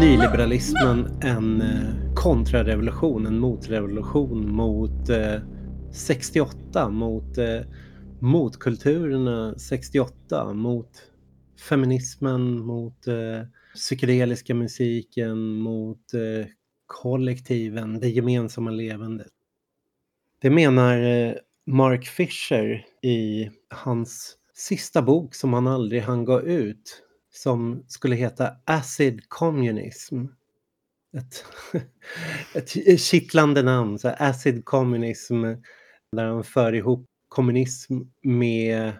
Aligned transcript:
Nyliberalismen 0.00 1.18
en 1.22 1.60
eh, 1.60 2.14
kontrarevolution, 2.14 3.26
en 3.26 3.38
motrevolution 3.38 4.52
mot 4.52 5.10
68, 5.92 6.88
mot 6.88 7.38
eh, 7.38 7.44
eh, 7.44 7.62
motkulturerna 8.20 9.54
68, 9.58 10.54
mot 10.54 11.02
feminismen, 11.68 12.60
mot 12.60 13.06
psykedeliska 13.74 14.54
musiken, 14.54 15.52
mot 15.52 16.12
kollektiven, 16.86 18.00
det 18.00 18.10
gemensamma 18.10 18.70
levandet. 18.70 19.32
Det 20.42 20.50
menar 20.50 20.98
Mark 21.66 22.06
Fisher 22.06 22.86
i 23.02 23.50
hans 23.68 24.36
sista 24.54 25.02
bok 25.02 25.34
som 25.34 25.52
han 25.52 25.66
aldrig 25.66 26.02
hann 26.02 26.24
gå 26.24 26.40
ut 26.40 27.02
som 27.32 27.84
skulle 27.88 28.16
heta 28.16 28.50
Acid 28.64 29.28
Communism. 29.28 30.24
Ett, 31.16 31.44
ett 32.86 33.00
kittlande 33.00 33.62
namn, 33.62 33.98
så 33.98 34.08
Acid 34.18 34.64
Communism, 34.64 35.42
där 36.12 36.24
han 36.24 36.44
för 36.44 36.74
ihop 36.74 37.06
kommunism 37.28 37.94
med 38.22 38.92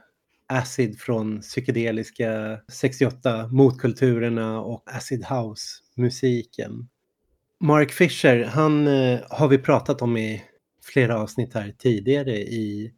acid 0.47 1.00
från 1.00 1.41
psykedeliska 1.41 2.61
68 2.72 3.48
motkulturerna 3.48 4.61
och 4.61 4.83
acid 4.87 5.25
house-musiken. 5.25 6.89
Mark 7.61 7.91
Fisher, 7.92 8.44
han 8.44 8.87
eh, 8.89 9.20
har 9.31 9.48
vi 9.48 9.59
pratat 9.59 10.03
om 10.03 10.17
i 10.17 10.44
flera 10.83 11.19
avsnitt 11.19 11.55
här 11.55 11.75
tidigare 11.78 12.39
i 12.39 12.92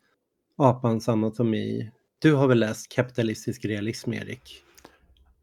Apans 0.56 1.08
anatomi. 1.08 1.90
Du 2.18 2.34
har 2.34 2.48
väl 2.48 2.58
läst 2.58 2.92
kapitalistisk 2.92 3.64
realism, 3.64 4.12
Erik? 4.12 4.64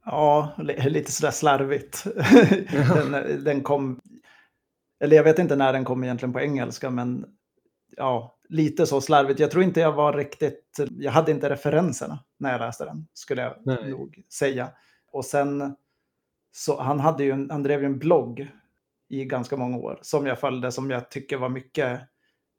Ja, 0.05 0.55
lite 0.57 1.11
sådär 1.11 1.31
slarvigt. 1.31 2.03
den, 2.71 3.43
den 3.43 3.63
kom, 3.63 3.99
eller 4.99 5.15
jag 5.15 5.23
vet 5.23 5.39
inte 5.39 5.55
när 5.55 5.73
den 5.73 5.85
kom 5.85 6.03
egentligen 6.03 6.33
på 6.33 6.39
engelska, 6.39 6.89
men 6.89 7.25
ja, 7.97 8.37
lite 8.49 8.87
så 8.87 9.01
slarvigt. 9.01 9.39
Jag 9.39 9.51
tror 9.51 9.63
inte 9.63 9.79
jag 9.79 9.91
var 9.91 10.13
riktigt, 10.13 10.79
jag 10.89 11.11
hade 11.11 11.31
inte 11.31 11.49
referenserna 11.49 12.19
när 12.37 12.51
jag 12.51 12.59
läste 12.59 12.85
den, 12.85 13.07
skulle 13.13 13.41
jag 13.41 13.55
Nej. 13.65 13.89
nog 13.89 14.23
säga. 14.33 14.69
Och 15.11 15.25
sen, 15.25 15.75
så 16.51 16.81
han, 16.81 16.99
hade 16.99 17.23
ju 17.23 17.31
en, 17.31 17.49
han 17.49 17.63
drev 17.63 17.79
ju 17.79 17.85
en 17.85 17.99
blogg 17.99 18.51
i 19.09 19.25
ganska 19.25 19.57
många 19.57 19.77
år 19.77 19.99
som 20.01 20.25
jag 20.25 20.39
följde, 20.39 20.71
som 20.71 20.91
jag 20.91 21.11
tycker 21.11 21.37
var 21.37 21.49
mycket 21.49 22.01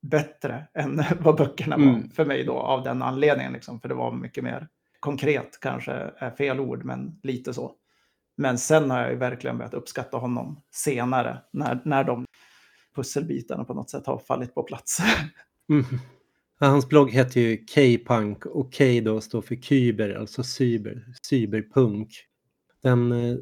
bättre 0.02 0.66
än 0.74 1.02
vad 1.20 1.36
böckerna 1.36 1.76
var 1.76 1.84
mm. 1.84 2.10
för 2.10 2.24
mig 2.24 2.44
då 2.44 2.52
av 2.52 2.82
den 2.82 3.02
anledningen. 3.02 3.52
Liksom, 3.52 3.80
för 3.80 3.88
det 3.88 3.94
var 3.94 4.12
mycket 4.12 4.44
mer 4.44 4.68
konkret 5.00 5.58
kanske 5.60 5.92
är 6.16 6.30
fel 6.30 6.60
ord, 6.60 6.84
men 6.84 7.20
lite 7.22 7.54
så. 7.54 7.74
Men 8.36 8.58
sen 8.58 8.90
har 8.90 9.00
jag 9.00 9.10
ju 9.10 9.16
verkligen 9.16 9.58
börjat 9.58 9.74
uppskatta 9.74 10.16
honom 10.16 10.62
senare 10.70 11.42
när, 11.52 11.82
när 11.84 12.04
de 12.04 12.26
pusselbitarna 12.94 13.64
på 13.64 13.74
något 13.74 13.90
sätt 13.90 14.06
har 14.06 14.18
fallit 14.18 14.54
på 14.54 14.62
plats. 14.62 14.98
Mm. 15.70 15.84
Hans 16.60 16.88
blogg 16.88 17.10
heter 17.10 17.40
ju 17.40 17.56
K-punk 17.56 18.46
och 18.46 18.74
K 18.74 18.84
då 19.02 19.20
står 19.20 19.42
för 19.42 19.56
kyber, 19.56 20.14
alltså 20.14 20.42
cyber, 20.42 21.04
cyberpunk. 21.28 22.08
Den 22.82 23.12
eh, 23.12 23.36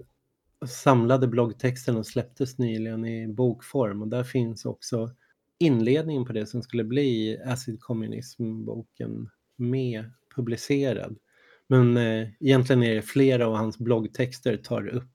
samlade 0.66 1.28
bloggtexten 1.28 2.04
släpptes 2.04 2.58
nyligen 2.58 3.04
i 3.04 3.28
bokform 3.28 4.02
och 4.02 4.08
där 4.08 4.24
finns 4.24 4.64
också 4.64 5.10
inledningen 5.58 6.24
på 6.24 6.32
det 6.32 6.46
som 6.46 6.62
skulle 6.62 6.84
bli 6.84 7.38
Acid 7.44 7.80
Communism-boken 7.80 9.30
med 9.56 10.12
publicerad. 10.34 11.18
Men 11.68 11.96
eh, 11.96 12.28
egentligen 12.40 12.82
är 12.82 12.94
det 12.94 13.02
flera 13.02 13.46
av 13.46 13.56
hans 13.56 13.78
bloggtexter 13.78 14.56
tar 14.56 14.88
upp 14.88 15.12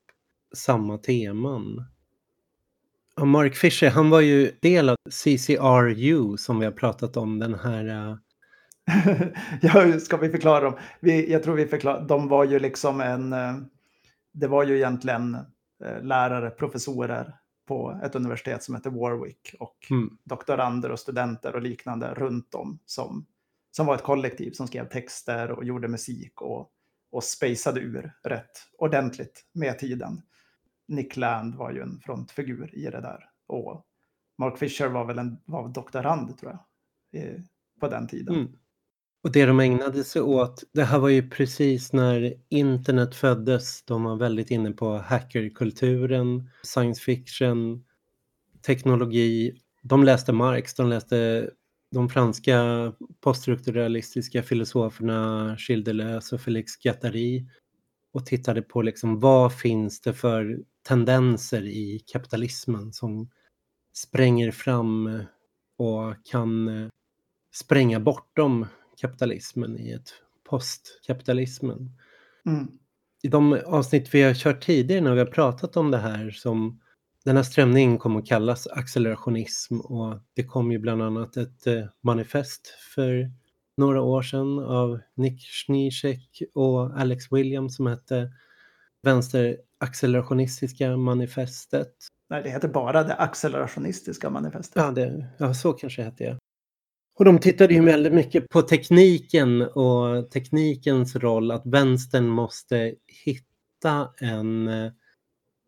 samma 0.56 0.98
teman. 0.98 1.86
Och 3.16 3.28
Mark 3.28 3.56
Fisher, 3.56 3.90
han 3.90 4.10
var 4.10 4.22
ju 4.22 4.52
del 4.62 4.90
av 4.90 4.96
CCRU 5.10 6.38
som 6.38 6.60
vi 6.60 6.66
har 6.66 6.72
pratat 6.72 7.18
om, 7.18 7.40
den 7.40 7.54
här... 7.54 7.86
Uh... 7.86 8.18
ja, 9.62 10.00
ska 10.00 10.18
vi 10.18 10.30
förklara 10.30 10.60
dem? 10.60 10.78
Vi, 11.00 11.32
jag 11.32 11.44
tror 11.44 11.56
vi 11.56 11.68
förklarar, 11.68 12.08
de 12.08 12.28
var 12.28 12.44
ju 12.44 12.60
liksom 12.60 13.02
en... 13.02 13.34
Uh, 13.34 13.58
det 14.34 14.48
var 14.48 14.64
ju 14.64 14.76
egentligen 14.76 15.36
uh, 15.86 16.04
lärare, 16.04 16.50
professorer 16.50 17.36
på 17.68 18.00
ett 18.04 18.16
universitet 18.16 18.64
som 18.64 18.76
heter 18.76 18.90
Warwick 18.90 19.56
och 19.60 19.78
mm. 19.90 20.18
doktorander 20.24 20.92
och 20.92 21.00
studenter 21.00 21.56
och 21.56 21.62
liknande 21.62 22.14
runt 22.14 22.56
om 22.56 22.80
som 22.86 23.26
som 23.76 23.86
var 23.86 23.96
ett 23.96 24.04
kollektiv 24.04 24.52
som 24.52 24.68
skrev 24.68 24.90
texter 24.90 25.52
och 25.52 25.66
gjorde 25.66 25.88
musik 25.88 26.42
och, 26.42 26.72
och 27.12 27.24
spejsade 27.24 27.80
ur 27.80 28.14
rätt 28.24 28.52
ordentligt 28.78 29.46
med 29.54 29.80
tiden. 29.80 30.22
Nick 30.88 31.18
Land 31.18 31.56
var 31.56 31.72
ju 31.72 31.82
en 31.82 32.00
frontfigur 32.00 32.76
i 32.76 32.84
det 32.84 33.02
där. 33.02 33.30
Och 33.48 33.86
Mark 34.38 34.58
Fisher 34.58 34.88
var 34.88 35.06
väl 35.06 35.20
en 35.20 35.38
var 35.46 35.70
doktorand, 35.70 36.38
tror 36.38 36.52
jag, 36.52 37.22
i, 37.22 37.44
på 37.80 37.88
den 37.88 38.08
tiden. 38.08 38.36
Mm. 38.36 38.52
Och 39.24 39.32
det 39.32 39.46
de 39.46 39.60
ägnade 39.60 40.04
sig 40.04 40.22
åt, 40.22 40.64
det 40.72 40.84
här 40.84 41.00
var 41.00 41.10
ju 41.10 41.30
precis 41.30 41.94
när 41.94 42.34
internet 42.50 43.16
föddes. 43.16 43.84
De 43.86 44.04
var 44.04 44.16
väldigt 44.16 44.52
inne 44.52 44.72
på 44.72 44.98
hackerkulturen, 44.98 46.50
science 46.64 47.02
fiction, 47.02 47.86
teknologi. 48.66 49.62
De 49.82 50.04
läste 50.04 50.34
Marx, 50.34 50.74
de 50.74 50.90
läste 50.90 51.50
de 51.94 52.10
franska 52.10 52.92
poststrukturalistiska 53.22 54.44
filosoferna 54.44 55.58
Deleuze 55.86 56.36
och 56.36 56.42
Félix 56.42 56.76
Guattari 56.78 57.48
och 58.14 58.26
tittade 58.26 58.62
på 58.62 58.82
liksom 58.82 59.20
vad 59.20 59.54
finns 59.54 60.02
det 60.02 60.14
för 60.14 60.60
tendenser 60.88 61.62
i 61.66 62.04
kapitalismen 62.06 62.94
som 62.94 63.30
spränger 63.94 64.52
fram 64.52 65.24
och 65.78 66.26
kan 66.26 66.68
eh, 66.68 66.90
spränga 67.54 68.00
bortom 68.00 68.66
kapitalismen 68.98 69.80
i 69.80 69.92
ett 69.92 70.14
postkapitalismen. 70.50 71.92
Mm. 72.46 72.68
I 73.24 73.28
de 73.28 73.62
avsnitt 73.66 74.14
vi 74.14 74.22
har 74.22 74.34
kört 74.34 74.66
tidigare 74.66 75.02
när 75.02 75.14
vi 75.14 75.20
har 75.20 75.26
pratat 75.26 75.78
om 75.78 75.92
det 75.92 75.98
här 75.98 76.32
som 76.32 76.80
den 77.26 77.36
här 77.36 77.44
strömningen 77.44 77.98
kom 77.98 78.16
att 78.16 78.28
kallas 78.28 78.68
accelerationism 78.68 79.80
och 79.80 80.20
det 80.34 80.44
kom 80.44 80.72
ju 80.72 80.80
bland 80.80 81.02
annat 81.02 81.38
ett 81.38 81.68
eh, 81.68 81.86
manifest 82.04 82.68
för 82.96 83.32
några 83.78 84.02
år 84.02 84.22
sedan 84.22 84.60
av 84.60 85.00
Nick 85.16 85.42
Schneecheck 85.42 86.42
och 86.54 87.00
Alex 87.00 87.32
Williams 87.32 87.76
som 87.76 87.88
hette 87.88 88.32
Vänsteraccelerationistiska 89.04 90.98
manifestet. 90.98 91.94
Nej, 92.30 92.44
det 92.44 92.50
heter 92.50 92.68
bara 92.68 93.04
det 93.04 93.16
accelerationistiska 93.16 94.30
manifestet. 94.30 94.76
Ja, 94.76 94.92
det, 94.92 95.28
ja 95.38 95.54
så 95.54 95.74
kanske 95.74 96.02
det 96.02 96.06
hette, 96.06 96.24
ja. 96.24 96.38
Och 97.20 97.26
de 97.26 97.40
tittade 97.40 97.74
ju 97.74 97.86
väldigt 97.86 98.14
mycket 98.14 98.50
på 98.50 98.62
tekniken 98.62 99.62
och 99.62 100.32
teknikens 100.32 101.16
roll, 101.16 101.52
att 101.52 101.66
vänstern 101.66 102.28
måste 102.28 102.96
hitta 103.26 104.10
en 104.20 104.68
eh, 104.68 104.92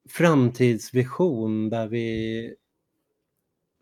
framtidsvision 0.09 1.69
där 1.69 1.87
vi 1.87 2.55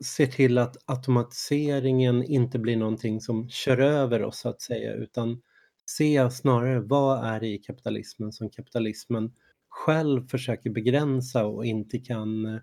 ser 0.06 0.28
till 0.28 0.58
att 0.58 0.78
automatiseringen 0.86 2.24
inte 2.24 2.60
blir 2.60 2.78
någonting 2.78 3.22
som 3.22 3.50
kör 3.50 3.78
över 3.78 4.24
oss 4.24 4.40
så 4.40 4.50
att 4.50 4.62
säga 4.62 4.94
utan 4.94 5.42
se 5.86 6.30
snarare 6.32 6.80
vad 6.80 7.26
är 7.26 7.40
det 7.40 7.48
i 7.48 7.58
kapitalismen 7.58 8.32
som 8.32 8.50
kapitalismen 8.50 9.34
själv 9.70 10.28
försöker 10.28 10.70
begränsa 10.70 11.46
och 11.46 11.66
inte 11.66 12.00
kan 12.00 12.46
eh, 12.46 12.62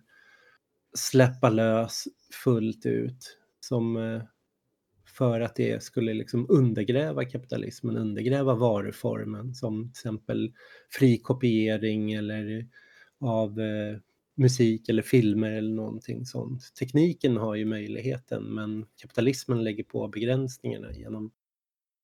släppa 0.94 1.50
lös 1.50 2.04
fullt 2.44 2.86
ut 2.86 3.38
som 3.60 3.96
eh, 3.96 4.22
för 5.16 5.40
att 5.40 5.56
det 5.56 5.82
skulle 5.82 6.14
liksom 6.14 6.46
undergräva 6.48 7.24
kapitalismen, 7.24 7.96
undergräva 7.96 8.54
varuformen 8.54 9.54
som 9.54 9.84
till 9.84 9.90
exempel 9.90 10.52
fri 10.90 11.18
kopiering 11.18 12.12
eller 12.12 12.66
av 13.20 13.60
eh, 13.60 13.98
musik 14.36 14.88
eller 14.88 15.02
filmer 15.02 15.50
eller 15.50 15.74
någonting 15.74 16.26
sånt. 16.26 16.74
Tekniken 16.78 17.36
har 17.36 17.54
ju 17.54 17.64
möjligheten 17.64 18.42
men 18.42 18.86
kapitalismen 19.02 19.64
lägger 19.64 19.84
på 19.84 20.08
begränsningarna 20.08 20.92
genom 20.92 21.30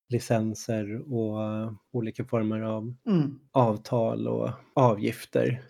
licenser 0.09 1.13
och 1.13 1.37
uh, 1.39 1.73
olika 1.91 2.25
former 2.25 2.61
av 2.61 2.93
mm. 3.07 3.39
avtal 3.51 4.27
och 4.27 4.49
avgifter. 4.73 5.63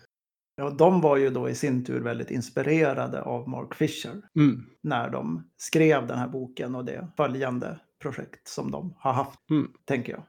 Ja, 0.56 0.70
de 0.70 1.00
var 1.00 1.16
ju 1.16 1.30
då 1.30 1.48
i 1.48 1.54
sin 1.54 1.84
tur 1.84 2.00
väldigt 2.00 2.30
inspirerade 2.30 3.22
av 3.22 3.48
Mark 3.48 3.74
Fisher 3.74 4.22
mm. 4.36 4.66
när 4.82 5.10
de 5.10 5.50
skrev 5.56 6.06
den 6.06 6.18
här 6.18 6.28
boken 6.28 6.74
och 6.74 6.84
det 6.84 7.08
följande 7.16 7.80
projekt 8.02 8.48
som 8.48 8.70
de 8.70 8.94
har 8.98 9.12
haft, 9.12 9.50
mm. 9.50 9.72
tänker 9.84 10.12
jag. 10.12 10.22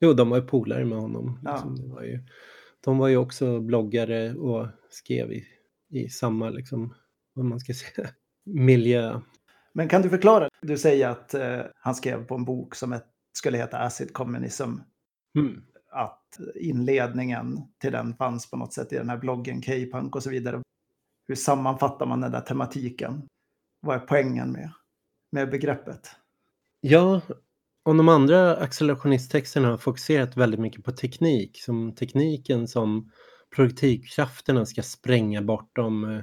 Jo, 0.00 0.12
de 0.12 0.30
var 0.30 0.36
ju 0.36 0.46
polare 0.46 0.84
med 0.84 0.98
honom. 0.98 1.38
Liksom. 1.42 1.76
Ja. 1.76 1.82
Det 1.82 1.94
var 1.94 2.02
ju 2.02 2.20
de 2.84 2.98
var 2.98 3.08
ju 3.08 3.16
också 3.16 3.60
bloggare 3.60 4.34
och 4.34 4.68
skrev 4.90 5.32
i, 5.32 5.44
i 5.90 6.08
samma, 6.08 6.50
liksom, 6.50 6.94
vad 7.34 7.44
man 7.44 7.60
ska 7.60 7.74
säga, 7.94 8.08
miljö. 8.44 9.20
Men 9.72 9.88
kan 9.88 10.02
du 10.02 10.08
förklara? 10.08 10.48
Du 10.62 10.78
säger 10.78 11.08
att 11.08 11.34
eh, 11.34 11.60
han 11.74 11.94
skrev 11.94 12.26
på 12.26 12.34
en 12.34 12.44
bok 12.44 12.74
som 12.74 12.92
ett, 12.92 13.06
skulle 13.32 13.58
heta 13.58 13.78
Acid 13.78 14.12
Communism. 14.12 14.70
Mm. 15.38 15.62
att 15.90 16.38
inledningen 16.54 17.58
till 17.78 17.92
den 17.92 18.14
fanns 18.14 18.50
på 18.50 18.56
något 18.56 18.72
sätt 18.72 18.92
i 18.92 18.96
den 18.96 19.08
här 19.08 19.16
bloggen 19.16 19.62
K-punk 19.62 20.16
och 20.16 20.22
så 20.22 20.30
vidare. 20.30 20.62
Hur 21.28 21.34
sammanfattar 21.34 22.06
man 22.06 22.20
den 22.20 22.32
där 22.32 22.40
tematiken? 22.40 23.28
Vad 23.80 23.96
är 23.96 24.00
poängen 24.00 24.52
med, 24.52 24.72
med 25.32 25.50
begreppet? 25.50 26.10
Ja, 26.80 27.20
om 27.84 27.96
de 27.96 28.08
andra 28.08 28.56
accelerationisttexterna 28.56 29.68
har 29.68 29.78
fokuserat 29.78 30.36
väldigt 30.36 30.60
mycket 30.60 30.84
på 30.84 30.92
teknik, 30.92 31.62
som 31.62 31.94
tekniken 31.94 32.68
som 32.68 33.10
produktivkrafterna 33.56 34.66
ska 34.66 34.82
spränga 34.82 35.42
bortom 35.42 36.04
eh, 36.04 36.22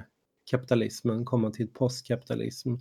kapitalismen, 0.50 1.24
komma 1.24 1.50
till 1.50 1.68
postkapitalism. 1.68 2.74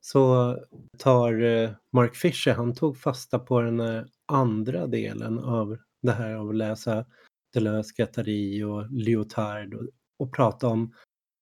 Så 0.00 0.56
tar 0.98 1.42
eh, 1.42 1.70
Mark 1.92 2.16
Fisher, 2.16 2.54
han 2.54 2.74
tog 2.74 2.98
fasta 2.98 3.38
på 3.38 3.60
den 3.60 4.08
andra 4.26 4.86
delen 4.86 5.38
av 5.38 5.78
det 6.02 6.12
här 6.12 6.34
av 6.34 6.48
att 6.48 6.56
läsa 6.56 7.06
Deleuze, 7.52 7.94
Guattari 7.96 8.62
och 8.62 8.90
Lyotard 8.90 9.74
och, 9.74 9.88
och 10.18 10.34
prata 10.34 10.68
om 10.68 10.94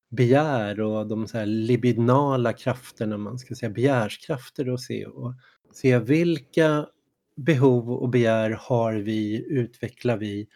begär 0.09 0.81
och 0.81 1.07
de 1.07 1.27
så 1.27 1.37
här 1.37 1.45
libidinala 1.45 2.53
krafterna, 2.53 3.17
man 3.17 3.39
ska 3.39 3.55
säga 3.55 3.69
begärskrafter 3.69 4.69
och 4.69 4.81
se 4.81 5.05
och 5.05 5.33
se 5.71 5.99
vilka 5.99 6.87
behov 7.35 7.91
och 7.91 8.09
begär 8.09 8.49
har 8.49 8.93
vi, 8.93 9.45
utvecklar 9.49 10.17
vi 10.17 10.47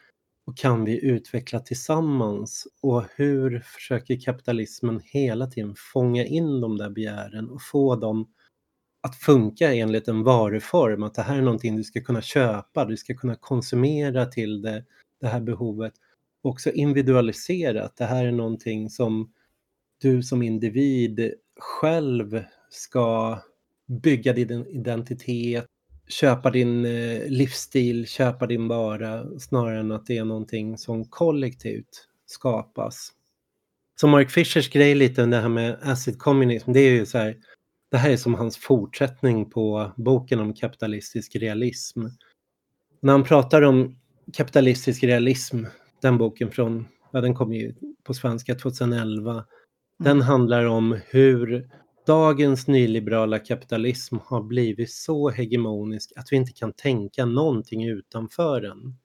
och 0.46 0.58
kan 0.58 0.86
vi 0.86 1.06
utveckla 1.06 1.60
tillsammans? 1.60 2.68
Och 2.82 3.04
hur 3.16 3.60
försöker 3.60 4.20
kapitalismen 4.20 5.02
hela 5.04 5.48
tiden 5.48 5.76
fånga 5.78 6.26
in 6.26 6.62
de 6.62 6.78
där 6.78 6.90
begären 6.90 7.50
och 7.50 7.62
få 7.62 7.96
dem 7.96 8.34
att 9.02 9.16
funka 9.16 9.74
enligt 9.74 10.08
en 10.08 10.24
varuform, 10.24 11.04
att 11.04 11.14
det 11.16 11.22
här 11.22 11.38
är 11.38 11.42
någonting 11.42 11.78
du 11.78 11.84
ska 11.84 12.02
kunna 12.02 12.22
köpa, 12.22 12.86
du 12.86 12.98
ska 12.98 13.14
kunna 13.14 13.36
konsumera 13.36 14.26
till 14.26 14.62
det, 14.62 14.86
det 15.22 15.28
här 15.28 15.42
behovet. 15.42 15.94
Också 16.42 16.72
individualiserat, 16.72 17.98
det 17.98 18.06
här 18.06 18.26
är 18.26 18.32
någonting 18.32 18.90
som 18.90 19.34
du 20.02 20.24
som 20.24 20.42
individ 20.42 21.34
själv 21.60 22.44
ska 22.70 23.40
bygga 23.88 24.34
din 24.34 24.66
identitet, 24.68 25.66
köpa 26.08 26.52
din 26.52 26.86
eh, 26.86 27.28
livsstil, 27.28 28.08
köpa 28.08 28.48
din 28.48 28.68
vara 28.68 29.40
snarare 29.40 29.80
än 29.80 29.92
att 29.92 30.06
det 30.06 30.18
är 30.18 30.26
någonting 30.26 30.78
som 30.78 31.06
kollektivt 31.06 32.08
skapas. 32.26 33.12
Så 33.96 34.08
Mark 34.08 34.32
Fischers 34.32 34.70
grej 34.70 34.96
lite, 34.96 35.26
det 35.26 35.38
här 35.38 35.50
med 35.50 35.78
acid 35.82 36.20
communism, 36.20 36.74
det 36.74 36.80
är 36.80 36.92
ju 36.92 37.06
så 37.06 37.18
här, 37.18 37.38
det 37.92 37.98
här 37.98 38.10
är 38.10 38.18
som 38.18 38.34
hans 38.34 38.58
fortsättning 38.58 39.50
på 39.50 39.92
boken 39.98 40.40
om 40.40 40.54
kapitalistisk 40.54 41.36
realism. 41.36 42.02
När 43.00 43.14
han 43.14 43.24
pratar 43.24 43.62
om 43.62 43.96
kapitalistisk 44.34 45.04
realism, 45.04 45.64
den 46.02 46.18
boken 46.18 46.52
från, 46.52 46.88
ja 47.12 47.22
den 47.22 47.36
kom 47.36 47.54
ju 47.54 47.74
på 48.04 48.14
svenska 48.14 48.56
2011, 48.56 49.46
den 50.00 50.12
mm. 50.12 50.22
handlar 50.22 50.66
om 50.66 51.00
hur 51.08 51.70
dagens 52.06 52.68
nyliberala 52.68 53.40
kapitalism 53.40 54.16
har 54.26 54.44
blivit 54.44 54.92
så 54.92 55.30
hegemonisk 55.30 56.14
att 56.16 56.28
vi 56.32 56.36
inte 56.36 56.52
kan 56.54 56.74
tänka 56.74 57.26
någonting 57.26 57.88
utanför 57.88 58.62
den. 58.62 58.98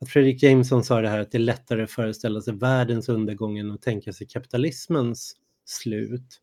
Att 0.00 0.10
Fredrik 0.10 0.42
Jameson 0.42 0.84
sa 0.84 1.00
det 1.00 1.08
här 1.08 1.18
att 1.18 1.32
det 1.32 1.38
är 1.38 1.40
lättare 1.40 1.82
att 1.82 1.90
föreställa 1.90 2.40
sig 2.40 2.54
världens 2.54 3.08
undergång 3.08 3.58
än 3.58 3.70
att 3.70 3.82
tänka 3.82 4.12
sig 4.12 4.26
kapitalismens 4.26 5.36
slut. 5.64 6.40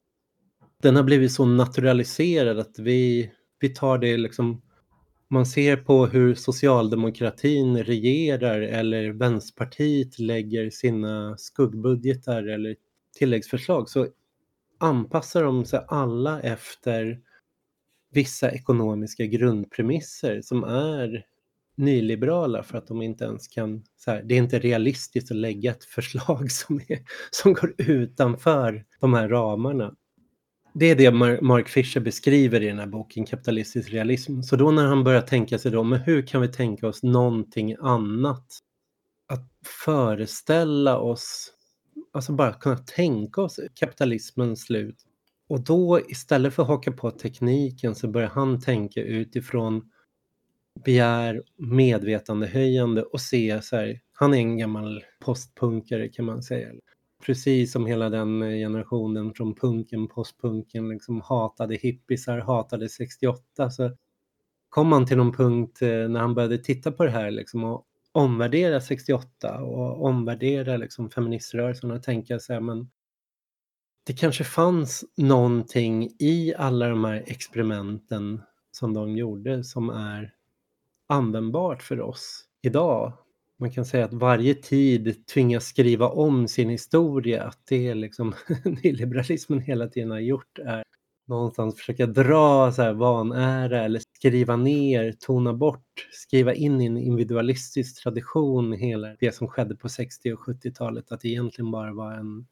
Den 0.81 0.95
har 0.95 1.03
blivit 1.03 1.31
så 1.31 1.45
naturaliserad 1.45 2.59
att 2.59 2.79
vi, 2.79 3.31
vi 3.59 3.69
tar 3.69 3.97
det 3.97 4.17
liksom 4.17 4.61
man 5.29 5.45
ser 5.45 5.77
på 5.77 6.05
hur 6.05 6.35
socialdemokratin 6.35 7.83
regerar 7.83 8.61
eller 8.61 9.09
Vänsterpartiet 9.09 10.19
lägger 10.19 10.69
sina 10.69 11.37
skuggbudgetar 11.37 12.43
eller 12.43 12.75
tilläggsförslag 13.17 13.89
så 13.89 14.07
anpassar 14.85 15.43
de 15.43 15.65
sig 15.65 15.85
alla 15.87 16.41
efter 16.41 17.19
vissa 18.11 18.51
ekonomiska 18.51 19.25
grundpremisser 19.25 20.41
som 20.41 20.63
är 20.63 21.25
nyliberala 21.75 22.63
för 22.63 22.77
att 22.77 22.87
de 22.87 23.01
inte 23.01 23.25
ens 23.25 23.47
kan, 23.47 23.83
så 23.97 24.11
här, 24.11 24.23
det 24.23 24.35
är 24.35 24.37
inte 24.37 24.59
realistiskt 24.59 25.31
att 25.31 25.37
lägga 25.37 25.71
ett 25.71 25.83
förslag 25.83 26.51
som, 26.51 26.79
är, 26.87 26.99
som 27.31 27.53
går 27.53 27.73
utanför 27.77 28.85
de 28.99 29.13
här 29.13 29.29
ramarna. 29.29 29.95
Det 30.73 30.85
är 30.85 30.95
det 30.95 31.11
Mark 31.41 31.69
Fisher 31.69 32.01
beskriver 32.01 32.63
i 32.63 32.67
den 32.67 32.79
här 32.79 32.87
boken, 32.87 33.25
Kapitalistisk 33.25 33.93
realism. 33.93 34.41
Så 34.41 34.55
då 34.55 34.71
när 34.71 34.85
han 34.85 35.03
börjar 35.03 35.21
tänka 35.21 35.59
sig 35.59 35.71
då, 35.71 35.83
men 35.83 35.99
hur 35.99 36.27
kan 36.27 36.41
vi 36.41 36.47
tänka 36.47 36.87
oss 36.87 37.03
någonting 37.03 37.75
annat? 37.79 38.45
Att 39.27 39.49
föreställa 39.85 40.97
oss 40.97 41.54
alltså 42.15 42.33
bara 42.33 42.53
kunna 42.53 42.77
tänka 42.77 43.41
oss 43.41 43.59
kapitalismens 43.73 44.61
slut. 44.61 44.95
Och 45.47 45.63
då 45.63 45.99
istället 45.99 46.53
för 46.53 46.63
att 46.63 46.69
haka 46.69 46.91
på 46.91 47.11
tekniken 47.11 47.95
så 47.95 48.07
börjar 48.07 48.29
han 48.29 48.61
tänka 48.61 49.01
utifrån 49.01 49.91
begär, 50.85 51.43
medvetandehöjande 51.57 53.03
och 53.03 53.21
se 53.21 53.61
så 53.61 53.75
här, 53.75 54.01
han 54.13 54.33
är 54.33 54.37
en 54.37 54.57
gammal 54.57 55.03
postpunkare 55.19 56.09
kan 56.09 56.25
man 56.25 56.43
säga. 56.43 56.69
Precis 57.25 57.71
som 57.71 57.85
hela 57.85 58.09
den 58.09 58.39
generationen 58.39 59.33
från 59.33 59.55
punken, 59.55 60.07
postpunken, 60.07 60.89
liksom 60.89 61.21
hatade 61.21 61.75
hippisar, 61.75 62.39
hatade 62.39 62.89
68. 62.89 63.69
Så 63.69 63.91
kom 64.69 64.91
han 64.91 65.05
till 65.05 65.17
någon 65.17 65.33
punkt 65.33 65.81
eh, 65.81 65.87
när 65.87 66.19
han 66.19 66.33
började 66.33 66.57
titta 66.57 66.91
på 66.91 67.03
det 67.03 67.11
här 67.11 67.31
liksom 67.31 67.63
och 67.63 67.85
omvärdera 68.15 68.81
68 68.81 69.61
och 69.61 70.05
omvärdera 70.05 70.77
liksom 70.77 71.09
feministrörelsen 71.09 71.91
och 71.91 72.03
tänka 72.03 72.39
så 72.39 72.53
här, 72.53 72.59
men 72.59 72.89
det 74.03 74.13
kanske 74.13 74.43
fanns 74.43 75.05
någonting 75.17 76.09
i 76.19 76.53
alla 76.57 76.89
de 76.89 77.03
här 77.03 77.23
experimenten 77.27 78.41
som 78.71 78.93
de 78.93 79.17
gjorde 79.17 79.63
som 79.63 79.89
är 79.89 80.33
användbart 81.07 81.83
för 81.83 82.01
oss 82.01 82.43
idag. 82.61 83.13
Man 83.59 83.71
kan 83.71 83.85
säga 83.85 84.05
att 84.05 84.13
varje 84.13 84.55
tid 84.55 85.27
tvingas 85.27 85.65
skriva 85.65 86.09
om 86.09 86.47
sin 86.47 86.69
historia, 86.69 87.43
att 87.43 87.59
det 87.69 87.87
är 87.87 87.95
liksom 87.95 88.33
nyliberalismen 88.83 89.59
hela 89.59 89.87
tiden 89.87 90.11
har 90.11 90.19
gjort 90.19 90.59
är 90.59 90.83
någonstans 91.27 91.75
försöka 91.75 92.05
dra 92.05 92.71
så 92.71 92.81
här 92.81 92.93
vanära 92.93 93.83
eller 93.83 93.99
skriva 94.25 94.55
ner, 94.55 95.11
tona 95.11 95.53
bort, 95.53 96.07
skriva 96.11 96.53
in 96.53 96.81
i 96.81 96.85
en 96.85 96.97
individualistisk 96.97 98.03
tradition 98.03 98.73
hela 98.73 99.15
det 99.19 99.35
som 99.35 99.47
skedde 99.47 99.75
på 99.75 99.89
60 99.89 100.33
och 100.33 100.39
70-talet, 100.39 101.11
att 101.11 101.21
det 101.21 101.27
egentligen 101.27 101.71
bara 101.71 101.93
var 101.93 102.13
en 102.13 102.47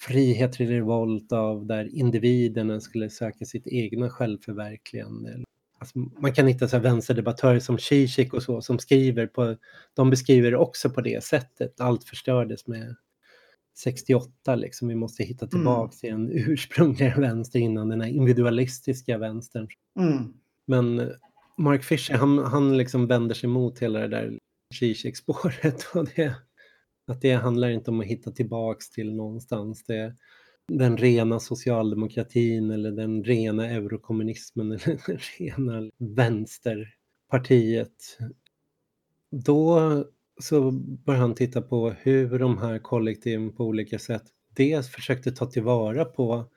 frihet 0.00 0.52
till 0.52 0.68
revolt 0.68 1.32
av 1.32 1.66
där 1.66 1.94
individerna 1.94 2.80
skulle 2.80 3.10
söka 3.10 3.44
sitt 3.44 3.66
egna 3.66 4.10
självförverkligande. 4.10 5.44
Alltså 5.78 5.98
man 5.98 6.32
kan 6.32 6.46
hitta 6.46 6.68
så 6.68 6.76
här 6.76 6.82
vänsterdebattörer 6.82 7.60
som 7.60 7.78
Zizek 7.78 8.34
och 8.34 8.42
så 8.42 8.62
som 8.62 8.78
skriver 8.78 9.26
på, 9.26 9.56
de 9.94 10.10
beskriver 10.10 10.50
det 10.50 10.56
också 10.56 10.90
på 10.90 11.00
det 11.00 11.24
sättet. 11.24 11.80
Allt 11.80 12.04
förstördes 12.04 12.66
med 12.66 12.96
68 13.78 14.54
liksom. 14.54 14.88
Vi 14.88 14.94
måste 14.94 15.22
hitta 15.22 15.46
tillbaka 15.46 15.80
mm. 15.80 15.90
till 15.90 16.10
den 16.10 16.30
ursprungliga 16.50 17.14
vänster 17.20 17.58
innan 17.58 17.88
den 17.88 18.00
här 18.00 18.08
individualistiska 18.08 19.18
vänstern. 19.18 19.68
Mm. 19.98 20.32
Men 20.66 20.98
eh, 20.98 21.08
Mark 21.58 21.84
Fisher, 21.84 22.14
han, 22.14 22.38
han 22.38 22.76
liksom 22.76 23.06
vänder 23.06 23.34
sig 23.34 23.48
mot 23.48 23.78
hela 23.78 23.98
det 23.98 24.08
där 24.08 24.38
Zizek-spåret. 24.74 25.86
Och 25.94 26.08
det, 26.16 26.34
att 27.06 27.20
det 27.20 27.32
handlar 27.32 27.68
inte 27.68 27.90
om 27.90 28.00
att 28.00 28.06
hitta 28.06 28.30
tillbaks 28.30 28.90
till 28.90 29.14
någonstans. 29.14 29.84
Det, 29.84 30.14
den 30.68 30.96
rena 30.96 31.40
socialdemokratin 31.40 32.70
eller 32.70 32.92
den 32.92 33.24
rena 33.24 33.70
eurokommunismen 33.70 34.72
eller 34.72 35.00
den 35.06 35.18
rena 35.38 35.90
vänsterpartiet. 35.98 38.18
Då 39.30 40.04
så 40.40 40.70
började 40.70 41.22
han 41.22 41.34
titta 41.34 41.62
på 41.62 41.90
hur 41.90 42.38
de 42.38 42.58
här 42.58 42.78
kollektiven 42.78 43.52
på 43.52 43.64
olika 43.64 43.98
sätt 43.98 44.22
dels 44.56 44.88
försökte 44.88 45.32
ta 45.32 45.46
tillvara 45.46 46.04
på 46.04 46.50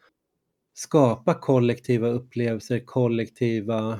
skapa 0.74 1.34
kollektiva 1.34 2.08
upplevelser, 2.08 2.80
kollektiva 2.80 4.00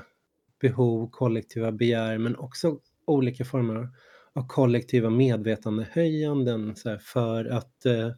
behov, 0.62 1.10
kollektiva 1.12 1.72
begär 1.72 2.18
men 2.18 2.36
också 2.36 2.78
olika 3.06 3.46
former 3.46 3.90
av 4.34 4.48
kollektiva 4.48 5.10
medvetandehöjanden 5.10 6.76
så 6.76 6.90
här, 6.90 6.98
för 6.98 7.46
att 7.46 7.86
eh, 7.86 8.12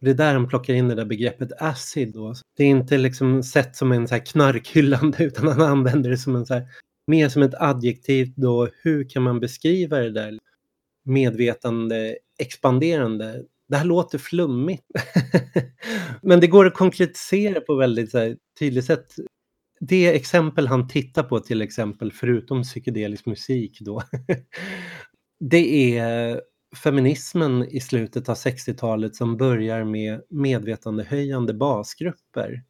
det 0.00 0.10
är 0.10 0.14
där 0.14 0.34
han 0.34 0.48
plockar 0.48 0.74
in 0.74 0.88
det 0.88 0.94
där 0.94 1.04
begreppet 1.04 1.52
acid. 1.58 2.12
Då. 2.12 2.34
Det 2.56 2.64
är 2.64 2.68
inte 2.68 2.98
liksom 2.98 3.42
sett 3.42 3.76
som 3.76 3.92
en 3.92 4.08
så 4.08 4.14
här 4.14 4.26
knarkhyllande 4.26 5.24
utan 5.24 5.48
han 5.48 5.60
använder 5.60 6.10
det 6.10 6.18
som 6.18 6.36
en 6.36 6.46
så 6.46 6.54
här, 6.54 6.68
mer 7.06 7.28
som 7.28 7.42
ett 7.42 7.54
adjektiv 7.54 8.32
då. 8.36 8.68
Hur 8.82 9.08
kan 9.08 9.22
man 9.22 9.40
beskriva 9.40 9.98
det 9.98 10.10
där? 10.10 10.38
Medvetande 11.04 12.16
expanderande. 12.38 13.44
Det 13.68 13.76
här 13.76 13.84
låter 13.84 14.18
flummigt. 14.18 14.86
Men 16.22 16.40
det 16.40 16.46
går 16.46 16.66
att 16.66 16.74
konkretisera 16.74 17.60
på 17.60 17.74
väldigt 17.74 18.10
så 18.10 18.18
här, 18.18 18.36
tydligt 18.58 18.84
sätt. 18.84 19.06
det 19.80 20.16
exempel 20.16 20.66
han 20.66 20.88
tittar 20.88 21.22
på 21.22 21.40
till 21.40 21.62
exempel, 21.62 22.12
förutom 22.12 22.62
psykedelisk 22.62 23.26
musik 23.26 23.78
då, 23.80 24.02
det 25.40 25.98
är 25.98 26.40
feminismen 26.76 27.68
i 27.68 27.80
slutet 27.80 28.28
av 28.28 28.34
60-talet 28.36 29.16
som 29.16 29.36
börjar 29.36 29.84
med 29.84 30.20
medvetandehöjande 30.30 31.54
basgrupper. 31.54 32.62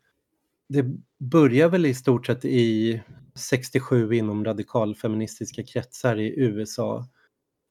Det 0.69 0.85
börjar 1.19 1.69
väl 1.69 1.87
i 1.87 1.95
stort 1.95 2.27
sett 2.27 2.45
i 2.45 3.01
67 3.35 4.15
inom 4.15 4.45
radikalfeministiska 4.45 5.63
kretsar 5.63 6.17
i 6.21 6.41
USA. 6.41 7.09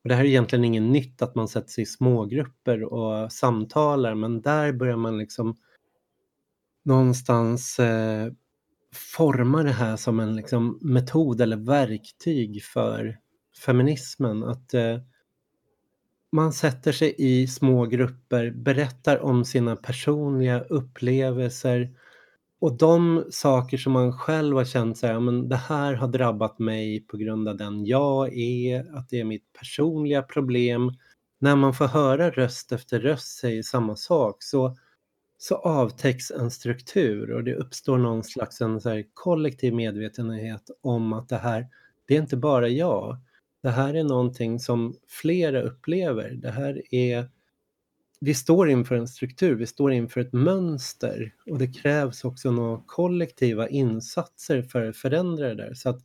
Och 0.03 0.10
det 0.10 0.15
här 0.15 0.24
är 0.24 0.27
egentligen 0.27 0.65
inget 0.65 0.84
nytt 0.84 1.22
att 1.22 1.36
man 1.36 1.48
sätter 1.48 1.70
sig 1.70 1.81
i 1.81 1.86
smågrupper 1.86 2.84
och 2.84 3.31
samtalar 3.31 4.15
men 4.15 4.41
där 4.41 4.74
börjar 4.74 4.98
man 4.98 5.17
liksom 5.17 5.58
någonstans 6.84 7.79
eh, 7.79 8.31
forma 9.17 9.63
det 9.63 9.72
här 9.72 9.98
som 9.98 10.20
en 10.20 10.36
liksom, 10.36 10.79
metod 10.81 11.41
eller 11.41 11.58
verktyg 11.58 12.63
för 12.63 13.17
feminismen. 13.65 14.43
Att 14.43 14.74
eh, 14.74 14.98
man 16.31 16.53
sätter 16.53 16.91
sig 16.91 17.15
i 17.17 17.48
små 17.48 17.86
grupper, 17.86 18.51
berättar 18.51 19.20
om 19.20 19.46
sina 19.46 19.75
personliga 19.75 20.60
upplevelser 20.60 21.89
och 22.61 22.77
de 22.77 23.25
saker 23.29 23.77
som 23.77 23.93
man 23.93 24.13
själv 24.13 24.57
har 24.57 24.65
känt 24.65 24.97
så 24.97 25.07
här, 25.07 25.19
men 25.19 25.49
det 25.49 25.55
här 25.55 25.93
har 25.93 26.07
drabbat 26.07 26.59
mig 26.59 27.05
på 27.07 27.17
grund 27.17 27.47
av 27.47 27.57
den 27.57 27.85
jag 27.85 28.37
är, 28.37 28.97
att 28.97 29.09
det 29.09 29.19
är 29.19 29.23
mitt 29.23 29.53
personliga 29.59 30.21
problem. 30.21 30.91
När 31.39 31.55
man 31.55 31.73
får 31.73 31.85
höra 31.85 32.29
röst 32.29 32.71
efter 32.71 32.99
röst 32.99 33.39
säga 33.39 33.63
samma 33.63 33.95
sak 33.95 34.43
så, 34.43 34.77
så 35.37 35.55
avtäcks 35.55 36.31
en 36.31 36.51
struktur 36.51 37.31
och 37.31 37.43
det 37.43 37.55
uppstår 37.55 37.97
någon 37.97 38.23
slags 38.23 38.61
en 38.61 38.81
så 38.81 39.03
kollektiv 39.13 39.73
medvetenhet 39.73 40.63
om 40.81 41.13
att 41.13 41.29
det 41.29 41.37
här, 41.37 41.67
det 42.07 42.15
är 42.15 42.21
inte 42.21 42.37
bara 42.37 42.67
jag. 42.67 43.17
Det 43.63 43.69
här 43.69 43.93
är 43.93 44.03
någonting 44.03 44.59
som 44.59 44.95
flera 45.07 45.61
upplever. 45.61 46.29
Det 46.29 46.51
här 46.51 46.81
är 46.95 47.29
vi 48.21 48.33
står 48.33 48.69
inför 48.69 48.95
en 48.95 49.07
struktur, 49.07 49.55
vi 49.55 49.67
står 49.67 49.91
inför 49.91 50.21
ett 50.21 50.33
mönster 50.33 51.33
och 51.49 51.57
det 51.57 51.67
krävs 51.67 52.25
också 52.25 52.51
några 52.51 52.81
kollektiva 52.85 53.69
insatser 53.69 54.61
för 54.61 54.89
att 54.89 54.97
förändra 54.97 55.47
det 55.47 55.55
där. 55.55 55.73
Så 55.73 55.89
att 55.89 55.99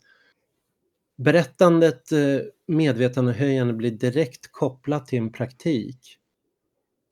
berättandet, 1.19 2.13
eh, 2.13 2.39
medvetandehöjande 2.67 3.73
blir 3.73 3.91
direkt 3.91 4.53
kopplat 4.53 5.07
till 5.07 5.19
en 5.19 5.33
praktik. 5.33 6.19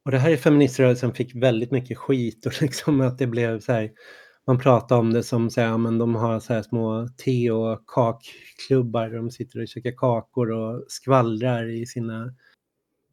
Och 0.04 0.10
det 0.10 0.18
här 0.18 0.30
i 0.30 0.36
feministrörelsen 0.36 1.14
fick 1.14 1.34
väldigt 1.34 1.70
mycket 1.70 1.98
skit 1.98 2.46
och 2.46 2.52
liksom 2.62 3.00
att 3.00 3.18
det 3.18 3.26
blev 3.26 3.60
så 3.60 3.72
här, 3.72 3.90
man 4.46 4.58
pratar 4.58 4.98
om 4.98 5.12
det 5.12 5.22
som 5.22 5.50
så 5.50 5.60
här, 5.60 5.78
men 5.78 5.98
de 5.98 6.14
har 6.14 6.40
så 6.40 6.54
här 6.54 6.62
små 6.62 7.08
te 7.16 7.50
och 7.50 7.86
kakklubbar 7.86 9.08
där 9.08 9.16
de 9.16 9.30
sitter 9.30 9.60
och 9.62 9.68
käkar 9.68 9.96
kakor 9.96 10.50
och 10.50 10.84
skvallrar 10.88 11.68
i 11.70 11.86
sina 11.86 12.34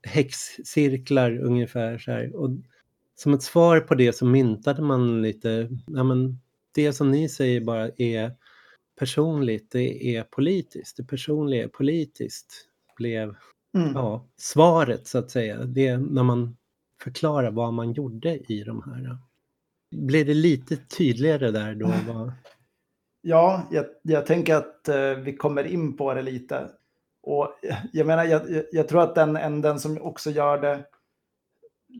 häxcirklar 0.03 1.38
ungefär. 1.38 1.98
Så 1.98 2.12
här. 2.12 2.36
Och 2.36 2.50
som 3.15 3.34
ett 3.34 3.43
svar 3.43 3.79
på 3.79 3.96
det 3.96 4.13
så 4.13 4.25
myntade 4.25 4.81
man 4.81 5.22
lite, 5.22 5.70
ja 5.88 6.03
men 6.03 6.39
det 6.75 6.93
som 6.93 7.12
ni 7.12 7.29
säger 7.29 7.62
bara 7.62 7.89
är 7.98 8.36
personligt, 9.00 9.72
det 9.72 10.15
är 10.15 10.24
politiskt. 10.24 10.98
Det 10.98 11.03
personliga 11.03 11.63
är 11.63 11.67
politiskt 11.67 12.67
blev 12.98 13.36
mm. 13.77 13.91
ja, 13.93 14.27
svaret 14.38 15.08
så 15.08 15.17
att 15.17 15.31
säga. 15.31 15.58
Det 15.65 15.98
när 15.98 16.24
man 16.24 16.58
förklarar 17.03 17.51
vad 17.51 17.74
man 17.74 17.93
gjorde 17.93 18.38
i 18.38 18.63
de 18.63 18.84
här. 18.84 19.17
Blir 19.91 20.25
det 20.25 20.34
lite 20.34 20.77
tydligare 20.77 21.51
där 21.51 21.75
då? 21.75 21.88
Vad... 22.08 22.34
Ja, 23.22 23.67
jag, 23.72 23.86
jag 24.01 24.25
tänker 24.25 24.55
att 24.55 24.89
uh, 24.89 25.24
vi 25.24 25.36
kommer 25.36 25.63
in 25.63 25.98
på 25.98 26.13
det 26.13 26.22
lite. 26.22 26.70
Och 27.24 27.56
jag 27.94 28.08
menar, 28.08 28.24
jag, 28.24 28.63
jag 28.72 28.88
tror 28.88 29.01
att 29.01 29.16
den 29.16 29.38
änden 29.38 29.80
som 29.80 30.01
också 30.01 30.32
gör 30.32 30.58
det 30.62 30.86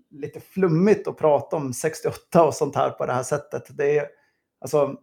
lite 0.10 0.40
flummigt 0.40 1.08
att 1.08 1.18
prata 1.18 1.56
om 1.56 1.74
68 1.74 2.44
och 2.44 2.54
sånt 2.54 2.75
här 2.75 2.90
på 2.90 3.06
det 3.06 3.13
här 3.13 3.24
sättet. 3.24 3.78
Det 3.78 3.98
är 3.98 4.08
alltså 4.62 4.98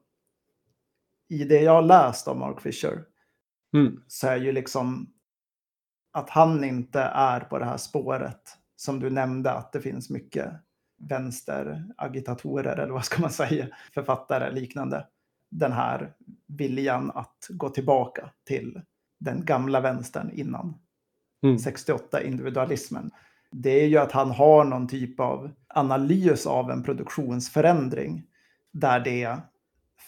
i 1.29 1.45
det 1.45 1.61
jag 1.61 1.73
har 1.73 1.83
läst 1.83 2.29
om 2.29 2.39
Mark 2.39 2.61
Fisher 2.61 3.05
mm. 3.75 4.03
så 4.07 4.29
är 4.29 4.37
ju 4.37 4.53
liksom 4.53 5.13
att 6.13 6.31
han 6.31 6.65
inte 6.65 7.01
är 7.01 7.41
på 7.41 7.59
det 7.59 7.65
här 7.65 7.77
spåret 7.77 8.41
som 8.77 9.01
du 9.01 9.11
nämnde 9.11 9.53
att 9.53 9.73
det 9.73 9.81
finns 9.81 10.11
mycket 10.11 10.53
vänsteragitatorer 10.99 12.77
eller 12.77 12.93
vad 12.93 13.05
ska 13.05 13.21
man 13.21 13.31
säga, 13.31 13.69
författare 13.95 14.51
liknande. 14.51 15.07
Den 15.51 15.73
här 15.73 16.15
viljan 16.47 17.11
att 17.15 17.47
gå 17.51 17.69
tillbaka 17.69 18.31
till 18.47 18.83
den 19.19 19.45
gamla 19.45 19.81
vänstern 19.81 20.31
innan. 20.31 20.75
Mm. 21.43 21.59
68, 21.59 22.23
individualismen. 22.23 23.11
Det 23.51 23.71
är 23.71 23.87
ju 23.87 23.99
att 23.99 24.13
han 24.13 24.31
har 24.31 24.65
någon 24.65 24.89
typ 24.89 25.21
av 25.21 25.51
analys 25.69 26.47
av 26.47 26.71
en 26.71 26.83
produktionsförändring 26.83 28.25
där 28.73 29.01
det 29.01 29.39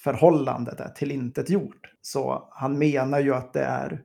förhållandet 0.05 0.81
är 0.81 0.89
tillintetgjort. 0.89 1.93
Så 2.01 2.49
han 2.51 2.79
menar 2.79 3.21
ju 3.21 3.35
att 3.35 3.53
det 3.53 3.65
är 3.65 4.05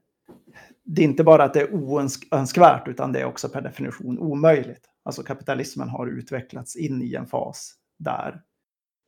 det 0.84 1.02
är 1.02 1.06
inte 1.06 1.24
bara 1.24 1.44
att 1.44 1.54
det 1.54 1.62
är 1.62 1.74
oönskvärt 1.74 2.88
utan 2.88 3.12
det 3.12 3.20
är 3.20 3.26
också 3.26 3.50
per 3.50 3.62
definition 3.62 4.20
omöjligt. 4.20 4.90
Alltså 5.04 5.24
kapitalismen 5.24 5.90
har 5.90 6.08
utvecklats 6.08 6.76
in 6.76 7.02
i 7.02 7.16
en 7.16 7.26
fas 7.26 7.74
där 8.00 8.42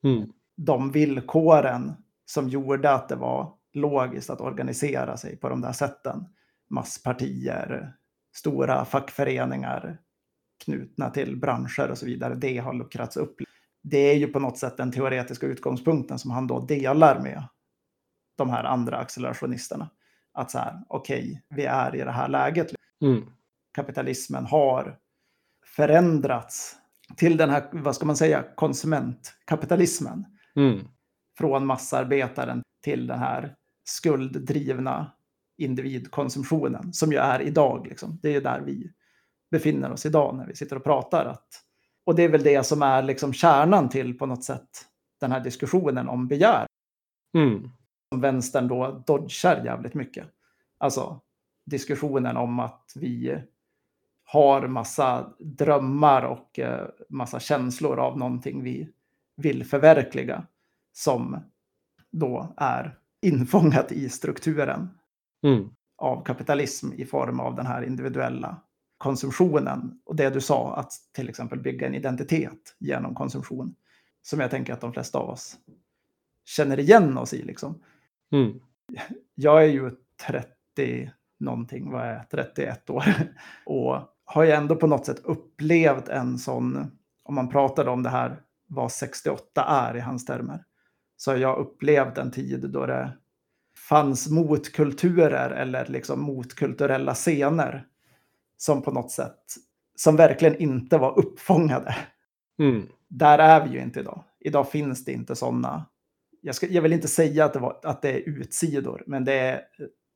mm. 0.03 0.29
de 0.57 0.91
villkoren 0.91 1.93
som 2.25 2.49
gjorde 2.49 2.91
att 2.91 3.09
det 3.09 3.15
var 3.15 3.53
logiskt 3.77 4.29
att 4.29 4.41
organisera 4.41 5.17
sig 5.17 5.37
på 5.37 5.49
de 5.49 5.61
där 5.61 5.71
sätten. 5.71 6.25
Masspartier, 6.69 7.93
stora 8.35 8.85
fackföreningar 8.85 9.97
knutna 10.65 11.09
till 11.09 11.37
branscher 11.37 11.91
och 11.91 11.97
så 11.97 12.05
vidare. 12.05 12.35
Det 12.35 12.57
har 12.57 12.73
luckrats 12.73 13.17
upp. 13.17 13.35
Det 13.83 13.97
är 13.97 14.15
ju 14.15 14.27
på 14.27 14.39
något 14.39 14.57
sätt 14.57 14.77
den 14.77 14.91
teoretiska 14.91 15.45
utgångspunkten 15.45 16.19
som 16.19 16.31
han 16.31 16.47
då 16.47 16.59
delar 16.59 17.19
med 17.19 17.43
de 18.37 18.49
här 18.49 18.63
andra 18.63 18.97
accelerationisterna. 18.97 19.89
Att 20.33 20.51
så 20.51 20.57
här, 20.57 20.81
okej, 20.87 21.19
okay, 21.19 21.57
vi 21.57 21.65
är 21.65 21.95
i 21.95 21.99
det 21.99 22.11
här 22.11 22.27
läget. 22.27 22.67
Mm. 23.01 23.25
Kapitalismen 23.73 24.45
har 24.45 24.97
förändrats 25.75 26.75
till 27.17 27.37
den 27.37 27.49
här, 27.49 27.69
vad 27.71 27.95
ska 27.95 28.05
man 28.05 28.17
säga, 28.17 28.43
konsumentkapitalismen. 28.55 30.25
Mm. 30.55 30.87
Från 31.37 31.65
massarbetaren 31.65 32.61
till 32.83 33.07
den 33.07 33.19
här 33.19 33.55
skulddrivna 33.89 35.11
individkonsumtionen 35.57 36.93
som 36.93 37.11
ju 37.11 37.17
är 37.17 37.41
idag. 37.41 37.87
Liksom. 37.87 38.19
Det 38.21 38.35
är 38.35 38.41
där 38.41 38.61
vi 38.61 38.91
befinner 39.51 39.91
oss 39.91 40.05
idag 40.05 40.35
när 40.35 40.47
vi 40.47 40.55
sitter 40.55 40.75
och 40.75 40.83
pratar. 40.83 41.25
Att, 41.25 41.47
och 42.05 42.15
det 42.15 42.23
är 42.23 42.29
väl 42.29 42.43
det 42.43 42.65
som 42.65 42.81
är 42.81 43.03
liksom 43.03 43.33
kärnan 43.33 43.89
till 43.89 44.17
på 44.17 44.25
något 44.25 44.43
sätt 44.43 44.69
den 45.19 45.31
här 45.31 45.39
diskussionen 45.39 46.09
om 46.09 46.27
begär. 46.27 46.67
Mm. 47.37 47.69
Som 48.11 48.21
vänstern 48.21 48.67
då 48.67 49.03
dodgar 49.07 49.65
jävligt 49.65 49.93
mycket. 49.93 50.27
Alltså 50.77 51.21
diskussionen 51.65 52.37
om 52.37 52.59
att 52.59 52.91
vi 52.95 53.41
har 54.23 54.67
massa 54.67 55.33
drömmar 55.39 56.21
och 56.21 56.59
eh, 56.59 56.87
massa 57.09 57.39
känslor 57.39 57.99
av 57.99 58.17
någonting 58.17 58.63
vi 58.63 58.89
vill 59.35 59.65
förverkliga 59.65 60.47
som 60.93 61.39
då 62.11 62.53
är 62.57 62.97
infångat 63.21 63.91
i 63.91 64.09
strukturen 64.09 64.89
mm. 65.43 65.69
av 65.97 66.23
kapitalism 66.23 66.93
i 66.93 67.05
form 67.05 67.39
av 67.39 67.55
den 67.55 67.65
här 67.65 67.81
individuella 67.81 68.61
konsumtionen. 68.97 70.01
Och 70.05 70.15
det 70.15 70.29
du 70.29 70.41
sa, 70.41 70.75
att 70.75 70.91
till 71.11 71.29
exempel 71.29 71.59
bygga 71.59 71.87
en 71.87 71.95
identitet 71.95 72.75
genom 72.79 73.15
konsumtion, 73.15 73.75
som 74.21 74.39
jag 74.39 74.51
tänker 74.51 74.73
att 74.73 74.81
de 74.81 74.93
flesta 74.93 75.19
av 75.19 75.29
oss 75.29 75.57
känner 76.45 76.79
igen 76.79 77.17
oss 77.17 77.33
i. 77.33 77.43
Liksom. 77.43 77.81
Mm. 78.31 78.59
Jag 79.35 79.63
är 79.63 79.67
ju 79.67 79.91
30 80.27 81.11
någonting, 81.39 81.91
vad 81.91 82.01
är 82.01 82.13
jag, 82.13 82.29
31 82.29 82.89
år. 82.89 83.05
Och 83.65 84.01
har 84.25 84.43
ju 84.43 84.51
ändå 84.51 84.75
på 84.75 84.87
något 84.87 85.05
sätt 85.05 85.19
upplevt 85.23 86.07
en 86.07 86.37
sån, 86.37 86.91
om 87.23 87.35
man 87.35 87.49
pratade 87.49 87.89
om 87.89 88.03
det 88.03 88.09
här, 88.09 88.41
vad 88.67 88.91
68 88.91 89.63
är 89.63 89.97
i 89.97 89.99
hans 89.99 90.25
termer, 90.25 90.63
så 91.17 91.31
har 91.31 91.37
jag 91.37 91.57
upplevt 91.57 92.17
en 92.17 92.31
tid 92.31 92.69
då 92.69 92.85
det 92.85 93.13
fanns 93.89 94.29
motkulturer 94.29 95.49
eller 95.49 95.85
liksom 95.87 96.21
motkulturella 96.21 97.13
scener 97.13 97.85
som 98.57 98.81
på 98.81 98.91
något 98.91 99.11
sätt, 99.11 99.43
som 99.95 100.15
verkligen 100.15 100.55
inte 100.55 100.97
var 100.97 101.19
uppfångade. 101.19 101.95
Mm. 102.59 102.87
Där 103.07 103.39
är 103.39 103.67
vi 103.67 103.73
ju 103.73 103.81
inte 103.81 103.99
idag. 103.99 104.23
Idag 104.39 104.71
finns 104.71 105.05
det 105.05 105.11
inte 105.11 105.35
sådana. 105.35 105.85
Jag, 106.41 106.55
ska, 106.55 106.67
jag 106.67 106.81
vill 106.81 106.93
inte 106.93 107.07
säga 107.07 107.45
att 107.45 107.53
det, 107.53 107.59
var, 107.59 107.79
att 107.83 108.01
det 108.01 108.09
är 108.09 108.29
utsidor, 108.29 109.03
men 109.07 109.25
det 109.25 109.33
är 109.33 109.61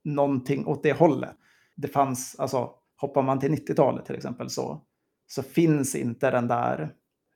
någonting 0.03 0.67
åt 0.67 0.83
det 0.83 0.93
hållet. 0.93 1.35
Det 1.75 1.87
fanns, 1.87 2.35
alltså 2.39 2.71
hoppar 2.97 3.21
man 3.21 3.39
till 3.39 3.51
90-talet 3.51 4.05
till 4.05 4.15
exempel 4.15 4.49
så, 4.49 4.81
så 5.27 5.43
finns 5.43 5.95
inte 5.95 6.31
den 6.31 6.47
där 6.47 6.93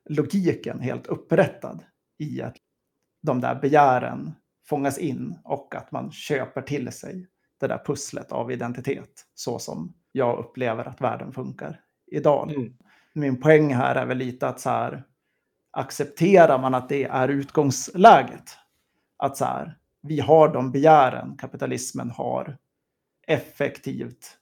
logiken 0.08 0.80
helt 0.80 1.06
upprättad 1.06 1.84
i 2.18 2.42
att 2.42 2.56
de 3.26 3.40
där 3.40 3.54
begären 3.54 4.34
fångas 4.68 4.98
in 4.98 5.38
och 5.44 5.74
att 5.74 5.92
man 5.92 6.12
köper 6.12 6.62
till 6.62 6.92
sig 6.92 7.28
det 7.60 7.66
där 7.66 7.82
pusslet 7.86 8.32
av 8.32 8.52
identitet 8.52 9.26
så 9.34 9.58
som 9.58 9.94
jag 10.12 10.38
upplever 10.38 10.88
att 10.88 11.00
världen 11.00 11.32
funkar 11.32 11.80
idag. 12.06 12.52
Mm. 12.52 12.76
Min 13.12 13.40
poäng 13.40 13.74
här 13.74 13.94
är 13.94 14.06
väl 14.06 14.18
lite 14.18 14.48
att 14.48 14.60
så 14.60 14.70
här, 14.70 15.04
accepterar 15.70 16.58
man 16.58 16.74
att 16.74 16.88
det 16.88 17.04
är 17.04 17.28
utgångsläget, 17.28 18.56
att 19.16 19.36
så 19.36 19.44
här, 19.44 19.78
vi 20.02 20.20
har 20.20 20.52
de 20.52 20.72
begären 20.72 21.36
kapitalismen 21.36 22.10
har 22.10 22.56
effektivt 23.26 24.38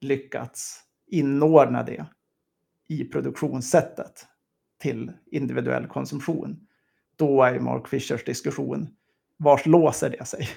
lyckats 0.00 0.80
inordna 1.06 1.82
det 1.82 2.06
i 2.88 3.04
produktionssättet 3.04 4.26
till 4.78 5.12
individuell 5.26 5.86
konsumtion. 5.86 6.66
Då 7.20 7.42
är 7.42 7.60
Mark 7.60 7.88
Fischers 7.88 8.24
diskussion, 8.24 8.88
vars 9.36 9.66
låser 9.66 10.10
det 10.10 10.24
sig? 10.24 10.48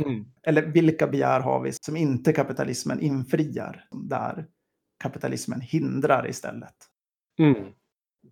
Mm. 0.00 0.24
Eller 0.42 0.62
vilka 0.62 1.06
begär 1.06 1.40
har 1.40 1.60
vi 1.60 1.72
som 1.72 1.96
inte 1.96 2.32
kapitalismen 2.32 3.00
infriar, 3.00 3.84
där 3.90 4.46
kapitalismen 5.02 5.60
hindrar 5.60 6.28
istället? 6.28 6.74
Mm. 7.38 7.72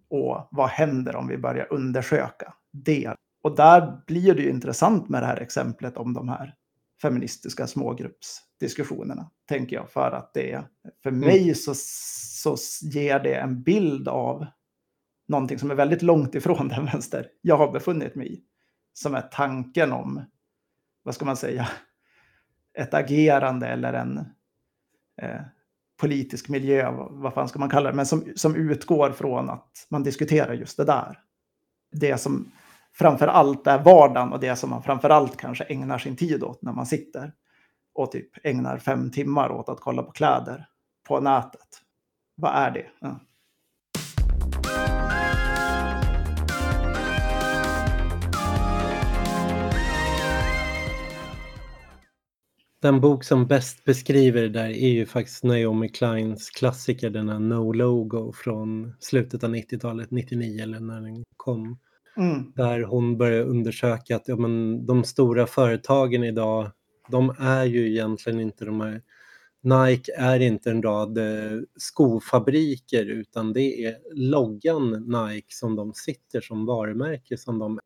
Och 0.08 0.48
vad 0.50 0.68
händer 0.68 1.16
om 1.16 1.28
vi 1.28 1.38
börjar 1.38 1.72
undersöka 1.72 2.54
det? 2.72 3.14
Och 3.42 3.56
där 3.56 4.00
blir 4.06 4.34
det 4.34 4.42
ju 4.42 4.50
intressant 4.50 5.08
med 5.08 5.22
det 5.22 5.26
här 5.26 5.40
exemplet 5.40 5.96
om 5.96 6.12
de 6.12 6.28
här 6.28 6.54
feministiska 7.02 7.66
smågruppsdiskussionerna, 7.66 9.30
tänker 9.48 9.76
jag. 9.76 9.90
För 9.90 10.10
att 10.10 10.34
det, 10.34 10.64
för 11.02 11.10
mm. 11.10 11.20
mig 11.20 11.54
så, 11.54 11.72
så 11.76 12.56
ger 12.82 13.20
det 13.20 13.34
en 13.34 13.62
bild 13.62 14.08
av 14.08 14.46
någonting 15.28 15.58
som 15.58 15.70
är 15.70 15.74
väldigt 15.74 16.02
långt 16.02 16.34
ifrån 16.34 16.68
den 16.76 16.84
vänster 16.84 17.28
jag 17.40 17.56
har 17.56 17.72
befunnit 17.72 18.14
mig 18.14 18.32
i. 18.32 18.42
Som 18.92 19.14
är 19.14 19.20
tanken 19.20 19.92
om, 19.92 20.24
vad 21.02 21.14
ska 21.14 21.24
man 21.24 21.36
säga, 21.36 21.68
ett 22.78 22.94
agerande 22.94 23.66
eller 23.66 23.92
en 23.92 24.18
eh, 25.22 25.40
politisk 26.00 26.48
miljö, 26.48 26.90
vad 27.10 27.34
fan 27.34 27.48
ska 27.48 27.58
man 27.58 27.70
kalla 27.70 27.90
det, 27.90 27.96
men 27.96 28.06
som, 28.06 28.32
som 28.36 28.56
utgår 28.56 29.10
från 29.10 29.50
att 29.50 29.86
man 29.88 30.02
diskuterar 30.02 30.52
just 30.52 30.76
det 30.76 30.84
där. 30.84 31.18
Det 31.92 32.18
som 32.18 32.52
framför 32.92 33.26
allt 33.26 33.66
är 33.66 33.78
vardagen 33.78 34.32
och 34.32 34.40
det 34.40 34.56
som 34.56 34.70
man 34.70 34.82
framför 34.82 35.10
allt 35.10 35.36
kanske 35.36 35.64
ägnar 35.64 35.98
sin 35.98 36.16
tid 36.16 36.42
åt 36.42 36.62
när 36.62 36.72
man 36.72 36.86
sitter 36.86 37.32
och 37.94 38.12
typ 38.12 38.46
ägnar 38.46 38.78
fem 38.78 39.10
timmar 39.10 39.50
åt 39.50 39.68
att 39.68 39.80
kolla 39.80 40.02
på 40.02 40.12
kläder 40.12 40.68
på 41.08 41.20
nätet. 41.20 41.82
Vad 42.34 42.54
är 42.54 42.70
det? 42.70 42.86
Ja. 42.98 43.20
Den 52.82 53.00
bok 53.00 53.24
som 53.24 53.46
bäst 53.46 53.84
beskriver 53.84 54.42
det 54.42 54.48
där 54.48 54.68
är 54.68 54.88
ju 54.88 55.06
faktiskt 55.06 55.44
Naomi 55.44 55.88
Kleins 55.88 56.50
klassiker, 56.50 57.10
den 57.10 57.28
här 57.28 57.38
No 57.38 57.72
Logo 57.72 58.32
från 58.32 58.92
slutet 59.00 59.44
av 59.44 59.54
90-talet, 59.54 60.10
99 60.10 60.62
eller 60.62 60.80
när 60.80 61.00
den 61.00 61.24
kom. 61.36 61.78
Mm. 62.16 62.52
Där 62.54 62.82
hon 62.82 63.18
börjar 63.18 63.44
undersöka 63.44 64.16
att 64.16 64.28
ja, 64.28 64.36
men, 64.36 64.86
de 64.86 65.04
stora 65.04 65.46
företagen 65.46 66.24
idag, 66.24 66.70
de 67.10 67.34
är 67.38 67.64
ju 67.64 67.90
egentligen 67.90 68.40
inte 68.40 68.64
de 68.64 68.80
här 68.80 69.02
Nike 69.66 70.12
är 70.16 70.40
inte 70.40 70.70
en 70.70 70.82
rad 70.82 71.18
eh, 71.18 71.60
skofabriker 71.76 73.06
utan 73.06 73.52
det 73.52 73.84
är 73.84 73.96
loggan 74.14 74.90
Nike 74.90 75.54
som 75.54 75.76
de 75.76 75.94
sitter 75.94 76.40
som 76.40 76.66
varumärke 76.66 77.36
som 77.38 77.58
de 77.58 77.80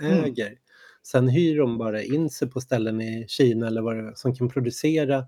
mm. 0.00 0.24
äger. 0.24 0.46
Mm. 0.46 0.58
Sen 1.02 1.28
hyr 1.28 1.58
de 1.58 1.78
bara 1.78 2.02
in 2.02 2.30
sig 2.30 2.50
på 2.50 2.60
ställen 2.60 3.00
i 3.00 3.24
Kina 3.28 3.66
eller 3.66 3.82
vad 3.82 3.96
det 3.96 4.08
är, 4.08 4.14
som 4.14 4.34
kan 4.34 4.48
producera 4.48 5.24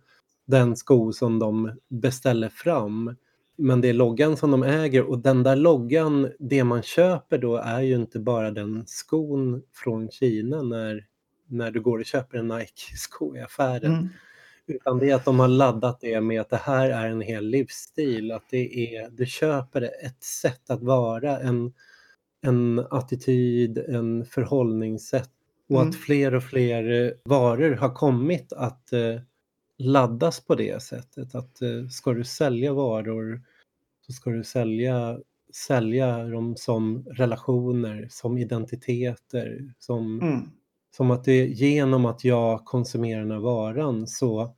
den 0.46 0.76
sko 0.76 1.12
som 1.12 1.38
de 1.38 1.72
beställer 1.88 2.48
fram. 2.48 3.16
Men 3.56 3.80
det 3.80 3.88
är 3.88 3.92
loggan 3.92 4.36
som 4.36 4.50
de 4.50 4.62
äger 4.62 5.02
och 5.02 5.18
den 5.18 5.42
där 5.42 5.56
loggan, 5.56 6.30
det 6.38 6.64
man 6.64 6.82
köper 6.82 7.38
då 7.38 7.56
är 7.56 7.80
ju 7.80 7.94
inte 7.94 8.18
bara 8.18 8.50
den 8.50 8.84
skon 8.86 9.62
från 9.72 10.10
Kina 10.10 10.62
när, 10.62 11.06
när 11.46 11.70
du 11.70 11.80
går 11.80 11.98
och 11.98 12.04
köper 12.04 12.38
en 12.38 12.48
Nike-sko 12.48 13.36
i 13.36 13.40
affären. 13.40 13.92
Mm. 13.92 14.08
Utan 14.66 14.98
det 14.98 15.10
är 15.10 15.14
att 15.14 15.24
de 15.24 15.40
har 15.40 15.48
laddat 15.48 16.00
det 16.00 16.20
med 16.20 16.40
att 16.40 16.50
det 16.50 16.56
här 16.56 16.90
är 16.90 17.08
en 17.08 17.20
hel 17.20 17.46
livsstil, 17.46 18.32
att 18.32 18.44
det 18.50 18.96
är, 18.96 19.10
du 19.10 19.26
köper 19.26 19.82
ett 19.82 20.22
sätt 20.22 20.70
att 20.70 20.82
vara, 20.82 21.38
en, 21.38 21.72
en 22.40 22.86
attityd, 22.90 23.78
en 23.78 24.24
förhållningssätt 24.24 25.30
och 25.68 25.76
mm. 25.76 25.88
att 25.88 25.96
fler 25.96 26.34
och 26.34 26.42
fler 26.42 27.04
eh, 27.04 27.10
varor 27.24 27.74
har 27.74 27.94
kommit 27.94 28.52
att 28.52 28.92
eh, 28.92 29.20
laddas 29.78 30.40
på 30.40 30.54
det 30.54 30.82
sättet. 30.82 31.34
Att 31.34 31.62
eh, 31.62 31.88
ska 31.88 32.12
du 32.12 32.24
sälja 32.24 32.72
varor 32.72 33.42
så 34.06 34.12
ska 34.12 34.30
du 34.30 34.44
sälja, 34.44 35.18
sälja 35.66 36.24
dem 36.24 36.56
som 36.56 37.06
relationer, 37.10 38.08
som 38.10 38.38
identiteter, 38.38 39.74
som, 39.78 40.20
mm. 40.20 40.40
som 40.96 41.10
att 41.10 41.24
det 41.24 41.46
genom 41.46 42.06
att 42.06 42.24
jag 42.24 42.64
konsumerar 42.64 43.20
den 43.20 43.30
här 43.30 43.38
varan 43.38 44.06
så, 44.06 44.54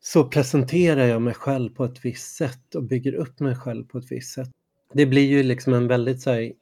så 0.00 0.24
presenterar 0.24 1.06
jag 1.06 1.22
mig 1.22 1.34
själv 1.34 1.70
på 1.70 1.84
ett 1.84 2.04
visst 2.04 2.36
sätt 2.36 2.74
och 2.74 2.82
bygger 2.82 3.14
upp 3.14 3.40
mig 3.40 3.56
själv 3.56 3.84
på 3.84 3.98
ett 3.98 4.12
visst 4.12 4.34
sätt. 4.34 4.50
Det 4.92 5.06
blir 5.06 5.28
ju 5.28 5.42
liksom 5.42 5.74
en 5.74 5.88
väldigt 5.88 6.20
så 6.20 6.30
här, 6.30 6.52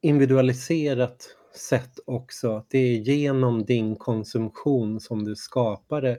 individualiserat 0.00 1.35
sätt 1.58 1.98
också. 2.06 2.64
Det 2.68 2.78
är 2.78 2.98
genom 2.98 3.64
din 3.64 3.96
konsumtion 3.96 5.00
som 5.00 5.24
du 5.24 5.36
skapar 5.36 6.02
det 6.02 6.18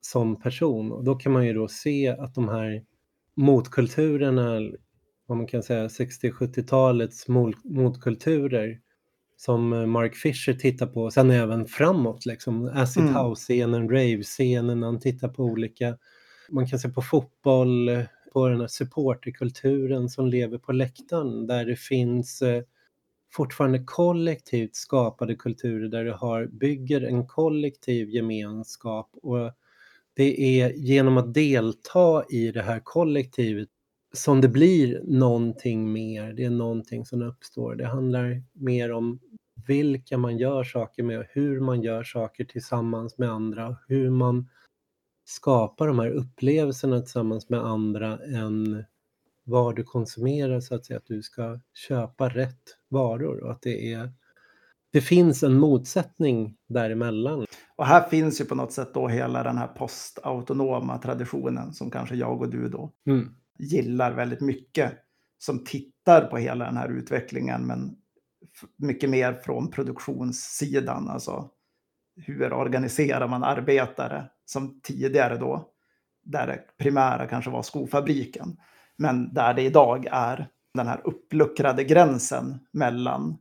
som 0.00 0.40
person. 0.40 0.92
Och 0.92 1.04
då 1.04 1.14
kan 1.14 1.32
man 1.32 1.46
ju 1.46 1.52
då 1.52 1.68
se 1.68 2.08
att 2.08 2.34
de 2.34 2.48
här 2.48 2.84
motkulturerna, 3.34 4.60
vad 5.26 5.38
man 5.38 5.46
kan 5.46 5.62
säga 5.62 5.88
60-70-talets 5.88 7.28
motkulturer 7.64 8.80
som 9.36 9.90
Mark 9.90 10.16
Fisher 10.16 10.54
tittar 10.54 10.86
på, 10.86 11.10
sen 11.10 11.30
även 11.30 11.66
framåt 11.66 12.26
liksom, 12.26 12.70
acid 12.74 13.02
mm. 13.02 13.14
house-scenen, 13.14 13.88
rave-scenen, 13.88 14.82
han 14.82 15.00
tittar 15.00 15.28
på 15.28 15.42
olika, 15.42 15.96
man 16.50 16.66
kan 16.66 16.78
se 16.78 16.88
på 16.88 17.02
fotboll, 17.02 17.90
på 18.32 18.48
den 18.48 18.60
här 18.60 18.66
supporterkulturen 18.66 20.08
som 20.08 20.26
lever 20.26 20.58
på 20.58 20.72
läktaren 20.72 21.46
där 21.46 21.64
det 21.64 21.76
finns 21.76 22.42
eh, 22.42 22.62
fortfarande 23.32 23.84
kollektivt 23.86 24.76
skapade 24.76 25.34
kulturer 25.34 25.88
där 25.88 26.04
du 26.04 26.12
har, 26.12 26.46
bygger 26.46 27.00
en 27.00 27.26
kollektiv 27.26 28.08
gemenskap 28.10 29.10
och 29.22 29.52
det 30.14 30.60
är 30.60 30.72
genom 30.72 31.16
att 31.16 31.34
delta 31.34 32.24
i 32.30 32.52
det 32.52 32.62
här 32.62 32.80
kollektivet 32.84 33.68
som 34.12 34.40
det 34.40 34.48
blir 34.48 35.00
någonting 35.04 35.92
mer, 35.92 36.32
det 36.32 36.44
är 36.44 36.50
någonting 36.50 37.06
som 37.06 37.22
uppstår. 37.22 37.74
Det 37.74 37.86
handlar 37.86 38.42
mer 38.52 38.92
om 38.92 39.20
vilka 39.66 40.18
man 40.18 40.38
gör 40.38 40.64
saker 40.64 41.02
med 41.02 41.18
och 41.18 41.26
hur 41.28 41.60
man 41.60 41.82
gör 41.82 42.04
saker 42.04 42.44
tillsammans 42.44 43.18
med 43.18 43.30
andra, 43.30 43.76
hur 43.88 44.10
man 44.10 44.48
skapar 45.24 45.86
de 45.86 45.98
här 45.98 46.10
upplevelserna 46.10 47.00
tillsammans 47.00 47.48
med 47.48 47.60
andra 47.60 48.18
än 48.18 48.84
vad 49.48 49.76
du 49.76 49.84
konsumerar 49.84 50.60
så 50.60 50.74
att 50.74 50.86
säga, 50.86 50.96
att 50.96 51.06
du 51.06 51.22
ska 51.22 51.60
köpa 51.74 52.28
rätt 52.28 52.62
varor 52.88 53.44
och 53.44 53.50
att 53.50 53.62
det 53.62 53.92
är 53.92 54.12
det 54.92 55.00
finns 55.00 55.42
en 55.42 55.58
motsättning 55.58 56.56
däremellan. 56.68 57.46
Och 57.76 57.86
här 57.86 58.08
finns 58.08 58.40
ju 58.40 58.44
på 58.44 58.54
något 58.54 58.72
sätt 58.72 58.94
då 58.94 59.08
hela 59.08 59.42
den 59.42 59.58
här 59.58 59.66
postautonoma 59.66 60.98
traditionen 60.98 61.72
som 61.72 61.90
kanske 61.90 62.14
jag 62.14 62.42
och 62.42 62.50
du 62.50 62.68
då 62.68 62.92
mm. 63.06 63.28
gillar 63.58 64.12
väldigt 64.12 64.40
mycket. 64.40 64.92
Som 65.38 65.64
tittar 65.64 66.24
på 66.24 66.36
hela 66.36 66.64
den 66.64 66.76
här 66.76 66.88
utvecklingen 66.88 67.66
men 67.66 67.96
mycket 68.76 69.10
mer 69.10 69.32
från 69.32 69.70
produktionssidan. 69.70 71.08
Alltså 71.08 71.50
hur 72.16 72.52
organiserar 72.52 73.28
man 73.28 73.44
arbetare 73.44 74.30
som 74.44 74.80
tidigare 74.82 75.36
då 75.36 75.70
där 76.22 76.46
det 76.46 76.60
primära 76.78 77.26
kanske 77.26 77.50
var 77.50 77.62
skofabriken. 77.62 78.56
Men 78.98 79.34
där 79.34 79.54
det 79.54 79.62
idag 79.62 80.06
är 80.10 80.48
den 80.74 80.86
här 80.86 81.00
uppluckrade 81.04 81.84
gränsen 81.84 82.58
mellan 82.72 83.38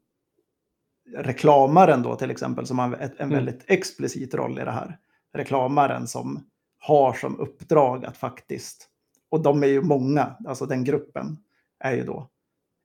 reklamaren 1.15 2.03
då 2.03 2.15
till 2.15 2.31
exempel 2.31 2.67
som 2.67 2.79
har 2.79 2.97
en 2.97 3.11
mm. 3.17 3.29
väldigt 3.29 3.63
explicit 3.67 4.33
roll 4.33 4.59
i 4.59 4.65
det 4.65 4.71
här. 4.71 4.97
Reklamaren 5.33 6.07
som 6.07 6.43
har 6.79 7.13
som 7.13 7.39
uppdrag 7.39 8.05
att 8.05 8.17
faktiskt, 8.17 8.89
och 9.29 9.43
de 9.43 9.63
är 9.63 9.67
ju 9.67 9.81
många, 9.81 10.35
alltså 10.45 10.65
den 10.65 10.83
gruppen 10.83 11.37
är 11.79 11.95
ju 11.95 12.03
då 12.03 12.29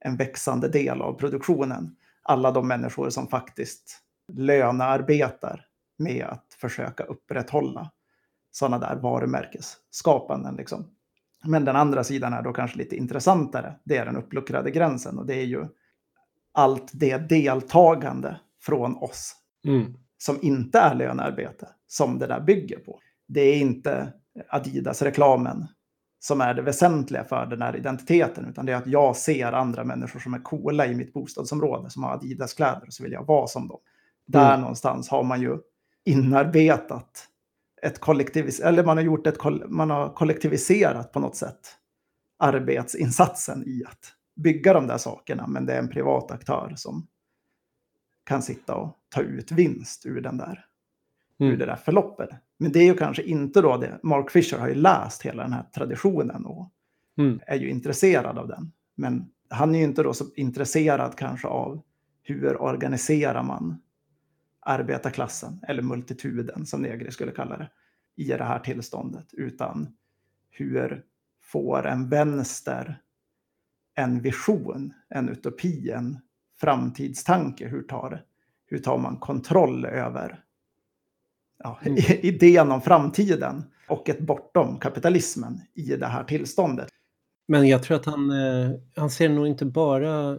en 0.00 0.16
växande 0.16 0.68
del 0.68 1.02
av 1.02 1.12
produktionen. 1.12 1.96
Alla 2.22 2.50
de 2.50 2.68
människor 2.68 3.11
som 3.11 3.28
faktiskt 3.28 3.98
lönearbetar 4.32 5.66
med 5.98 6.26
att 6.26 6.56
försöka 6.61 7.04
upprätthålla 7.04 7.90
sådana 8.50 8.78
där 8.78 8.96
varumärkesskapanden. 8.96 10.56
Liksom. 10.56 10.90
Men 11.44 11.64
den 11.64 11.76
andra 11.76 12.05
sidan 12.05 12.33
är 12.33 12.42
då 12.42 12.52
kanske 12.52 12.78
lite 12.78 12.96
intressantare. 12.96 13.74
Det 13.85 13.96
är 13.96 14.07
den 14.07 14.16
uppluckrade 14.16 14.70
gränsen 14.70 15.18
och 15.18 15.26
det 15.26 15.35
är 15.35 15.44
ju 15.44 15.66
allt 16.52 16.90
det 16.92 17.18
deltagande 17.18 18.40
från 18.62 18.96
oss 18.96 19.37
mm. 19.66 19.94
som 20.18 20.38
inte 20.42 20.78
är 20.78 20.94
lönearbete 20.94 21.68
som 21.87 22.18
det 22.18 22.26
där 22.26 22.40
bygger 22.40 22.78
på. 22.78 23.00
Det 23.28 23.40
är 23.40 23.57
inte 23.57 24.12
Adidas-reklamen 24.48 25.66
som 26.20 26.40
är 26.40 26.55
det 26.55 26.62
väsentliga 26.62 27.24
för 27.24 27.46
den 27.46 27.62
här 27.62 27.76
identiteten, 27.76 28.46
utan 28.46 28.66
det 28.66 28.72
är 28.72 28.76
att 28.76 28.87
jag 28.87 29.16
ser 29.16 29.52
andra 29.52 29.85
människor 29.85 30.20
som 30.20 30.35
är 30.35 30.38
coola 30.38 30.87
i 30.87 30.94
mitt 30.94 31.12
bostadsområde, 31.12 31.90
som 31.90 32.05
har 32.05 32.12
Adidas-kläder, 32.12 32.87
och 32.87 32.92
så 32.92 33.02
vill 33.02 33.12
jag 33.12 33.26
vara 33.26 33.46
som 33.46 33.68
dem. 33.68 33.81
Där 34.26 34.48
mm. 34.48 34.61
någonstans 34.61 35.09
har 35.09 35.22
man 35.22 35.40
ju 35.40 35.59
inarbetat 36.05 37.28
ett 37.87 37.99
kollektivis 37.99 38.61
eller 38.61 38.85
man 38.85 38.97
har 38.97 39.05
gjort 39.05 39.27
ett 39.27 39.45
man 39.68 39.90
har 39.90 40.09
kollektiviserat 40.09 41.12
på 41.12 41.21
något 41.21 41.37
sätt 41.37 41.77
arbetsinsatsen 42.38 43.64
i 43.66 43.83
att 43.87 44.12
bygga 44.37 44.73
de 44.73 44.87
där 44.87 44.99
sakerna, 44.99 45.47
men 45.47 45.66
det 45.66 45.75
är 45.75 45.79
en 45.79 45.88
privat 45.88 46.31
aktör 46.31 46.73
som 46.77 47.07
kan 48.25 48.42
sitta 48.42 48.75
och 48.75 48.99
ta 49.09 49.21
ut 49.21 49.53
vinst 49.53 50.07
ur 50.07 50.21
den 50.21 50.37
där, 50.37 50.64
mm. 51.40 51.53
ur 51.53 51.57
det 51.57 51.66
där 51.66 51.77
förloppet. 51.77 52.31
Men 52.59 52.73
det 52.73 52.79
är 52.79 52.85
ju 52.85 52.95
kanske 52.95 53.23
inte 53.23 53.61
då 53.61 53.77
det. 53.77 53.99
Mark 54.03 54.31
Fisher 54.31 54.59
har 54.59 54.68
ju 54.68 54.75
läst 54.75 55.23
hela 55.23 55.42
den 55.42 55.53
här 55.53 55.64
traditionen 55.75 56.47
och 56.47 56.73
mm. 57.18 57.40
är 57.47 57.57
ju 57.57 57.71
intresserad 57.71 58.38
av 58.38 58.49
den. 58.49 58.73
Men 58.95 59.29
han 59.49 59.75
är 59.75 59.79
ju 59.79 59.85
inte 59.85 60.03
då 60.03 60.12
så 60.12 60.25
intresserad 60.37 61.16
kanske 61.16 61.49
av 61.49 61.83
hur 62.23 62.62
organiserar 62.62 63.42
man 63.42 63.81
arbetarklassen, 64.62 65.61
eller 65.68 65.83
multituden 65.83 66.66
som 66.66 66.83
Negri 66.83 67.11
skulle 67.11 67.33
kalla 67.33 67.57
det, 67.57 67.70
i 68.16 68.25
det 68.25 68.44
här 68.44 68.59
tillståndet, 68.59 69.27
utan 69.33 69.88
hur 70.51 71.05
får 71.42 71.87
en 71.87 72.09
vänster 72.09 73.03
en 73.94 74.20
vision, 74.20 74.92
en 75.09 75.29
utopi, 75.29 75.90
en 75.90 76.18
framtidstanke? 76.61 77.68
Hur 77.68 77.83
tar, 77.83 78.25
hur 78.66 78.79
tar 78.79 78.98
man 78.98 79.16
kontroll 79.16 79.85
över 79.85 80.44
ja, 81.59 81.79
mm. 81.83 81.96
idén 82.22 82.72
om 82.72 82.81
framtiden 82.81 83.64
och 83.88 84.09
ett 84.09 84.20
bortom 84.20 84.79
kapitalismen 84.79 85.61
i 85.75 85.96
det 85.96 86.07
här 86.07 86.25
tillståndet? 86.25 86.88
Men 87.48 87.68
jag 87.68 87.83
tror 87.83 87.96
att 87.96 88.07
han, 88.07 88.31
eh, 88.31 88.70
han 88.96 89.11
ser 89.11 89.29
nog 89.29 89.46
inte 89.46 89.64
bara 89.64 90.38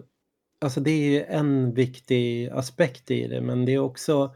alltså 0.64 0.80
det 0.80 1.20
är 1.20 1.26
en 1.26 1.74
viktig 1.74 2.50
aspekt 2.50 3.12
i 3.12 3.28
det, 3.28 3.42
men 3.42 3.66
det 3.66 3.74
är 3.74 3.80
också 3.80 4.36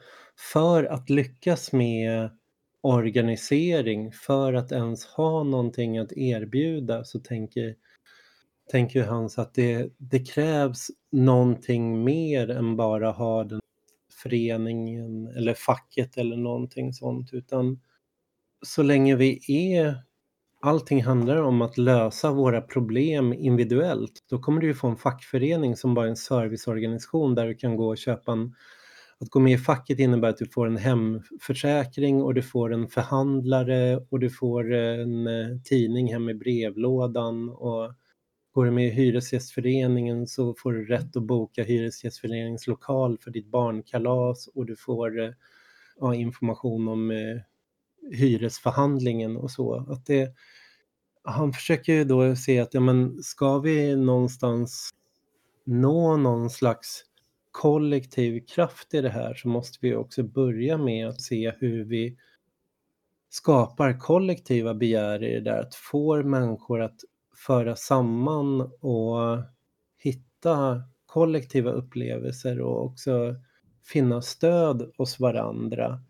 för 0.54 0.84
att 0.84 1.10
lyckas 1.10 1.72
med 1.72 2.30
organisering, 2.82 4.12
för 4.12 4.54
att 4.54 4.72
ens 4.72 5.06
ha 5.06 5.44
någonting 5.44 5.98
att 5.98 6.14
erbjuda 6.14 7.04
så 7.04 7.20
tänker, 7.20 7.76
tänker 8.72 9.04
Hans 9.04 9.40
att 9.40 9.54
det, 9.54 9.94
det 9.98 10.20
krävs 10.20 10.88
någonting 11.12 12.04
mer 12.04 12.50
än 12.50 12.76
bara 12.76 13.12
ha 13.12 13.44
den 13.44 13.62
föreningen 14.24 15.28
eller 15.28 15.54
facket 15.54 16.18
eller 16.18 16.38
någonting 16.38 16.94
sånt, 16.94 17.34
utan 17.34 17.80
så 18.66 18.84
länge 18.84 19.16
vi 19.16 19.40
är 19.76 20.07
allting 20.68 21.04
handlar 21.04 21.42
om 21.42 21.62
att 21.62 21.78
lösa 21.78 22.32
våra 22.32 22.62
problem 22.62 23.34
individuellt, 23.34 24.24
då 24.30 24.40
kommer 24.40 24.62
du 24.62 24.68
ju 24.68 24.74
få 24.74 24.88
en 24.88 24.96
fackförening 24.96 25.76
som 25.76 25.94
bara 25.94 26.06
är 26.06 26.10
en 26.10 26.16
serviceorganisation 26.16 27.36
där 27.36 27.48
du 27.48 27.56
kan 27.56 27.76
gå 27.76 27.88
och 27.88 27.98
köpa 27.98 28.32
en 28.32 28.56
att 29.20 29.30
gå 29.30 29.40
med 29.40 29.54
i 29.54 29.58
facket 29.58 30.00
innebär 30.00 30.30
att 30.30 30.38
du 30.38 30.46
får 30.46 30.68
en 30.68 30.78
hemförsäkring 30.78 32.24
och 32.24 32.34
du 32.34 32.42
får 32.42 32.74
en 32.74 32.88
förhandlare 32.88 33.98
och 34.10 34.20
du 34.20 34.30
får 34.30 34.74
en 34.74 35.28
eh, 35.28 35.58
tidning 35.64 36.14
hem 36.14 36.30
i 36.30 36.34
brevlådan 36.34 37.50
och 37.50 37.94
går 38.52 38.66
du 38.66 38.72
med 38.72 38.88
i 38.88 38.90
Hyresgästföreningen 38.90 40.28
så 40.28 40.54
får 40.58 40.74
du 40.74 40.86
rätt 40.86 41.18
att 41.18 41.24
boka 41.24 41.64
Hyresgästföreningens 41.64 42.68
lokal 42.68 43.18
för 43.18 43.32
ditt 43.32 43.48
barnkalas 43.48 44.48
och 44.48 44.66
du 44.66 44.76
får 44.76 45.20
eh, 45.20 45.32
ja, 46.00 46.16
information 46.16 46.88
om 46.88 47.12
eh, 47.12 47.42
hyresförhandlingen 48.12 49.38
och 49.38 49.52
så. 49.52 49.86
Att 49.90 50.06
det, 50.06 50.34
han 51.24 51.54
försöker 51.54 51.94
ju 51.94 52.04
då 52.04 52.36
se 52.36 52.60
att 52.60 52.74
ja, 52.74 52.80
men 52.80 53.24
ska 53.24 53.60
vi 53.60 53.96
någonstans 53.96 54.94
nå 55.66 56.18
någon 56.18 56.50
slags 56.50 57.04
kollektiv 57.52 58.46
kraft 58.48 58.94
i 58.94 59.02
det 59.02 59.10
här 59.10 59.34
så 59.34 59.48
måste 59.48 59.78
vi 59.82 59.96
också 59.96 60.24
börja 60.24 60.78
med 60.78 61.08
att 61.08 61.22
se 61.22 61.54
hur 61.60 61.84
vi 61.84 62.18
skapar 63.30 64.00
kollektiva 64.00 64.74
begär 64.74 65.24
i 65.24 65.34
det 65.34 65.42
där, 65.42 65.62
att 65.62 65.76
få 65.76 66.24
människor 66.24 66.82
att 66.82 67.00
föra 67.36 67.76
samman 67.76 68.62
och 68.82 69.44
hitta 69.98 70.84
kollektiva 71.06 71.72
upplevelser 71.72 72.62
och 72.62 72.86
också 72.86 73.36
finna 73.84 74.22
stöd 74.22 74.92
hos 74.98 75.20
varandra 75.20 76.02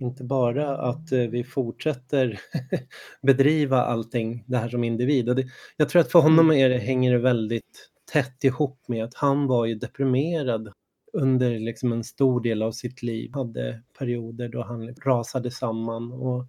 inte 0.00 0.24
bara 0.24 0.76
att 0.76 1.12
eh, 1.12 1.20
vi 1.20 1.44
fortsätter 1.44 2.40
bedriva 3.22 3.82
allting 3.82 4.44
det 4.46 4.56
här 4.56 4.68
som 4.68 4.84
individ. 4.84 5.28
Och 5.28 5.36
det, 5.36 5.46
jag 5.76 5.88
tror 5.88 6.00
att 6.00 6.12
för 6.12 6.18
honom 6.18 6.50
mm. 6.50 6.56
är 6.56 6.68
det, 6.68 6.78
hänger 6.78 7.12
det 7.12 7.18
väldigt 7.18 7.90
tätt 8.12 8.44
ihop 8.44 8.88
med 8.88 9.04
att 9.04 9.14
han 9.14 9.46
var 9.46 9.66
ju 9.66 9.74
deprimerad 9.74 10.72
under 11.12 11.58
liksom 11.58 11.92
en 11.92 12.04
stor 12.04 12.40
del 12.40 12.62
av 12.62 12.72
sitt 12.72 13.02
liv. 13.02 13.30
Hade 13.34 13.82
perioder 13.98 14.48
då 14.48 14.62
han 14.62 14.94
rasade 14.94 15.50
samman 15.50 16.12
och 16.12 16.46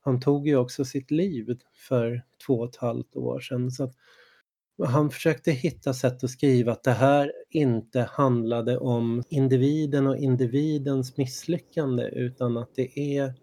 han 0.00 0.20
tog 0.20 0.48
ju 0.48 0.56
också 0.56 0.84
sitt 0.84 1.10
liv 1.10 1.58
för 1.88 2.22
två 2.46 2.54
och 2.60 2.68
ett 2.68 2.76
halvt 2.76 3.16
år 3.16 3.40
sedan. 3.40 3.70
Så 3.70 3.92
han 4.84 5.10
försökte 5.10 5.52
hitta 5.52 5.94
sätt 5.94 6.24
att 6.24 6.30
skriva 6.30 6.72
att 6.72 6.82
det 6.82 6.92
här 6.92 7.32
inte 7.56 8.08
handlade 8.12 8.78
om 8.78 9.22
individen 9.28 10.06
och 10.06 10.16
individens 10.16 11.16
misslyckande 11.16 12.04
utan 12.04 12.56
att 12.56 12.70
det 12.74 12.98
är 12.98 13.34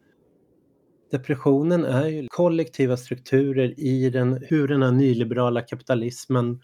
Depressionen 1.11 1.85
är 1.85 2.07
ju 2.07 2.27
kollektiva 2.27 2.97
strukturer 2.97 3.79
i 3.79 4.09
den, 4.09 4.43
hur 4.47 4.67
den 4.67 4.83
här 4.83 4.91
nyliberala 4.91 5.61
kapitalismen 5.61 6.61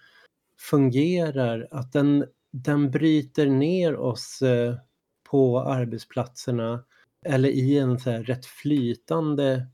fungerar, 0.59 1.67
att 1.71 1.93
den, 1.93 2.25
den 2.51 2.91
bryter 2.91 3.47
ner 3.47 3.95
oss 3.95 4.41
eh, 4.41 4.75
på 5.31 5.59
arbetsplatserna 5.59 6.83
eller 7.25 7.49
i 7.49 7.77
en 7.77 7.99
så 7.99 8.09
här 8.09 8.23
rätt 8.23 8.45
flytande 8.45 9.67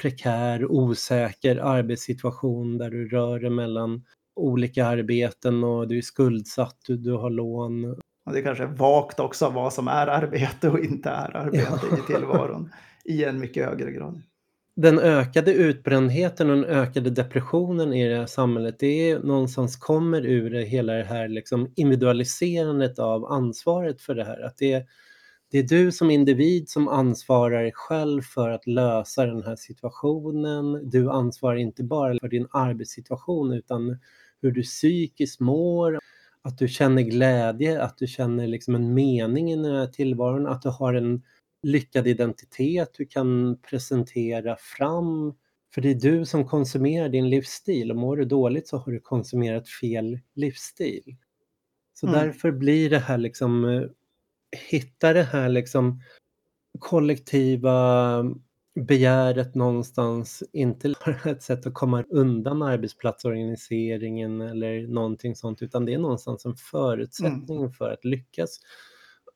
prekär, 0.00 0.72
osäker 0.72 1.56
arbetssituation 1.56 2.78
där 2.78 2.90
du 2.90 3.08
rör 3.08 3.40
dig 3.40 3.50
mellan 3.50 4.04
olika 4.38 4.86
arbeten 4.86 5.64
och 5.64 5.88
du 5.88 5.98
är 5.98 6.02
skuldsatt, 6.02 6.76
du, 6.86 6.96
du 6.96 7.12
har 7.12 7.30
lån. 7.30 7.84
Och 8.26 8.32
det 8.32 8.42
kanske 8.42 8.64
är 8.64 8.68
vagt 8.68 9.20
också 9.20 9.50
vad 9.50 9.72
som 9.72 9.88
är 9.88 10.06
arbete 10.06 10.68
och 10.68 10.78
inte 10.78 11.10
är 11.10 11.36
arbete 11.36 11.80
ja. 11.90 11.98
i 11.98 12.12
tillvaron 12.12 12.70
i 13.04 13.24
en 13.24 13.40
mycket 13.40 13.66
högre 13.66 13.92
grad. 13.92 14.22
Den 14.80 14.98
ökade 14.98 15.52
utbrändheten 15.52 16.50
och 16.50 16.56
den 16.56 16.64
ökade 16.64 17.10
depressionen 17.10 17.92
i 17.92 18.08
det 18.08 18.16
här 18.16 18.26
samhället, 18.26 18.76
det 18.78 19.10
är 19.10 19.18
någonstans 19.18 19.76
kommer 19.76 20.26
ur 20.26 20.50
det, 20.50 20.62
hela 20.62 20.92
det 20.92 21.04
här 21.04 21.28
liksom 21.28 21.72
individualiserandet 21.76 22.98
av 22.98 23.24
ansvaret 23.24 24.00
för 24.00 24.14
det 24.14 24.24
här. 24.24 24.40
Att 24.40 24.58
det, 24.58 24.86
det 25.50 25.58
är 25.58 25.62
du 25.62 25.92
som 25.92 26.10
individ 26.10 26.68
som 26.68 26.88
ansvarar 26.88 27.70
själv 27.74 28.22
för 28.22 28.50
att 28.50 28.66
lösa 28.66 29.26
den 29.26 29.42
här 29.42 29.56
situationen. 29.56 30.90
Du 30.90 31.10
ansvarar 31.10 31.56
inte 31.56 31.84
bara 31.84 32.18
för 32.20 32.28
din 32.28 32.46
arbetssituation 32.50 33.52
utan 33.52 33.98
hur 34.42 34.52
du 34.52 34.62
psykiskt 34.62 35.40
mår, 35.40 35.98
att 36.42 36.58
du 36.58 36.68
känner 36.68 37.02
glädje, 37.02 37.82
att 37.82 37.98
du 37.98 38.06
känner 38.06 38.46
liksom 38.46 38.74
en 38.74 38.94
mening 38.94 39.52
i 39.52 39.56
den 39.56 39.74
här 39.74 39.86
tillvaron, 39.86 40.46
att 40.46 40.62
du 40.62 40.68
har 40.68 40.94
en 40.94 41.22
lyckad 41.62 42.06
identitet 42.06 42.90
du 42.98 43.06
kan 43.06 43.58
presentera 43.70 44.56
fram. 44.56 45.34
För 45.74 45.80
det 45.80 45.90
är 45.90 45.94
du 45.94 46.26
som 46.26 46.48
konsumerar 46.48 47.08
din 47.08 47.30
livsstil 47.30 47.90
och 47.90 47.96
mår 47.96 48.16
du 48.16 48.24
dåligt 48.24 48.68
så 48.68 48.76
har 48.76 48.92
du 48.92 49.00
konsumerat 49.00 49.68
fel 49.68 50.18
livsstil. 50.34 51.16
Så 51.94 52.06
mm. 52.06 52.20
därför 52.20 52.50
blir 52.50 52.90
det 52.90 52.98
här 52.98 53.18
liksom, 53.18 53.64
eh, 53.64 53.82
hitta 54.70 55.12
det 55.12 55.22
här 55.22 55.48
liksom 55.48 56.02
kollektiva 56.78 58.24
begäret 58.86 59.54
någonstans 59.54 60.42
inte 60.52 60.94
bara 61.04 61.16
ett 61.30 61.42
sätt 61.42 61.66
att 61.66 61.74
komma 61.74 62.04
undan 62.10 62.62
arbetsplatsorganiseringen 62.62 64.40
eller 64.40 64.86
någonting 64.86 65.36
sånt, 65.36 65.62
utan 65.62 65.84
det 65.84 65.94
är 65.94 65.98
någonstans 65.98 66.46
en 66.46 66.56
förutsättning 66.56 67.58
mm. 67.58 67.72
för 67.72 67.90
att 67.90 68.04
lyckas 68.04 68.60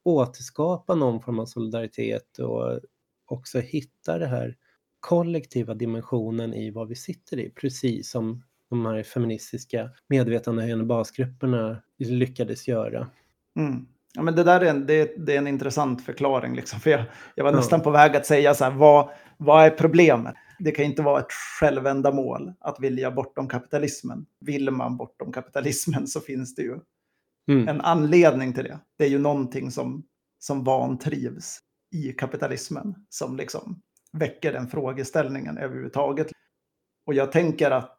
återskapa 0.04 0.94
någon 0.94 1.22
form 1.22 1.38
av 1.38 1.46
solidaritet 1.46 2.38
och 2.38 2.80
också 3.26 3.58
hitta 3.58 4.18
det 4.18 4.26
här 4.26 4.56
kollektiva 5.00 5.74
dimensionen 5.74 6.54
i 6.54 6.70
vad 6.70 6.88
vi 6.88 6.94
sitter 6.94 7.38
i, 7.38 7.50
precis 7.50 8.10
som 8.10 8.42
de 8.70 8.86
här 8.86 9.02
feministiska 9.02 9.90
medvetandehöjande 10.08 10.84
basgrupperna 10.84 11.82
lyckades 11.98 12.68
göra. 12.68 13.10
Mm. 13.56 13.86
Ja, 14.14 14.22
men 14.22 14.34
det 14.34 14.44
där 14.44 14.60
är 14.60 14.70
en, 14.70 14.86
det, 14.86 15.26
det 15.26 15.34
är 15.34 15.38
en 15.38 15.46
intressant 15.46 16.04
förklaring. 16.04 16.56
Liksom. 16.56 16.80
För 16.80 16.90
jag, 16.90 17.04
jag 17.34 17.44
var 17.44 17.52
nästan 17.52 17.80
på 17.80 17.90
väg 17.90 18.16
att 18.16 18.26
säga 18.26 18.54
så 18.54 18.64
här, 18.64 18.70
vad, 18.70 19.10
vad 19.36 19.64
är 19.64 19.70
problemet? 19.70 20.34
Det 20.58 20.70
kan 20.70 20.84
inte 20.84 21.02
vara 21.02 21.20
ett 21.20 21.32
självändamål 21.60 22.52
att 22.60 22.80
vilja 22.80 23.10
bortom 23.10 23.48
kapitalismen. 23.48 24.26
Vill 24.40 24.70
man 24.70 24.96
bortom 24.96 25.32
kapitalismen 25.32 26.06
så 26.06 26.20
finns 26.20 26.54
det 26.54 26.62
ju 26.62 26.78
mm. 27.48 27.68
en 27.68 27.80
anledning 27.80 28.52
till 28.52 28.64
det. 28.64 28.78
Det 28.98 29.04
är 29.04 29.08
ju 29.08 29.18
någonting 29.18 29.70
som, 29.70 30.02
som 30.38 30.64
vantrivs 30.64 31.58
i 31.94 32.12
kapitalismen 32.12 32.94
som 33.08 33.36
liksom 33.36 33.82
väcker 34.12 34.52
den 34.52 34.68
frågeställningen 34.68 35.58
överhuvudtaget. 35.58 36.26
Och 37.06 37.14
jag 37.14 37.32
tänker 37.32 37.70
att 37.70 37.98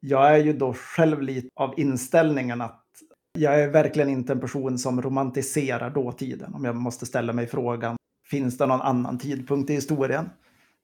jag 0.00 0.34
är 0.34 0.38
ju 0.38 0.52
då 0.52 0.74
själv 0.74 1.22
lite 1.22 1.48
av 1.54 1.74
inställningen 1.76 2.60
att 2.60 2.85
jag 3.36 3.60
är 3.60 3.68
verkligen 3.68 4.08
inte 4.08 4.32
en 4.32 4.40
person 4.40 4.78
som 4.78 5.02
romantiserar 5.02 5.90
dåtiden. 5.90 6.54
Om 6.54 6.64
jag 6.64 6.76
måste 6.76 7.06
ställa 7.06 7.32
mig 7.32 7.46
frågan, 7.46 7.96
finns 8.30 8.58
det 8.58 8.66
någon 8.66 8.80
annan 8.80 9.18
tidpunkt 9.18 9.70
i 9.70 9.74
historien 9.74 10.30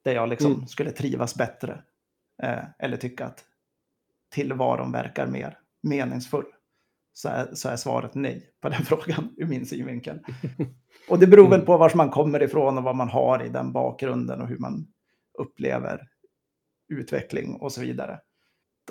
där 0.05 0.15
jag 0.15 0.29
liksom 0.29 0.53
mm. 0.53 0.67
skulle 0.67 0.91
trivas 0.91 1.35
bättre? 1.35 1.83
Eh, 2.43 2.65
eller 2.79 2.97
tycka 2.97 3.27
att 3.27 3.45
tillvaron 4.35 4.93
verkar 4.93 5.27
mer 5.27 5.59
meningsfull? 5.83 6.47
Så 7.13 7.29
är, 7.29 7.55
så 7.55 7.69
är 7.69 7.77
svaret 7.77 8.15
nej 8.15 8.51
på 8.61 8.69
den 8.69 8.83
frågan 8.85 9.35
ur 9.37 9.47
min 9.47 9.67
synvinkel. 9.67 10.21
Och 11.09 11.19
det 11.19 11.27
beror 11.27 11.45
väl 11.45 11.55
mm. 11.55 11.67
på 11.67 11.77
var 11.77 11.93
man 11.95 12.11
kommer 12.11 12.43
ifrån 12.43 12.79
och 12.79 12.85
vad 12.85 12.97
man 12.97 13.09
har 13.09 13.43
i 13.43 13.49
den 13.49 13.73
bakgrunden 13.73 14.41
och 14.41 14.49
hur 14.49 14.59
man 14.59 14.87
upplever 15.39 16.09
utveckling 16.89 17.55
och 17.55 17.73
så 17.73 17.81
vidare. 17.81 18.21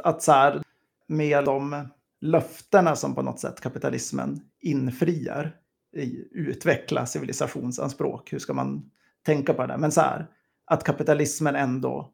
Att 0.04 0.22
så 0.22 0.32
här, 0.32 0.62
med 1.08 1.46
de 1.46 1.88
löftena 2.22 2.96
som 2.96 3.16
på 3.16 3.22
något 3.22 3.40
sätt 3.40 3.62
kapitalismen 3.62 4.42
infriar 4.60 5.56
i 5.96 6.28
utveckla 6.32 7.06
civilisationsanspråk. 7.06 8.34
Hur 8.34 8.40
ska 8.40 8.54
man 8.54 8.92
tänka 9.26 9.54
på 9.54 9.66
det? 9.66 9.78
Men 9.78 9.92
så 9.92 10.02
här, 10.02 10.28
att 10.66 10.84
kapitalismen 10.84 11.56
ändå, 11.56 12.14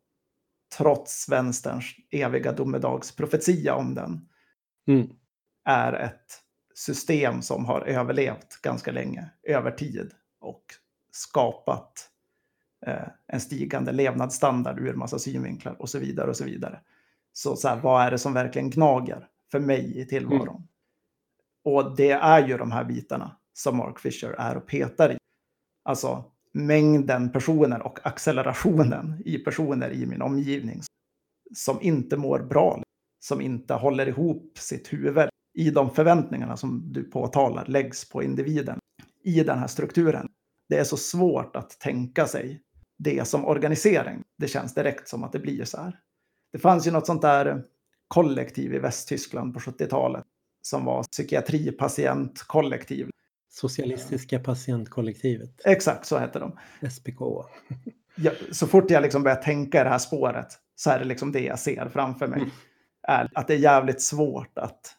trots 0.77 1.29
vänsterns 1.29 1.95
eviga 2.11 2.51
domedagsprofetia 2.51 3.75
om 3.75 3.95
den, 3.95 4.29
mm. 4.87 5.09
är 5.65 5.93
ett 5.93 6.41
system 6.75 7.41
som 7.41 7.65
har 7.65 7.81
överlevt 7.81 8.61
ganska 8.61 8.91
länge, 8.91 9.29
över 9.43 9.71
tid 9.71 10.11
och 10.39 10.63
skapat 11.11 12.09
eh, 12.85 13.07
en 13.27 13.41
stigande 13.41 13.91
levnadsstandard 13.91 14.79
ur 14.79 14.93
massa 14.93 15.19
synvinklar 15.19 15.81
och 15.81 15.89
så 15.89 15.99
vidare 15.99 16.29
och 16.29 16.37
så 16.37 16.43
vidare. 16.43 16.79
Så, 17.33 17.55
så 17.55 17.67
här, 17.67 17.75
vad 17.75 18.05
är 18.05 18.11
det 18.11 18.17
som 18.17 18.33
verkligen 18.33 18.69
gnager 18.69 19.27
för 19.51 19.59
mig 19.59 19.99
i 19.99 20.05
tillvaron? 20.05 20.47
Mm. 20.47 20.67
Och 21.63 21.95
det 21.95 22.11
är 22.11 22.47
ju 22.47 22.57
de 22.57 22.71
här 22.71 22.83
bitarna 22.83 23.37
som 23.53 23.77
Mark 23.77 23.99
Fisher 23.99 24.35
är 24.37 24.57
och 24.57 24.67
petar 24.67 25.11
i. 25.11 25.17
Alltså 25.83 26.25
mängden 26.53 27.31
personer 27.31 27.81
och 27.81 27.99
accelerationen 28.03 29.21
i 29.25 29.37
personer 29.37 29.91
i 29.91 30.05
min 30.05 30.21
omgivning 30.21 30.81
som 31.55 31.81
inte 31.81 32.17
mår 32.17 32.39
bra, 32.39 32.81
som 33.19 33.41
inte 33.41 33.73
håller 33.73 34.07
ihop 34.07 34.57
sitt 34.57 34.93
huvud 34.93 35.29
i 35.53 35.71
de 35.71 35.89
förväntningarna 35.89 36.57
som 36.57 36.93
du 36.93 37.03
påtalar 37.03 37.65
läggs 37.65 38.09
på 38.09 38.23
individen 38.23 38.79
i 39.23 39.43
den 39.43 39.59
här 39.59 39.67
strukturen. 39.67 40.27
Det 40.69 40.77
är 40.77 40.83
så 40.83 40.97
svårt 40.97 41.55
att 41.55 41.79
tänka 41.79 42.27
sig 42.27 42.61
det 42.97 43.27
som 43.27 43.45
organisering. 43.45 44.23
Det 44.37 44.47
känns 44.47 44.73
direkt 44.73 45.07
som 45.07 45.23
att 45.23 45.31
det 45.31 45.39
blir 45.39 45.65
så 45.65 45.77
här. 45.77 45.99
Det 46.51 46.59
fanns 46.59 46.87
ju 46.87 46.91
något 46.91 47.05
sånt 47.05 47.21
där 47.21 47.63
kollektiv 48.07 48.73
i 48.73 48.79
Västtyskland 48.79 49.53
på 49.53 49.59
70-talet 49.59 50.25
som 50.61 50.85
var 50.85 51.03
psykiatripatientkollektiv. 51.03 53.09
Socialistiska 53.49 54.39
patientkollektivet. 54.39 55.61
Exakt, 55.65 56.05
så 56.05 56.17
hette 56.17 56.39
de. 56.39 56.59
SPK. 56.89 57.19
Ja, 58.19 58.31
så 58.51 58.67
fort 58.67 58.91
jag 58.91 59.03
liksom 59.03 59.23
börjar 59.23 59.35
tänka 59.35 59.81
i 59.81 59.83
det 59.83 59.89
här 59.89 59.97
spåret 59.97 60.47
så 60.75 60.89
är 60.89 60.99
det 60.99 61.05
liksom 61.05 61.31
det 61.31 61.39
jag 61.39 61.59
ser 61.59 61.89
framför 61.89 62.27
mig. 62.27 62.39
Mm. 62.39 62.51
Är 63.07 63.29
att 63.33 63.47
det 63.47 63.53
är 63.53 63.57
jävligt 63.57 64.01
svårt 64.01 64.57
att, 64.57 64.95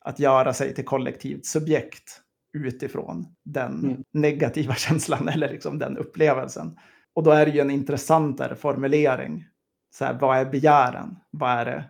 att 0.00 0.18
göra 0.18 0.52
sig 0.52 0.74
till 0.74 0.84
kollektivt 0.84 1.46
subjekt 1.46 2.20
utifrån 2.52 3.26
den 3.44 3.84
mm. 3.84 4.04
negativa 4.12 4.74
känslan 4.74 5.28
eller 5.28 5.50
liksom 5.50 5.78
den 5.78 5.98
upplevelsen. 5.98 6.78
Och 7.14 7.22
då 7.22 7.30
är 7.30 7.46
det 7.46 7.52
ju 7.52 7.60
en 7.60 7.70
intressantare 7.70 8.56
formulering. 8.56 9.44
Så 9.94 10.04
här, 10.04 10.18
vad 10.20 10.38
är 10.38 10.44
begären? 10.44 11.16
Vad 11.30 11.50
är, 11.50 11.64
det, 11.64 11.84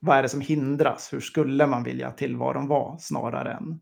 vad 0.00 0.18
är 0.18 0.22
det 0.22 0.28
som 0.28 0.40
hindras? 0.40 1.12
Hur 1.12 1.20
skulle 1.20 1.66
man 1.66 1.82
vilja 1.82 2.10
tillvaron 2.10 2.68
vara 2.68 2.98
snarare 2.98 3.52
än 3.52 3.80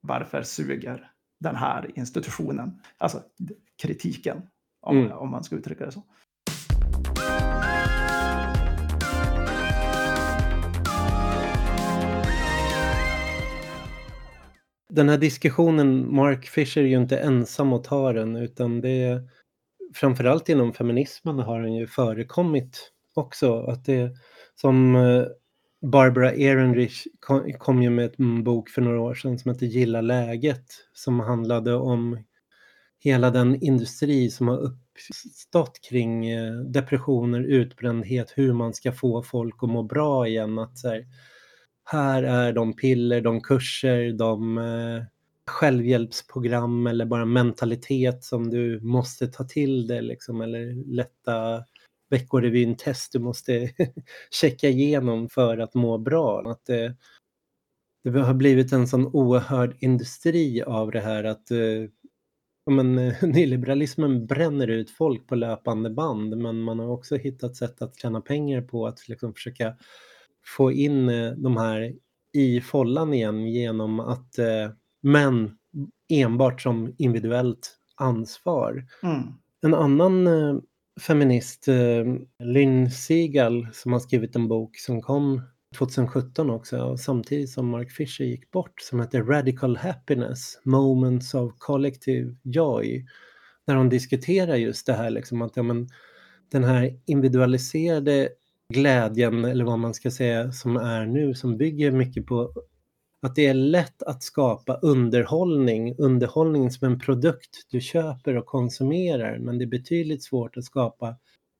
varför 0.00 0.42
suger 0.42 1.10
den 1.40 1.56
här 1.56 1.90
institutionen? 1.94 2.80
Alltså 2.98 3.22
kritiken, 3.82 4.42
om, 4.80 4.98
mm. 4.98 5.12
om 5.12 5.30
man 5.30 5.44
ska 5.44 5.56
uttrycka 5.56 5.86
det 5.86 5.92
så. 5.92 6.02
Den 14.88 15.08
här 15.08 15.18
diskussionen, 15.18 16.14
Mark 16.14 16.46
Fisher 16.46 16.82
är 16.82 16.86
ju 16.86 16.96
inte 16.96 17.18
ensam 17.18 17.72
att 17.72 17.84
ta 17.84 18.12
den, 18.12 18.36
utan 18.36 18.80
det 18.80 19.02
är 19.02 19.28
framförallt 19.94 20.48
inom 20.48 20.72
feminismen 20.72 21.38
har 21.38 21.60
den 21.60 21.74
ju 21.74 21.86
förekommit 21.86 22.92
också. 23.14 23.62
Att 23.62 23.84
det 23.84 24.12
som 24.54 24.96
eh, 24.96 25.24
Barbara 25.82 26.32
Ehrenrich 26.32 27.06
kom, 27.58 27.82
ju 27.82 27.90
med 27.90 28.04
en 28.04 28.24
mm, 28.24 28.44
bok 28.44 28.68
för 28.70 28.82
några 28.82 29.00
år 29.00 29.14
sedan 29.14 29.38
som 29.38 29.50
heter 29.50 29.66
Gilla 29.66 30.00
läget 30.00 30.64
som 30.92 31.20
handlade 31.20 31.74
om 31.74 32.18
hela 32.98 33.30
den 33.30 33.62
industri 33.62 34.30
som 34.30 34.48
har 34.48 34.58
uppstått 34.58 35.80
kring 35.88 36.30
eh, 36.30 36.54
depressioner, 36.54 37.40
utbrändhet, 37.40 38.32
hur 38.36 38.52
man 38.52 38.74
ska 38.74 38.92
få 38.92 39.22
folk 39.22 39.62
att 39.62 39.68
må 39.70 39.82
bra 39.82 40.28
igen. 40.28 40.58
Att 40.58 40.78
så 40.78 40.88
här, 40.88 41.06
här 41.84 42.22
är 42.22 42.52
de 42.52 42.76
piller, 42.76 43.20
de 43.20 43.40
kurser, 43.40 44.12
de 44.12 44.58
eh, 44.58 45.02
självhjälpsprogram 45.46 46.86
eller 46.86 47.04
bara 47.04 47.24
mentalitet 47.24 48.24
som 48.24 48.50
du 48.50 48.80
måste 48.80 49.26
ta 49.26 49.44
till 49.44 49.86
dig 49.86 50.02
liksom, 50.02 50.40
eller 50.40 50.94
lätta 50.94 51.64
Veckorevyn-test 52.10 53.12
du 53.12 53.18
måste 53.18 53.70
checka 54.30 54.68
igenom 54.68 55.28
för 55.28 55.58
att 55.58 55.74
må 55.74 55.98
bra. 55.98 56.50
Att 56.50 56.66
det, 56.66 56.96
det 58.04 58.20
har 58.20 58.34
blivit 58.34 58.72
en 58.72 58.88
sån 58.88 59.06
oerhörd 59.06 59.76
industri 59.78 60.62
av 60.62 60.90
det 60.90 61.00
här 61.00 61.24
att 61.24 61.50
eh, 61.50 61.90
men, 62.70 62.94
nyliberalismen 63.22 64.26
bränner 64.26 64.68
ut 64.68 64.90
folk 64.90 65.26
på 65.26 65.34
löpande 65.34 65.90
band 65.90 66.36
men 66.36 66.62
man 66.62 66.78
har 66.78 66.88
också 66.88 67.16
hittat 67.16 67.56
sätt 67.56 67.82
att 67.82 68.00
tjäna 68.00 68.20
pengar 68.20 68.62
på 68.62 68.86
att 68.86 69.08
liksom 69.08 69.34
försöka 69.34 69.76
få 70.56 70.72
in 70.72 71.08
eh, 71.08 71.32
de 71.32 71.56
här 71.56 71.94
i 72.32 72.60
follan 72.60 73.14
igen 73.14 73.46
genom 73.46 74.00
att 74.00 74.38
eh, 74.38 74.70
men 75.02 75.56
enbart 76.08 76.60
som 76.60 76.94
individuellt 76.98 77.76
ansvar. 77.96 78.86
Mm. 79.02 79.22
En 79.62 79.74
annan 79.74 80.26
eh, 80.26 80.56
feminist, 81.00 81.68
eh, 81.68 82.04
Lynn 82.38 82.90
Siegel, 82.90 83.68
som 83.72 83.92
har 83.92 84.00
skrivit 84.00 84.36
en 84.36 84.48
bok 84.48 84.76
som 84.78 85.02
kom 85.02 85.42
2017 85.78 86.50
också, 86.50 86.96
samtidigt 86.96 87.50
som 87.50 87.68
Mark 87.68 87.90
Fisher 87.90 88.24
gick 88.24 88.50
bort, 88.50 88.80
som 88.80 89.00
heter 89.00 89.22
Radical 89.22 89.76
Happiness, 89.76 90.60
Moments 90.64 91.34
of 91.34 91.52
Collective 91.58 92.34
Joy. 92.42 93.06
Där 93.66 93.74
hon 93.74 93.88
diskuterar 93.88 94.56
just 94.56 94.86
det 94.86 94.92
här, 94.92 95.10
liksom, 95.10 95.42
att 95.42 95.56
ja, 95.56 95.62
men, 95.62 95.88
den 96.52 96.64
här 96.64 96.98
individualiserade 97.06 98.28
glädjen, 98.74 99.44
eller 99.44 99.64
vad 99.64 99.78
man 99.78 99.94
ska 99.94 100.10
säga, 100.10 100.52
som 100.52 100.76
är 100.76 101.06
nu, 101.06 101.34
som 101.34 101.56
bygger 101.56 101.90
mycket 101.90 102.26
på 102.26 102.52
att 103.24 103.34
det 103.34 103.46
är 103.46 103.54
lätt 103.54 104.02
att 104.02 104.22
skapa 104.22 104.74
underhållning, 104.74 105.94
underhållning 105.98 106.70
som 106.70 106.92
en 106.92 106.98
produkt 106.98 107.66
du 107.70 107.80
köper 107.80 108.36
och 108.36 108.46
konsumerar, 108.46 109.38
men 109.38 109.58
det 109.58 109.64
är 109.64 109.66
betydligt 109.66 110.24
svårt 110.24 110.56
att 110.56 110.64
skapa 110.64 111.16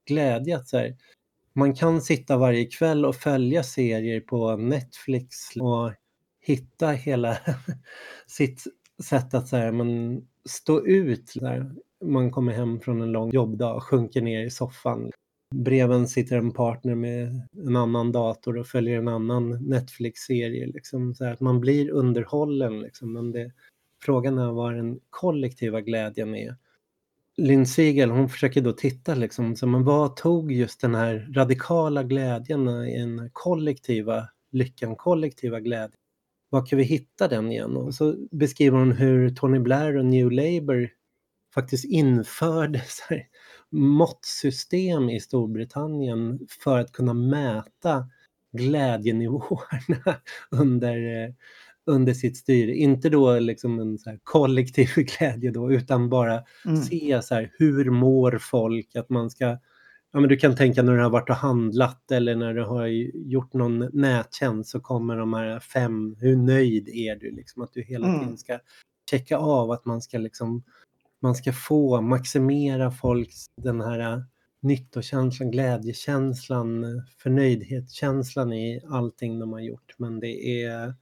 glädje. 0.07 0.57
Att 0.57 0.69
så 0.69 0.79
här, 0.79 0.97
man 1.53 1.75
kan 1.75 2.03
sitta 2.03 2.37
varje 2.37 2.65
kväll 2.65 3.05
och 3.05 3.17
följa 3.17 3.63
serier 3.63 4.21
på 4.21 4.57
Netflix 4.57 5.37
och 5.61 5.93
hitta 6.41 6.89
hela 6.89 7.39
sitt 8.27 8.65
sätt 9.03 9.35
att 9.35 9.49
så 9.49 9.57
här, 9.57 9.73
man 9.73 10.23
stå 10.49 10.87
ut. 10.87 11.33
när 11.37 11.75
man 12.05 12.31
kommer 12.31 12.53
hem 12.53 12.81
från 12.81 13.03
en 13.03 13.13
lång 13.13 13.31
jobbdag 13.31 13.75
och 13.75 13.83
sjunker 13.83 14.23
ner 14.23 14.45
i 14.45 14.51
soffan 14.51 15.11
breven 15.55 16.09
sitter 16.09 16.37
en 16.37 16.53
partner 16.53 16.95
med 16.95 17.49
en 17.67 17.77
annan 17.77 18.13
dator 18.13 18.57
och 18.57 18.67
följer 18.67 18.99
en 18.99 19.09
annan 19.09 19.51
Netflix-serie. 19.51 20.67
Liksom, 20.67 21.15
så 21.15 21.25
att 21.25 21.41
man 21.41 21.61
blir 21.61 21.91
underhållen. 21.91 22.81
Liksom, 22.81 23.13
men 23.13 23.33
det, 23.33 23.53
frågan 24.03 24.39
är 24.39 24.53
vad 24.53 24.75
den 24.75 25.01
kollektiva 25.11 25.81
glädjen 25.81 26.35
är. 26.35 26.57
Lynn 27.37 27.67
Siegel, 27.67 28.11
hon 28.11 28.29
försöker 28.29 28.61
då 28.61 28.73
titta 28.73 29.15
liksom, 29.15 29.57
så 29.57 29.67
men 29.67 29.85
vad 29.85 30.17
tog 30.17 30.53
just 30.53 30.81
den 30.81 30.95
här 30.95 31.33
radikala 31.35 32.03
glädjen, 32.03 32.65
den 32.65 33.31
kollektiva 33.33 34.29
lyckan, 34.53 34.97
kollektiva 34.97 35.61
glädjen. 35.61 36.01
Var 36.51 36.67
kan 36.67 36.79
vi 36.79 36.85
hitta 36.85 37.29
den 37.29 37.53
igen? 37.53 37.77
Och 37.77 37.95
så 37.95 38.17
beskriver 38.31 38.79
hon 38.79 38.93
hur 38.93 39.31
Tony 39.31 39.59
Blair 39.59 39.97
och 39.97 40.05
New 40.05 40.31
Labour 40.31 40.91
faktiskt 41.55 41.85
införde 41.85 42.79
så 42.87 43.15
här, 43.15 43.27
måttsystem 43.75 45.11
i 45.11 45.21
Storbritannien 45.21 46.47
för 46.65 46.79
att 46.79 46.93
kunna 46.93 47.15
mäta 47.15 48.09
glädjenivåerna 48.53 50.17
under, 50.51 51.35
under 51.87 52.15
sitt 52.15 52.37
styre. 52.37 52.75
Inte 52.75 53.09
då 53.09 53.39
liksom 53.39 53.79
en 53.79 53.99
så 53.99 54.19
kollektiv 54.23 54.89
glädje 54.97 55.51
då, 55.51 55.73
utan 55.73 56.09
bara 56.09 56.43
mm. 56.65 56.77
se 56.83 57.21
så 57.23 57.35
här, 57.35 57.53
hur 57.59 57.91
mår 57.91 58.39
folk? 58.39 58.97
Att 58.97 59.11
man 59.11 59.31
ska, 59.31 59.45
ja 60.13 60.21
men 60.21 60.29
du 60.29 60.37
kan 60.37 60.57
tänka 60.57 60.83
när 60.83 60.97
du 60.97 61.03
har 61.03 61.11
varit 61.11 61.31
och 61.31 61.37
handlat 61.37 62.11
eller 62.11 62.37
när 62.37 62.55
du 62.55 62.65
har 62.65 62.87
gjort 63.15 63.53
någon 63.53 63.89
nättjänst 63.93 64.71
så 64.71 64.81
kommer 64.81 65.17
de 65.17 65.35
här 65.35 65.61
fem, 65.61 66.17
hur 66.21 66.37
nöjd 66.37 66.89
är 66.89 67.17
du? 67.17 67.31
Liksom 67.31 67.63
att 67.63 67.73
du 67.73 67.83
hela 67.83 68.07
mm. 68.07 68.21
tiden 68.21 68.39
ska 68.39 68.59
checka 69.11 69.37
av 69.37 69.71
att 69.71 69.85
man 69.85 70.03
ska 70.03 70.19
liksom, 70.19 70.63
man 71.25 71.35
ska 71.35 71.53
få 71.53 72.01
maximera 72.01 72.91
folks 72.91 73.47
den 73.63 73.81
här 73.81 74.25
nyttokänslan, 74.63 75.51
glädjekänslan, 75.51 76.85
förnöjdhetskänslan 77.19 78.53
i 78.53 78.81
allting 78.91 79.39
de 79.39 79.53
har 79.53 79.61
gjort. 79.61 79.95
Men 79.99 80.21
det 80.21 80.65
är 80.65 80.95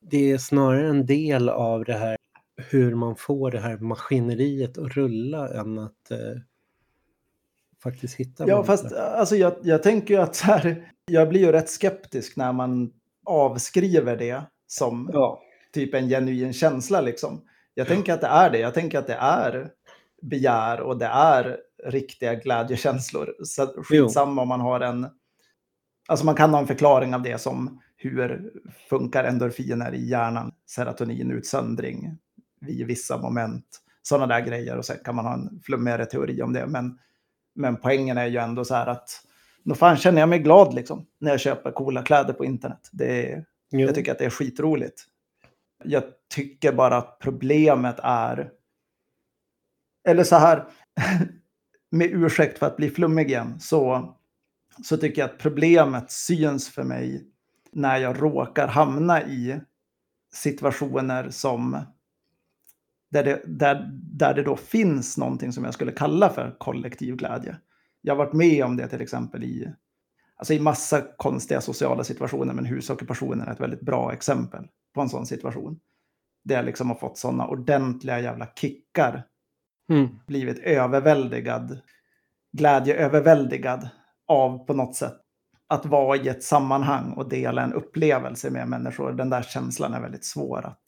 det 0.00 0.32
är 0.32 0.38
snarare 0.38 0.88
en 0.88 1.06
del 1.06 1.48
av 1.48 1.84
det 1.84 1.94
här 1.94 2.16
hur 2.70 2.94
man 2.94 3.16
får 3.16 3.50
det 3.50 3.60
här 3.60 3.78
maskineriet 3.78 4.78
att 4.78 4.96
rulla 4.96 5.48
än 5.48 5.78
att 5.78 6.10
eh, 6.10 6.40
faktiskt 7.82 8.14
hitta. 8.14 8.48
Ja, 8.48 8.64
fast 8.64 8.92
alltså, 8.92 9.36
jag, 9.36 9.54
jag 9.62 9.82
tänker 9.82 10.18
att 10.18 10.36
så 10.36 10.44
här, 10.44 10.92
jag 11.04 11.28
blir 11.28 11.40
ju 11.40 11.52
rätt 11.52 11.70
skeptisk 11.70 12.36
när 12.36 12.52
man 12.52 12.92
avskriver 13.24 14.16
det 14.16 14.42
som 14.66 15.10
ja. 15.12 15.42
typ 15.72 15.94
en 15.94 16.08
genuin 16.08 16.52
känsla. 16.52 17.00
Liksom. 17.00 17.42
Jag 17.78 17.88
tänker 17.88 18.12
att 18.12 18.20
det 18.20 18.26
är 18.26 18.50
det. 18.50 18.58
Jag 18.58 18.74
tänker 18.74 18.98
att 18.98 19.06
det 19.06 19.14
är 19.14 19.70
begär 20.22 20.80
och 20.80 20.98
det 20.98 21.06
är 21.06 21.58
riktiga 21.84 22.34
glädjekänslor. 22.34 23.34
Så 23.44 23.66
skitsamma 23.66 24.42
om 24.42 24.48
man 24.48 24.60
har 24.60 24.80
en... 24.80 25.06
Alltså 26.08 26.26
man 26.26 26.34
kan 26.34 26.50
ha 26.50 26.60
en 26.60 26.66
förklaring 26.66 27.14
av 27.14 27.22
det 27.22 27.38
som 27.38 27.80
hur 27.96 28.52
funkar 28.88 29.24
endorfiner 29.24 29.94
i 29.94 30.08
hjärnan, 30.08 30.52
serotoninutsöndring 30.66 32.18
vid 32.60 32.86
vissa 32.86 33.18
moment, 33.18 33.66
sådana 34.02 34.26
där 34.26 34.40
grejer. 34.40 34.76
Och 34.76 34.84
sen 34.84 34.96
kan 35.04 35.14
man 35.14 35.24
ha 35.24 35.34
en 35.34 35.60
flummigare 35.64 36.06
teori 36.06 36.42
om 36.42 36.52
det. 36.52 36.66
Men, 36.66 36.98
men 37.54 37.76
poängen 37.76 38.18
är 38.18 38.26
ju 38.26 38.38
ändå 38.38 38.64
så 38.64 38.74
här 38.74 38.86
att 38.86 39.08
då 39.64 39.74
fan 39.74 39.96
känner 39.96 40.20
jag 40.20 40.28
mig 40.28 40.38
glad 40.38 40.74
liksom, 40.74 41.06
när 41.20 41.30
jag 41.30 41.40
köper 41.40 41.70
coola 41.70 42.02
kläder 42.02 42.32
på 42.32 42.44
internet. 42.44 42.88
Det 42.92 43.44
jag 43.70 43.94
tycker 43.94 44.12
att 44.12 44.18
det 44.18 44.24
är 44.24 44.30
skitroligt. 44.30 45.06
Jag 45.84 46.04
tycker 46.34 46.72
bara 46.72 46.96
att 46.96 47.18
problemet 47.18 47.96
är, 48.02 48.50
eller 50.08 50.24
så 50.24 50.36
här, 50.36 50.64
med 51.90 52.10
ursäkt 52.12 52.58
för 52.58 52.66
att 52.66 52.76
bli 52.76 52.90
flummig 52.90 53.26
igen, 53.26 53.60
så, 53.60 54.14
så 54.84 54.96
tycker 54.96 55.22
jag 55.22 55.30
att 55.30 55.38
problemet 55.38 56.10
syns 56.10 56.68
för 56.68 56.82
mig 56.82 57.26
när 57.72 57.98
jag 57.98 58.22
råkar 58.22 58.68
hamna 58.68 59.22
i 59.22 59.60
situationer 60.32 61.30
som 61.30 61.84
där 63.10 63.24
det, 63.24 63.42
där, 63.46 63.90
där 63.92 64.34
det 64.34 64.42
då 64.42 64.56
finns 64.56 65.18
någonting 65.18 65.52
som 65.52 65.64
jag 65.64 65.74
skulle 65.74 65.92
kalla 65.92 66.30
för 66.30 66.56
kollektiv 66.58 67.16
glädje. 67.16 67.56
Jag 68.00 68.14
har 68.14 68.24
varit 68.24 68.32
med 68.32 68.64
om 68.64 68.76
det 68.76 68.88
till 68.88 69.00
exempel 69.00 69.44
i, 69.44 69.72
alltså 70.36 70.54
i 70.54 70.60
massa 70.60 71.02
konstiga 71.16 71.60
sociala 71.60 72.04
situationer, 72.04 72.54
men 72.54 72.64
husockupationen 72.64 73.48
är 73.48 73.52
ett 73.52 73.60
väldigt 73.60 73.80
bra 73.80 74.12
exempel 74.12 74.68
på 74.96 75.02
en 75.02 75.08
sån 75.08 75.26
situation. 75.26 75.80
Där 76.44 76.56
jag 76.56 76.64
liksom 76.64 76.88
har 76.88 76.96
fått 76.96 77.18
sådana 77.18 77.46
ordentliga 77.46 78.20
jävla 78.20 78.46
kickar. 78.46 79.24
Mm. 79.92 80.08
Blivit 80.26 80.58
överväldigad, 80.58 81.80
glädjeöverväldigad 82.52 83.88
av 84.26 84.66
på 84.66 84.74
något 84.74 84.96
sätt 84.96 85.20
att 85.68 85.86
vara 85.86 86.16
i 86.16 86.28
ett 86.28 86.42
sammanhang 86.42 87.12
och 87.12 87.28
dela 87.28 87.62
en 87.62 87.72
upplevelse 87.72 88.50
med 88.50 88.68
människor, 88.68 89.12
den 89.12 89.30
där 89.30 89.42
känslan 89.42 89.94
är 89.94 90.00
väldigt 90.00 90.24
svår 90.24 90.66
att, 90.66 90.82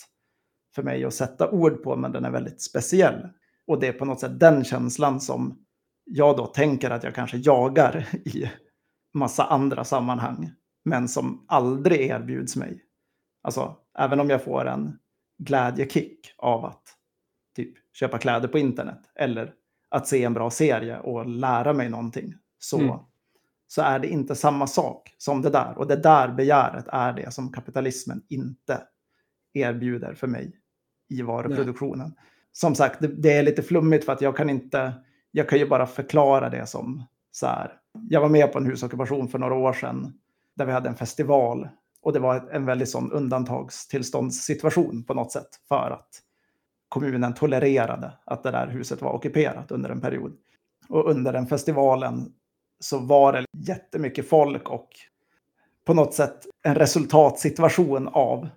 för 0.74 0.82
mig 0.82 1.04
att 1.04 1.14
sätta 1.14 1.50
ord 1.50 1.82
på, 1.82 1.96
men 1.96 2.12
den 2.12 2.24
är 2.24 2.30
väldigt 2.30 2.62
speciell. 2.62 3.28
Och 3.66 3.80
det 3.80 3.88
är 3.88 3.92
på 3.92 4.04
något 4.04 4.20
sätt 4.20 4.40
den 4.40 4.64
känslan 4.64 5.20
som 5.20 5.58
jag 6.04 6.36
då 6.36 6.46
tänker 6.46 6.90
att 6.90 7.04
jag 7.04 7.14
kanske 7.14 7.36
jagar 7.36 8.08
i 8.24 8.50
massa 9.14 9.44
andra 9.44 9.84
sammanhang, 9.84 10.50
men 10.84 11.08
som 11.08 11.44
aldrig 11.48 12.00
erbjuds 12.00 12.56
mig. 12.56 12.82
Alltså, 13.42 13.76
även 13.98 14.20
om 14.20 14.30
jag 14.30 14.44
får 14.44 14.66
en 14.66 14.98
glädjekick 15.38 16.34
av 16.38 16.64
att 16.64 16.82
typ 17.56 17.74
köpa 17.92 18.18
kläder 18.18 18.48
på 18.48 18.58
internet 18.58 19.00
eller 19.14 19.54
att 19.88 20.06
se 20.06 20.24
en 20.24 20.34
bra 20.34 20.50
serie 20.50 20.98
och 20.98 21.26
lära 21.26 21.72
mig 21.72 21.88
någonting, 21.88 22.34
så 22.58 22.78
mm 22.78 22.98
så 23.68 23.82
är 23.82 23.98
det 23.98 24.08
inte 24.08 24.34
samma 24.34 24.66
sak 24.66 25.14
som 25.18 25.42
det 25.42 25.50
där. 25.50 25.78
Och 25.78 25.86
det 25.86 25.96
där 25.96 26.28
begäret 26.28 26.88
är 26.88 27.12
det 27.12 27.34
som 27.34 27.52
kapitalismen 27.52 28.22
inte 28.28 28.80
erbjuder 29.52 30.14
för 30.14 30.26
mig 30.26 30.52
i 31.08 31.22
varuproduktionen. 31.22 32.08
Nej. 32.08 32.24
Som 32.52 32.74
sagt, 32.74 33.00
det, 33.00 33.08
det, 33.08 33.32
är 33.32 33.42
lite 33.42 33.62
flummigt 33.62 34.04
för 34.04 34.12
att 34.12 34.20
jag 34.20 34.36
kan 34.36 34.50
inte, 34.50 34.92
jag 35.30 35.48
kan 35.48 35.58
ju 35.58 35.68
bara 35.68 35.86
förklara 35.86 36.50
det 36.50 36.66
som 36.66 37.06
så 37.30 37.46
här. 37.46 37.72
Jag 38.08 38.20
var 38.20 38.28
med 38.28 38.52
på 38.52 38.58
en 38.58 38.66
husockupation 38.66 39.28
för 39.28 39.38
några 39.38 39.54
år 39.54 39.72
sedan 39.72 40.12
där 40.56 40.66
vi 40.66 40.72
hade 40.72 40.88
en 40.88 40.96
festival 40.96 41.68
och 42.02 42.12
det 42.12 42.18
var 42.18 42.48
en 42.52 42.64
väldigt 42.64 42.90
sån 42.90 43.12
undantagstillståndssituation 43.12 45.04
på 45.04 45.14
något 45.14 45.32
sätt 45.32 45.48
för 45.68 45.90
att 45.90 46.22
kommunen 46.88 47.34
tolererade 47.34 48.12
att 48.24 48.42
det 48.42 48.50
där 48.50 48.66
huset 48.66 49.02
var 49.02 49.12
ockuperat 49.12 49.70
under 49.70 49.90
en 49.90 50.00
period. 50.00 50.36
Och 50.88 51.10
under 51.10 51.32
den 51.32 51.46
festivalen 51.46 52.32
så 52.80 52.98
var 52.98 53.32
det 53.32 53.44
jättemycket 53.52 54.28
folk 54.28 54.68
och 54.68 54.88
på 55.84 55.94
något 55.94 56.14
sätt 56.14 56.46
en 56.62 56.74
resultatsituation 56.74 58.08
av 58.08 58.48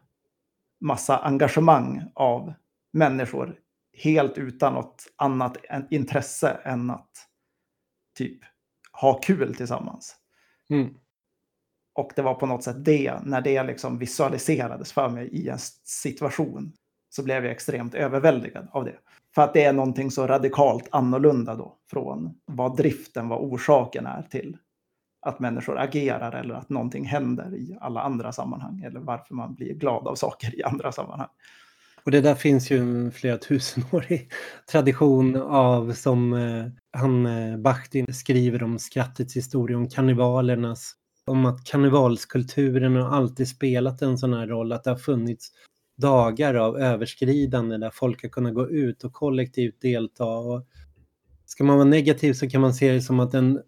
massa 0.80 1.18
engagemang 1.18 2.04
av 2.16 2.54
människor 2.94 3.56
helt 4.04 4.38
utan 4.38 4.74
något 4.74 5.08
annat 5.16 5.58
intresse 5.90 6.50
än 6.64 6.90
att 6.90 7.10
typ 8.16 8.40
ha 8.92 9.14
kul 9.14 9.56
tillsammans. 9.56 10.16
Mm. 10.70 10.94
Och 11.94 12.12
det 12.16 12.22
var 12.22 12.34
på 12.34 12.46
något 12.46 12.64
sätt 12.64 12.86
det, 12.86 13.14
när 13.24 13.42
det 13.42 13.64
liksom 13.64 13.98
visualiserades 13.98 14.94
för 14.94 15.10
mig 15.10 15.28
i 15.28 15.50
en 15.50 15.60
situation 15.84 16.74
så 17.10 17.24
blev 17.24 17.44
jag 17.44 17.52
extremt 17.52 17.94
överväldigad 17.94 18.68
av 18.72 18.86
det. 18.86 18.96
För 19.36 19.42
att 19.42 19.54
det 19.54 19.64
är 19.64 19.74
någonting 19.74 20.12
så 20.12 20.28
radikalt 20.28 20.88
annorlunda 20.92 21.56
då 21.56 21.78
från 21.92 22.34
vad 22.46 22.78
driften, 22.78 23.28
vad 23.28 23.40
orsaken 23.40 24.06
är 24.06 24.22
till 24.22 24.58
att 25.22 25.40
människor 25.40 25.80
agerar 25.80 26.32
eller 26.32 26.54
att 26.54 26.70
någonting 26.70 27.06
händer 27.06 27.56
i 27.56 27.78
alla 27.82 28.02
andra 28.02 28.32
sammanhang 28.32 28.82
eller 28.82 29.00
varför 29.00 29.36
man 29.36 29.56
blir 29.56 29.74
glad 29.74 30.08
av 30.08 30.16
saker 30.16 30.60
i 30.60 30.64
andra 30.64 30.92
sammanhang. 30.92 31.30
Och 32.04 32.12
det 32.12 32.22
där 32.22 32.36
finns 32.36 32.72
ju 32.72 32.78
en 32.78 33.12
flera 33.12 33.38
tusenårig 33.38 34.32
tradition 34.72 35.36
av 35.42 35.94
som 35.94 36.34
eh, 36.34 36.66
han 36.98 37.26
eh, 37.26 37.58
Bachtin 37.58 38.14
skriver 38.14 38.64
om 38.64 38.80
skrattets 38.80 39.36
historia, 39.36 39.78
om 39.78 39.90
kannibalernas, 39.90 40.94
om 41.32 41.46
att 41.46 41.64
karnevalskulturen 41.64 42.96
har 42.96 43.10
alltid 43.10 43.48
spelat 43.48 44.02
en 44.02 44.18
sån 44.18 44.34
här 44.34 44.48
roll, 44.48 44.72
att 44.72 44.84
det 44.84 44.90
har 44.90 44.98
funnits 44.98 45.52
dagar 45.98 46.56
av 46.56 46.78
överskridande 46.78 47.78
där 47.78 47.90
folk 47.94 48.22
har 48.22 48.30
kunnat 48.30 48.54
gå 48.54 48.70
ut 48.70 49.04
och 49.04 49.14
kollektivt 49.14 49.82
delta. 49.82 50.26
Och 50.26 50.68
ska 51.46 51.64
man 51.64 51.78
vara 51.78 51.90
negativ 51.90 52.34
så 52.34 52.50
kan 52.50 52.62
man 52.62 52.74
se 52.74 52.92
det 52.92 53.02
som 53.02 53.20
att 53.20 53.34
en, 53.34 53.62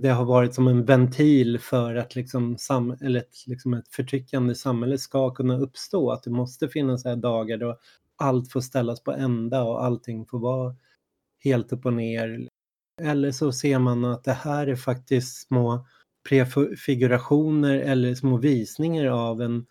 det 0.00 0.08
har 0.08 0.24
varit 0.24 0.54
som 0.54 0.68
en 0.68 0.84
ventil 0.84 1.58
för 1.58 1.94
att 1.94 2.14
liksom 2.14 2.58
sam, 2.58 2.96
eller 3.00 3.20
ett, 3.20 3.46
liksom 3.46 3.74
ett 3.74 3.88
förtryckande 3.88 4.54
samhälle 4.54 4.98
ska 4.98 5.34
kunna 5.34 5.58
uppstå. 5.58 6.10
Att 6.10 6.22
det 6.22 6.30
måste 6.30 6.68
finnas 6.68 7.04
här 7.04 7.16
dagar 7.16 7.56
då 7.56 7.78
allt 8.16 8.52
får 8.52 8.60
ställas 8.60 9.02
på 9.02 9.12
ända 9.12 9.62
och 9.62 9.84
allting 9.84 10.26
får 10.26 10.38
vara 10.38 10.76
helt 11.44 11.72
upp 11.72 11.86
och 11.86 11.92
ner. 11.92 12.48
Eller 13.02 13.32
så 13.32 13.52
ser 13.52 13.78
man 13.78 14.04
att 14.04 14.24
det 14.24 14.32
här 14.32 14.66
är 14.66 14.76
faktiskt 14.76 15.46
små 15.48 15.86
prefigurationer 16.28 17.78
eller 17.78 18.14
små 18.14 18.36
visningar 18.36 19.06
av 19.06 19.42
en 19.42 19.66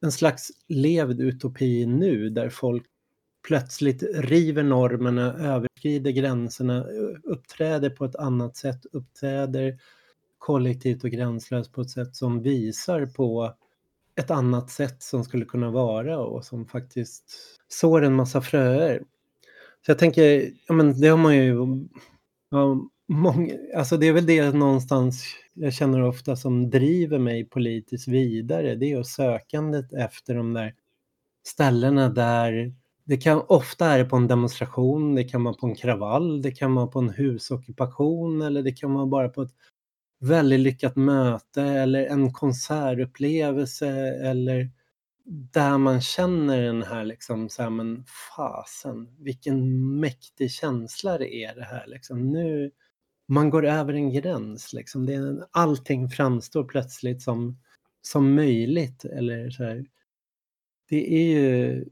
en 0.00 0.12
slags 0.12 0.50
levd 0.68 1.20
utopi 1.20 1.86
nu 1.86 2.30
där 2.30 2.48
folk 2.50 2.86
plötsligt 3.48 4.02
river 4.14 4.62
normerna, 4.62 5.34
överskrider 5.34 6.10
gränserna, 6.10 6.84
uppträder 7.22 7.90
på 7.90 8.04
ett 8.04 8.16
annat 8.16 8.56
sätt, 8.56 8.86
uppträder 8.92 9.78
kollektivt 10.38 11.04
och 11.04 11.10
gränslöst 11.10 11.72
på 11.72 11.80
ett 11.80 11.90
sätt 11.90 12.16
som 12.16 12.42
visar 12.42 13.06
på 13.06 13.54
ett 14.16 14.30
annat 14.30 14.70
sätt 14.70 15.02
som 15.02 15.24
skulle 15.24 15.44
kunna 15.44 15.70
vara 15.70 16.18
och 16.18 16.44
som 16.44 16.66
faktiskt 16.66 17.24
sår 17.68 18.02
en 18.02 18.14
massa 18.14 18.40
fröer. 18.40 19.02
Så 19.86 19.90
jag 19.90 19.98
tänker, 19.98 20.50
ja 20.66 20.74
men 20.74 21.00
det 21.00 21.08
har 21.08 21.16
man 21.16 21.36
ju, 21.36 21.56
ja, 22.50 22.88
många, 23.08 23.54
alltså 23.76 23.96
det 23.96 24.06
är 24.06 24.12
väl 24.12 24.26
det 24.26 24.54
någonstans 24.54 25.24
jag 25.54 25.72
känner 25.72 26.02
ofta 26.02 26.36
som 26.36 26.70
driver 26.70 27.18
mig 27.18 27.44
politiskt 27.44 28.08
vidare. 28.08 28.74
Det 28.74 28.92
är 28.92 29.02
sökandet 29.02 29.92
efter 29.92 30.34
de 30.34 30.52
där 30.52 30.74
ställena 31.46 32.08
där 32.08 32.74
det 33.04 33.16
kan 33.16 33.42
ofta 33.48 33.86
är 33.86 33.98
det 33.98 34.04
på 34.04 34.16
en 34.16 34.26
demonstration, 34.26 35.14
det 35.14 35.24
kan 35.24 35.44
vara 35.44 35.54
på 35.54 35.66
en 35.66 35.74
kravall, 35.74 36.42
det 36.42 36.50
kan 36.50 36.74
vara 36.74 36.86
på 36.86 36.98
en 36.98 37.10
husockupation 37.10 38.42
eller 38.42 38.62
det 38.62 38.72
kan 38.72 38.94
vara 38.94 39.06
bara 39.06 39.28
på 39.28 39.42
ett 39.42 39.52
väldigt 40.20 40.60
lyckat 40.60 40.96
möte 40.96 41.62
eller 41.62 42.06
en 42.06 42.32
konsertupplevelse 42.32 43.88
eller 44.22 44.70
där 45.52 45.78
man 45.78 46.00
känner 46.00 46.62
den 46.62 46.82
här 46.82 47.04
liksom 47.04 47.48
så 47.48 47.62
här, 47.62 47.70
men 47.70 48.04
fasen, 48.36 49.08
vilken 49.18 49.90
mäktig 50.00 50.50
känsla 50.50 51.18
det 51.18 51.34
är 51.34 51.54
det 51.54 51.64
här 51.64 51.86
liksom. 51.86 52.32
Nu, 52.32 52.70
man 53.30 53.50
går 53.50 53.66
över 53.66 53.94
en 53.94 54.12
gräns 54.12 54.72
liksom. 54.72 55.06
Det 55.06 55.14
är, 55.14 55.46
allting 55.50 56.08
framstår 56.08 56.64
plötsligt 56.64 57.22
som, 57.22 57.58
som 58.00 58.34
möjligt 58.34 59.04
eller 59.04 59.50
så 59.50 59.64
här. 59.64 59.86
Det 60.88 61.14
är 61.14 61.24
ju, 61.24 61.84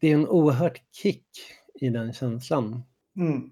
det 0.00 0.08
är 0.08 0.14
en 0.14 0.28
oerhört 0.28 0.82
kick 0.92 1.26
i 1.74 1.88
den 1.88 2.12
känslan. 2.12 2.82
Mm. 3.16 3.50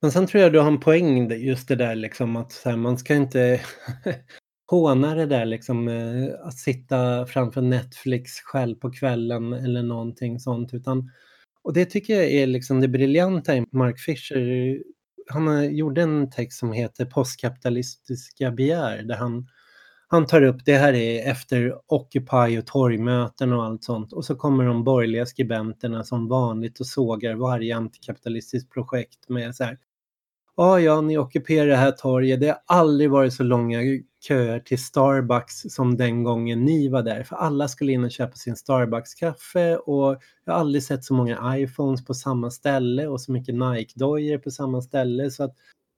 Men 0.00 0.12
sen 0.12 0.26
tror 0.26 0.42
jag 0.42 0.52
du 0.52 0.58
har 0.58 0.68
en 0.68 0.80
poäng 0.80 1.30
just 1.30 1.68
det 1.68 1.76
där 1.76 1.94
liksom 1.94 2.36
att 2.36 2.62
här, 2.64 2.76
man 2.76 2.98
ska 2.98 3.14
inte 3.14 3.60
håna 4.66 5.14
det 5.14 5.26
där 5.26 5.44
liksom 5.44 5.88
eh, 5.88 6.46
att 6.46 6.58
sitta 6.58 7.26
framför 7.26 7.60
Netflix 7.62 8.40
själv 8.40 8.76
på 8.76 8.90
kvällen 8.90 9.52
eller 9.52 9.82
någonting 9.82 10.40
sånt 10.40 10.74
utan 10.74 11.10
och 11.64 11.72
det 11.72 11.84
tycker 11.84 12.14
jag 12.14 12.30
är 12.30 12.46
liksom 12.46 12.80
det 12.80 12.88
briljanta 12.88 13.56
i 13.56 13.64
Mark 13.72 13.98
Fisher. 13.98 14.78
Han 15.26 15.48
eh, 15.48 15.70
gjorde 15.70 16.02
en 16.02 16.30
text 16.30 16.58
som 16.58 16.72
heter 16.72 17.04
Postkapitalistiska 17.04 18.50
begär 18.50 19.02
där 19.02 19.16
han, 19.16 19.48
han 20.08 20.26
tar 20.26 20.42
upp, 20.42 20.64
det 20.64 20.76
här 20.76 20.92
är 20.92 21.30
efter 21.30 21.74
Occupy 21.86 22.58
och 22.58 22.66
torgmöten 22.66 23.52
och 23.52 23.64
allt 23.64 23.84
sånt 23.84 24.12
och 24.12 24.24
så 24.24 24.34
kommer 24.34 24.64
de 24.64 24.84
borgerliga 24.84 25.26
skribenterna 25.26 26.04
som 26.04 26.28
vanligt 26.28 26.80
och 26.80 26.86
sågar 26.86 27.34
varje 27.34 27.76
antikapitalistiskt 27.76 28.72
projekt 28.72 29.28
med 29.28 29.56
så 29.56 29.64
här 29.64 29.78
Ja, 30.56 30.80
ja, 30.80 31.00
ni 31.00 31.18
ockuperar 31.18 31.66
det 31.66 31.76
här 31.76 31.90
torget. 31.92 32.40
Det 32.40 32.48
har 32.48 32.60
aldrig 32.66 33.10
varit 33.10 33.32
så 33.32 33.42
långa 33.42 33.78
köer 34.28 34.60
till 34.60 34.84
Starbucks 34.84 35.62
som 35.74 35.96
den 35.96 36.24
gången 36.24 36.64
ni 36.64 36.88
var 36.88 37.02
där. 37.02 37.22
För 37.22 37.36
alla 37.36 37.68
skulle 37.68 37.92
in 37.92 38.04
och 38.04 38.10
köpa 38.10 38.32
sin 38.32 38.56
Starbucks-kaffe 38.56 39.76
och 39.76 40.22
jag 40.44 40.52
har 40.52 40.60
aldrig 40.60 40.82
sett 40.82 41.04
så 41.04 41.14
många 41.14 41.58
iPhones 41.58 42.04
på 42.04 42.14
samma 42.14 42.50
ställe 42.50 43.06
och 43.06 43.20
så 43.20 43.32
mycket 43.32 43.54
Nike-dojor 43.54 44.38
på 44.38 44.50
samma 44.50 44.82
ställe. 44.82 45.30
Så 45.30 45.44
att 45.44 45.54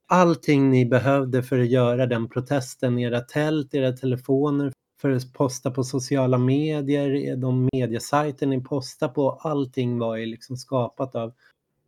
allting 0.09 0.71
ni 0.71 0.87
behövde 0.87 1.43
för 1.43 1.59
att 1.59 1.69
göra 1.69 2.07
den 2.07 2.29
protesten, 2.29 2.99
era 2.99 3.21
tält, 3.21 3.75
era 3.75 3.93
telefoner, 3.93 4.73
för 5.01 5.11
att 5.11 5.33
posta 5.33 5.71
på 5.71 5.85
sociala 5.85 6.39
medier, 6.39 7.37
de 7.37 7.69
mediesajter 7.73 8.47
ni 8.47 8.61
postar 8.61 9.09
på, 9.09 9.31
allting 9.31 9.99
var 9.99 10.17
ju 10.17 10.27
liksom 10.27 10.57
skapat 10.57 11.15
av 11.15 11.33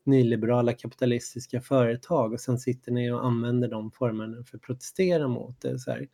nyliberala 0.07 0.73
kapitalistiska 0.73 1.61
företag 1.61 2.33
och 2.33 2.41
sen 2.41 2.59
sitter 2.59 2.93
ni 2.93 3.11
och 3.11 3.27
använder 3.27 3.69
de 3.69 3.91
formerna 3.91 4.45
för 4.45 4.57
att 4.57 4.63
protestera 4.63 5.29
mot 5.29 5.61
det. 5.61 5.79
Så 5.79 5.91
här. 5.91 6.09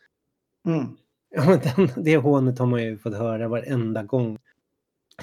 Mm. 0.67 0.87
Ja, 1.35 1.61
den, 1.77 2.05
det 2.05 2.17
hånet 2.17 2.59
har 2.59 2.67
man 2.67 2.83
ju 2.83 2.99
fått 2.99 3.17
höra 3.17 3.49
varenda 3.49 4.03
gång. 4.03 4.39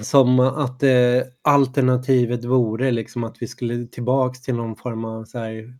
Som 0.00 0.40
att 0.40 0.82
eh, 0.82 1.22
alternativet 1.42 2.44
vore 2.44 2.90
liksom 2.90 3.24
att 3.24 3.42
vi 3.42 3.46
skulle 3.46 3.86
tillbaks 3.86 4.42
till 4.42 4.54
någon 4.54 4.76
form 4.76 5.04
av 5.04 5.24
så 5.24 5.38
här, 5.38 5.74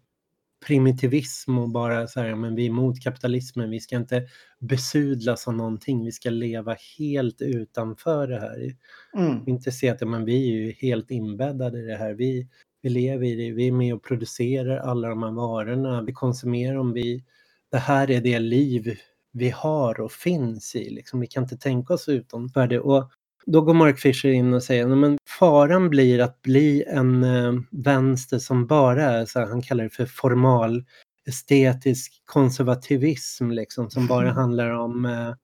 primitivism 0.67 1.59
och 1.59 1.69
bara 1.69 2.07
så 2.07 2.21
här, 2.21 2.35
men 2.35 2.55
vi 2.55 2.63
är 2.65 2.71
emot 2.71 3.03
kapitalismen, 3.03 3.71
vi 3.71 3.81
ska 3.81 3.97
inte 3.97 4.27
besudlas 4.59 5.49
av 5.49 5.55
någonting, 5.55 6.05
vi 6.05 6.13
ska 6.13 6.31
leva 6.31 6.77
helt 6.99 7.43
utanför 7.43 8.29
det 8.29 8.41
här. 8.41 8.77
Mm. 9.17 9.49
Inte 9.49 9.73
se 9.73 9.89
att 9.89 10.09
men 10.09 10.25
vi 10.25 10.35
är 10.35 10.53
ju 10.53 10.73
helt 10.73 11.11
inbäddade 11.11 11.79
i 11.79 11.83
det 11.83 11.97
här, 11.97 12.15
vi, 12.15 12.49
vi 12.83 12.89
lever 12.89 13.27
i 13.27 13.35
det, 13.35 13.51
vi 13.51 13.69
är 13.69 13.73
med 13.73 13.95
och 13.95 14.03
producerar 14.03 14.77
alla 14.77 15.09
de 15.09 15.23
här 15.23 15.31
varorna, 15.31 16.03
vi 16.03 16.13
konsumerar 16.13 16.75
dem, 16.75 16.93
vi, 16.93 17.25
det 17.71 17.79
här 17.79 18.11
är 18.11 18.21
det 18.21 18.39
liv 18.39 18.99
vi 19.33 19.51
har 19.51 20.01
och 20.01 20.13
finns 20.13 20.75
i. 20.77 20.91
Liksom. 20.91 21.21
Vi 21.21 21.27
kan 21.27 21.43
inte 21.43 21.57
tänka 21.57 21.95
oss 21.95 22.09
utanför 22.09 22.67
det. 22.67 22.81
Och 22.81 23.11
då 23.47 23.61
går 23.61 23.75
Mark 23.75 23.99
Fisher 23.99 24.29
in 24.29 24.55
och 24.55 24.63
säger 24.63 25.13
att 25.15 25.19
faran 25.39 25.91
blir 25.91 26.21
att 26.21 26.43
bli 26.43 26.85
en 26.89 27.25
eh, 27.25 27.53
vänster 27.71 28.39
som 28.39 28.67
bara 28.67 29.05
är, 29.05 29.27
så 29.27 29.39
här, 29.39 29.47
han 29.47 29.63
kallar 29.63 29.85
det 29.85 29.91
för 29.91 30.07
formal 30.07 30.85
estetisk 31.27 32.23
konservativism, 32.25 33.51
liksom, 33.51 33.91
som 33.91 34.07
bara 34.07 34.31
handlar 34.33 34.71
om 34.71 35.05
eh, 35.05 35.35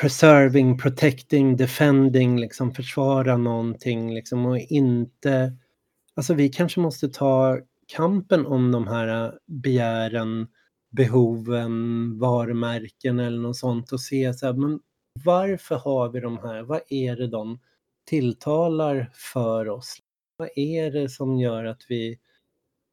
preserving, 0.00 0.78
protecting, 0.78 1.56
defending, 1.56 2.40
liksom 2.40 2.74
försvara 2.74 3.36
någonting 3.36 4.14
liksom, 4.14 4.46
och 4.46 4.58
inte 4.58 5.52
Alltså 6.16 6.34
vi 6.34 6.48
kanske 6.48 6.80
måste 6.80 7.08
ta 7.08 7.58
kampen 7.86 8.46
om 8.46 8.72
de 8.72 8.86
här 8.86 9.24
äh, 9.24 9.32
begären, 9.46 10.46
behoven, 10.90 12.18
varumärken 12.18 13.20
eller 13.20 13.38
något 13.38 13.56
sånt 13.56 13.92
och 13.92 14.00
se 14.00 14.34
så 14.34 14.46
här, 14.46 14.52
men 14.52 14.80
varför 15.24 15.74
har 15.76 16.08
vi 16.08 16.20
de 16.20 16.38
här? 16.38 16.62
Vad 16.62 16.80
är 16.88 17.16
det 17.16 17.26
de 17.26 17.60
tilltalar 18.04 19.10
för 19.14 19.68
oss? 19.68 19.96
Vad 20.36 20.48
är 20.56 20.90
det 20.90 21.08
som 21.08 21.38
gör 21.38 21.64
att 21.64 21.82
vi... 21.88 22.18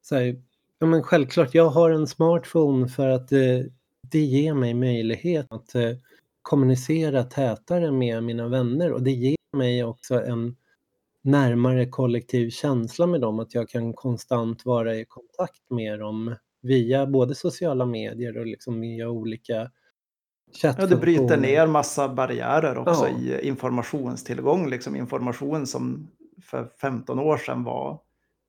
Så 0.02 0.14
här, 0.14 0.42
ja 0.78 0.86
men 0.86 1.02
självklart, 1.02 1.54
jag 1.54 1.68
har 1.68 1.90
en 1.90 2.06
smartphone 2.06 2.88
för 2.88 3.08
att 3.08 3.28
det, 3.28 3.68
det 4.10 4.20
ger 4.20 4.54
mig 4.54 4.74
möjlighet 4.74 5.52
att 5.52 5.74
eh, 5.74 5.92
kommunicera 6.42 7.24
tätare 7.24 7.92
med 7.92 8.22
mina 8.22 8.48
vänner 8.48 8.92
och 8.92 9.02
det 9.02 9.10
ger 9.10 9.36
mig 9.56 9.84
också 9.84 10.24
en 10.24 10.56
närmare 11.22 11.86
kollektiv 11.86 12.50
känsla 12.50 13.06
med 13.06 13.20
dem, 13.20 13.40
att 13.40 13.54
jag 13.54 13.68
kan 13.68 13.92
konstant 13.92 14.64
vara 14.64 14.96
i 14.96 15.04
kontakt 15.04 15.70
med 15.70 15.98
dem 15.98 16.34
via 16.62 17.06
både 17.06 17.34
sociala 17.34 17.86
medier 17.86 18.38
och 18.38 18.46
liksom 18.46 18.80
via 18.80 19.08
olika 19.08 19.70
Ja, 20.62 20.72
det 20.72 20.96
bryter 20.96 21.36
ner 21.36 21.66
massa 21.66 22.08
barriärer 22.08 22.78
också 22.78 23.08
ja. 23.08 23.18
i 23.18 23.48
informationstillgång, 23.48 24.70
liksom 24.70 24.96
information 24.96 25.66
som 25.66 26.10
för 26.42 26.68
15 26.80 27.18
år 27.18 27.36
sedan 27.36 27.64
var 27.64 28.00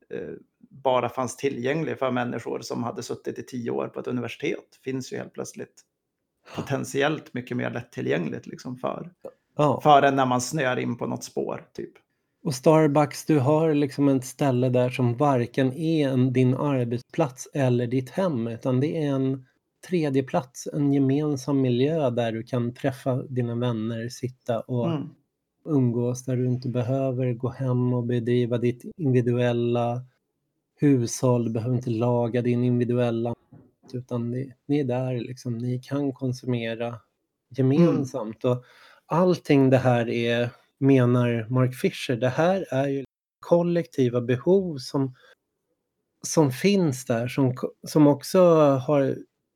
eh, 0.09 0.33
bara 0.59 1.09
fanns 1.09 1.37
tillgänglig 1.37 1.99
för 1.99 2.11
människor 2.11 2.59
som 2.59 2.83
hade 2.83 3.03
suttit 3.03 3.39
i 3.39 3.43
tio 3.43 3.71
år 3.71 3.87
på 3.87 3.99
ett 3.99 4.07
universitet 4.07 4.79
finns 4.83 5.13
ju 5.13 5.17
helt 5.17 5.33
plötsligt 5.33 5.81
potentiellt 6.55 7.33
mycket 7.33 7.57
mer 7.57 7.69
lättillgängligt 7.69 8.47
liksom 8.47 8.77
för, 8.77 9.13
ja. 9.57 9.81
för 9.81 10.01
en 10.01 10.15
när 10.15 10.25
man 10.25 10.41
snöar 10.41 10.79
in 10.79 10.97
på 10.97 11.07
något 11.07 11.23
spår. 11.23 11.65
typ. 11.73 11.93
Och 12.43 12.55
Starbucks, 12.55 13.25
du 13.25 13.39
har 13.39 13.73
liksom 13.73 14.09
ett 14.09 14.25
ställe 14.25 14.69
där 14.69 14.89
som 14.89 15.17
varken 15.17 15.73
är 15.73 16.09
en, 16.09 16.33
din 16.33 16.53
arbetsplats 16.53 17.47
eller 17.53 17.87
ditt 17.87 18.09
hem, 18.09 18.47
utan 18.47 18.79
det 18.79 19.03
är 19.03 19.09
en 19.09 19.45
tredje 19.87 20.23
plats, 20.23 20.67
en 20.73 20.93
gemensam 20.93 21.61
miljö 21.61 22.09
där 22.09 22.31
du 22.31 22.43
kan 22.43 22.73
träffa 22.73 23.15
dina 23.15 23.55
vänner, 23.55 24.09
sitta 24.09 24.59
och 24.59 24.91
mm. 24.91 25.09
umgås, 25.65 26.25
där 26.25 26.37
du 26.37 26.47
inte 26.47 26.69
behöver 26.69 27.33
gå 27.33 27.49
hem 27.49 27.93
och 27.93 28.03
bedriva 28.03 28.57
ditt 28.57 28.83
individuella 28.97 30.01
hushåll, 30.79 31.45
du 31.45 31.51
behöver 31.51 31.75
inte 31.75 31.89
laga 31.89 32.41
din 32.41 32.63
individuella 32.63 33.35
utan 33.93 34.31
ni, 34.31 34.53
ni 34.65 34.79
är 34.79 34.83
där, 34.83 35.19
liksom, 35.19 35.57
ni 35.57 35.79
kan 35.79 36.13
konsumera 36.13 36.95
gemensamt. 37.49 38.43
Mm. 38.43 38.57
Och 38.57 38.63
allting 39.05 39.69
det 39.69 39.77
här 39.77 40.09
är 40.09 40.49
menar 40.83 41.47
Mark 41.49 41.75
Fisher. 41.75 42.15
Det 42.15 42.29
här 42.29 42.65
är 42.71 42.87
ju 42.87 43.03
kollektiva 43.39 44.21
behov 44.21 44.77
som, 44.77 45.15
som 46.27 46.51
finns 46.51 47.05
där, 47.05 47.27
som, 47.27 47.55
som 47.87 48.07
också 48.07 48.39
har 48.75 49.15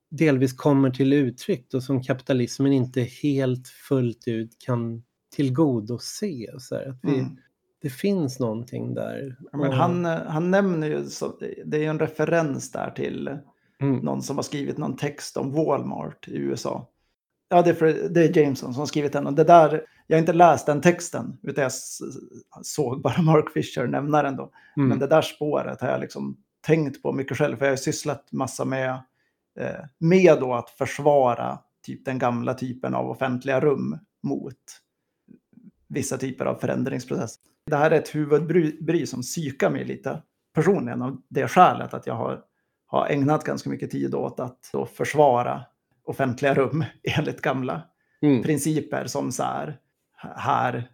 delvis 0.09 0.53
kommer 0.53 0.89
till 0.89 1.13
uttryck 1.13 1.73
och 1.73 1.84
som 1.84 2.03
kapitalismen 2.03 2.73
inte 2.73 3.01
helt 3.01 3.67
fullt 3.67 4.28
ut 4.28 4.51
kan 4.59 5.03
tillgodose. 5.36 6.59
Så 6.59 6.75
här, 6.75 6.89
att 6.89 6.99
vi, 7.01 7.19
mm. 7.19 7.38
Det 7.82 7.89
finns 7.89 8.39
någonting 8.39 8.93
där. 8.93 9.36
Men 9.53 9.71
han, 9.71 10.05
han 10.05 10.51
nämner 10.51 10.88
ju, 10.88 11.05
så, 11.05 11.39
det 11.65 11.86
är 11.86 11.89
en 11.89 11.99
referens 11.99 12.71
där 12.71 12.91
till 12.91 13.30
mm. 13.82 13.97
någon 13.97 14.21
som 14.21 14.36
har 14.36 14.43
skrivit 14.43 14.78
någon 14.78 14.97
text 14.97 15.38
om 15.38 15.51
Walmart 15.51 16.28
i 16.28 16.38
USA. 16.38 16.89
Ja, 17.49 17.61
det 17.61 17.69
är, 17.69 17.73
för, 17.73 18.09
det 18.09 18.23
är 18.23 18.38
Jameson 18.38 18.73
som 18.73 18.80
har 18.80 18.88
skrivit 18.88 19.13
den. 19.13 19.28
Och 19.28 19.34
det 19.34 19.43
där, 19.43 19.86
jag 20.07 20.17
har 20.17 20.19
inte 20.19 20.33
läst 20.33 20.65
den 20.65 20.81
texten, 20.81 21.37
utan 21.43 21.61
jag 21.61 21.71
såg 22.61 23.01
bara 23.01 23.21
Mark 23.21 23.49
Fisher 23.53 23.87
nämna 23.87 24.23
den 24.23 24.35
då. 24.35 24.51
Mm. 24.77 24.89
Men 24.89 24.99
det 24.99 25.07
där 25.07 25.21
spåret 25.21 25.81
har 25.81 25.89
jag 25.89 26.01
liksom 26.01 26.37
tänkt 26.61 27.01
på 27.01 27.11
mycket 27.13 27.37
själv, 27.37 27.57
för 27.57 27.65
jag 27.65 27.71
har 27.71 27.77
sysslat 27.77 28.31
massa 28.31 28.65
med, 28.65 28.89
eh, 29.59 29.85
med 29.97 30.37
då 30.39 30.53
att 30.53 30.69
försvara 30.69 31.59
typ 31.85 32.05
den 32.05 32.19
gamla 32.19 32.53
typen 32.53 32.95
av 32.95 33.09
offentliga 33.09 33.59
rum 33.59 33.97
mot 34.23 34.55
vissa 35.87 36.17
typer 36.17 36.45
av 36.45 36.55
förändringsprocess. 36.55 37.35
Det 37.65 37.75
här 37.75 37.91
är 37.91 37.99
ett 37.99 38.15
huvudbry 38.15 39.05
som 39.05 39.21
psykar 39.21 39.69
mig 39.69 39.85
lite 39.85 40.21
personligen 40.53 41.01
av 41.01 41.21
det 41.27 41.47
skälet 41.47 41.93
att 41.93 42.07
jag 42.07 42.13
har, 42.13 42.41
har 42.87 43.07
ägnat 43.07 43.43
ganska 43.43 43.69
mycket 43.69 43.91
tid 43.91 44.15
åt 44.15 44.39
att 44.39 44.71
försvara 44.93 45.65
offentliga 46.03 46.53
rum 46.53 46.85
enligt 47.17 47.41
gamla 47.41 47.81
mm. 48.21 48.43
principer 48.43 49.05
som 49.05 49.31
så 49.31 49.43
här, 49.43 49.79
här 50.18 50.91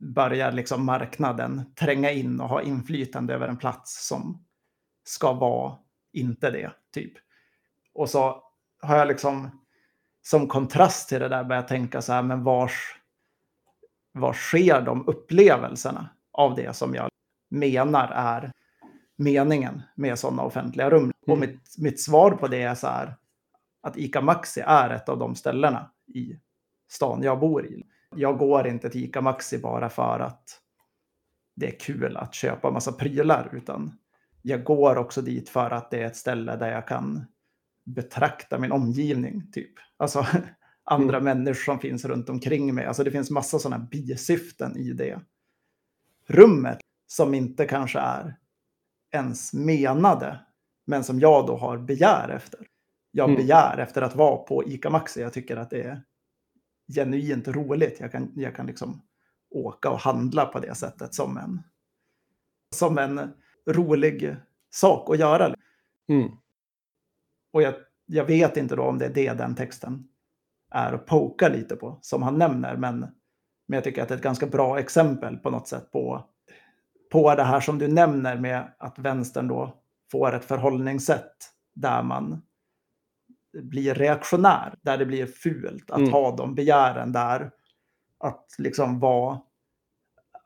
börjar 0.00 0.52
liksom 0.52 0.84
marknaden 0.84 1.74
tränga 1.74 2.10
in 2.10 2.40
och 2.40 2.48
ha 2.48 2.62
inflytande 2.62 3.34
över 3.34 3.48
en 3.48 3.56
plats 3.56 4.08
som 4.08 4.44
ska 5.04 5.32
vara 5.32 5.78
inte 6.12 6.50
det, 6.50 6.72
typ. 6.92 7.12
Och 7.94 8.10
så 8.10 8.42
har 8.82 8.96
jag 8.96 9.08
liksom 9.08 9.62
som 10.22 10.48
kontrast 10.48 11.08
till 11.08 11.20
det 11.20 11.28
där 11.28 11.44
börjat 11.44 11.68
tänka 11.68 12.02
så 12.02 12.12
här, 12.12 12.22
men 12.22 12.44
vars, 12.44 12.96
var 14.12 14.32
sker 14.32 14.82
de 14.82 15.08
upplevelserna 15.08 16.08
av 16.32 16.54
det 16.54 16.76
som 16.76 16.94
jag 16.94 17.08
menar 17.50 18.08
är 18.08 18.52
meningen 19.16 19.82
med 19.94 20.18
sådana 20.18 20.42
offentliga 20.42 20.90
rum? 20.90 21.02
Mm. 21.02 21.12
Och 21.28 21.38
mitt, 21.38 21.78
mitt 21.78 22.00
svar 22.00 22.30
på 22.30 22.48
det 22.48 22.62
är 22.62 22.74
så 22.74 22.86
här, 22.86 23.16
att 23.80 23.96
ICA 23.96 24.20
Maxi 24.20 24.60
är 24.60 24.90
ett 24.90 25.08
av 25.08 25.18
de 25.18 25.34
ställena 25.34 25.90
i 26.14 26.38
stan 26.88 27.22
jag 27.22 27.40
bor 27.40 27.66
i. 27.66 27.86
Jag 28.16 28.38
går 28.38 28.66
inte 28.66 28.90
till 28.90 29.04
ICA 29.04 29.20
Maxi 29.20 29.58
bara 29.58 29.88
för 29.88 30.20
att 30.20 30.58
det 31.54 31.66
är 31.66 31.78
kul 31.78 32.16
att 32.16 32.34
köpa 32.34 32.70
massa 32.70 32.92
prylar, 32.92 33.50
utan 33.52 33.98
jag 34.42 34.64
går 34.64 34.96
också 34.96 35.22
dit 35.22 35.48
för 35.48 35.70
att 35.70 35.90
det 35.90 36.02
är 36.02 36.06
ett 36.06 36.16
ställe 36.16 36.56
där 36.56 36.72
jag 36.72 36.88
kan 36.88 37.24
betrakta 37.84 38.58
min 38.58 38.72
omgivning, 38.72 39.52
typ. 39.52 39.72
Alltså 39.96 40.26
andra 40.84 41.16
mm. 41.16 41.24
människor 41.24 41.72
som 41.72 41.78
finns 41.78 42.04
runt 42.04 42.28
omkring 42.28 42.74
mig. 42.74 42.86
Alltså 42.86 43.04
det 43.04 43.10
finns 43.10 43.30
massa 43.30 43.58
sådana 43.58 43.78
bisyften 43.90 44.76
i 44.76 44.92
det 44.92 45.20
rummet 46.28 46.78
som 47.06 47.34
inte 47.34 47.66
kanske 47.66 47.98
är 47.98 48.36
ens 49.12 49.52
menade, 49.52 50.40
men 50.84 51.04
som 51.04 51.20
jag 51.20 51.46
då 51.46 51.56
har 51.56 51.78
begär 51.78 52.28
efter. 52.28 52.60
Jag 53.10 53.30
mm. 53.30 53.36
begär 53.36 53.78
efter 53.78 54.02
att 54.02 54.16
vara 54.16 54.36
på 54.36 54.64
ICA 54.64 54.90
Maxi. 54.90 55.20
Jag 55.20 55.32
tycker 55.32 55.56
att 55.56 55.70
det 55.70 55.82
är 55.82 56.02
genuint 56.94 57.48
roligt. 57.48 58.00
Jag 58.00 58.12
kan, 58.12 58.32
jag 58.34 58.56
kan 58.56 58.66
liksom 58.66 59.02
åka 59.50 59.90
och 59.90 59.98
handla 59.98 60.46
på 60.46 60.60
det 60.60 60.74
sättet 60.74 61.14
som 61.14 61.36
en, 61.36 61.62
som 62.74 62.98
en 62.98 63.32
rolig 63.66 64.36
sak 64.70 65.10
att 65.10 65.18
göra. 65.18 65.54
Mm. 66.08 66.30
Och 67.52 67.62
jag, 67.62 67.74
jag 68.06 68.24
vet 68.24 68.56
inte 68.56 68.76
då 68.76 68.82
om 68.82 68.98
det 68.98 69.06
är 69.06 69.14
det 69.14 69.32
den 69.32 69.54
texten 69.54 70.08
är 70.70 70.92
att 70.92 71.06
poka 71.06 71.48
lite 71.48 71.76
på, 71.76 71.98
som 72.00 72.22
han 72.22 72.38
nämner. 72.38 72.76
Men, 72.76 72.98
men 73.66 73.76
jag 73.76 73.84
tycker 73.84 74.02
att 74.02 74.08
det 74.08 74.14
är 74.14 74.16
ett 74.18 74.24
ganska 74.24 74.46
bra 74.46 74.78
exempel 74.78 75.36
på 75.36 75.50
något 75.50 75.68
sätt 75.68 75.92
på, 75.92 76.24
på 77.12 77.34
det 77.34 77.42
här 77.42 77.60
som 77.60 77.78
du 77.78 77.88
nämner 77.88 78.36
med 78.36 78.74
att 78.78 78.98
vänstern 78.98 79.48
då 79.48 79.82
får 80.12 80.34
ett 80.34 80.44
förhållningssätt 80.44 81.36
där 81.74 82.02
man 82.02 82.42
blir 83.52 83.94
reaktionär, 83.94 84.74
där 84.82 84.98
det 84.98 85.06
blir 85.06 85.26
fult 85.26 85.90
att 85.90 85.98
mm. 85.98 86.12
ha 86.12 86.36
de 86.36 86.54
begären 86.54 87.12
där. 87.12 87.50
Att 88.18 88.46
liksom 88.58 89.00
vara, 89.00 89.40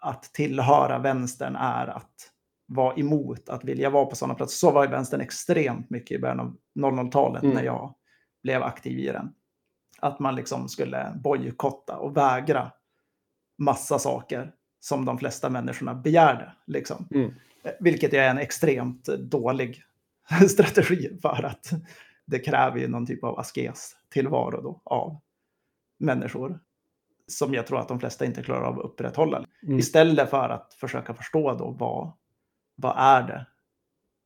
att 0.00 0.22
tillhöra 0.22 0.98
vänstern 0.98 1.56
är 1.56 1.86
att 1.86 2.32
vara 2.66 2.94
emot 2.94 3.48
att 3.48 3.64
vilja 3.64 3.90
vara 3.90 4.06
på 4.06 4.16
sådana 4.16 4.34
platser. 4.34 4.56
Så 4.56 4.70
var 4.70 4.84
ju 4.84 4.90
vänstern 4.90 5.20
extremt 5.20 5.90
mycket 5.90 6.18
i 6.18 6.20
början 6.20 6.40
av 6.40 6.56
00-talet 6.78 7.42
mm. 7.42 7.54
när 7.54 7.62
jag 7.62 7.94
blev 8.42 8.62
aktiv 8.62 8.98
i 8.98 9.06
den. 9.06 9.32
Att 10.00 10.18
man 10.18 10.34
liksom 10.34 10.68
skulle 10.68 11.12
bojkotta 11.14 11.96
och 11.96 12.16
vägra 12.16 12.72
massa 13.58 13.98
saker 13.98 14.52
som 14.80 15.04
de 15.04 15.18
flesta 15.18 15.50
människorna 15.50 15.94
begärde. 15.94 16.52
Liksom. 16.66 17.08
Mm. 17.14 17.34
Vilket 17.80 18.14
är 18.14 18.30
en 18.30 18.38
extremt 18.38 19.04
dålig 19.04 19.82
strategi 20.48 21.18
för 21.22 21.44
att 21.44 21.70
det 22.26 22.38
kräver 22.38 22.78
ju 22.78 22.88
någon 22.88 23.06
typ 23.06 23.24
av 23.24 23.38
askes 23.38 23.96
tillvaro 24.10 24.62
då 24.62 24.82
av 24.84 25.20
människor 25.98 26.60
som 27.26 27.54
jag 27.54 27.66
tror 27.66 27.78
att 27.78 27.88
de 27.88 28.00
flesta 28.00 28.24
inte 28.24 28.42
klarar 28.42 28.62
av 28.62 28.78
att 28.78 28.84
upprätthålla. 28.84 29.44
Mm. 29.62 29.78
Istället 29.78 30.30
för 30.30 30.48
att 30.48 30.74
försöka 30.74 31.14
förstå 31.14 31.54
då 31.54 31.70
vad, 31.70 32.12
vad 32.76 32.94
är 32.98 33.22
det 33.22 33.46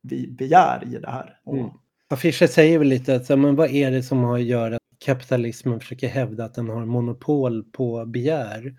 vi 0.01 0.31
begär 0.31 0.83
i 0.95 0.97
det 0.97 1.09
här. 1.09 1.39
Mm. 1.47 1.69
Ja, 2.09 2.15
Fischer 2.15 2.47
säger 2.47 2.79
väl 2.79 2.87
lite 2.87 3.15
att 3.15 3.29
men 3.29 3.55
vad 3.55 3.69
är 3.69 3.91
det 3.91 4.03
som 4.03 4.23
har 4.23 4.35
att 4.35 4.43
göra 4.43 4.75
att 4.75 4.81
kapitalismen 5.05 5.79
försöker 5.79 6.07
hävda 6.07 6.45
att 6.45 6.53
den 6.53 6.69
har 6.69 6.85
monopol 6.85 7.63
på 7.63 8.05
begär? 8.05 8.75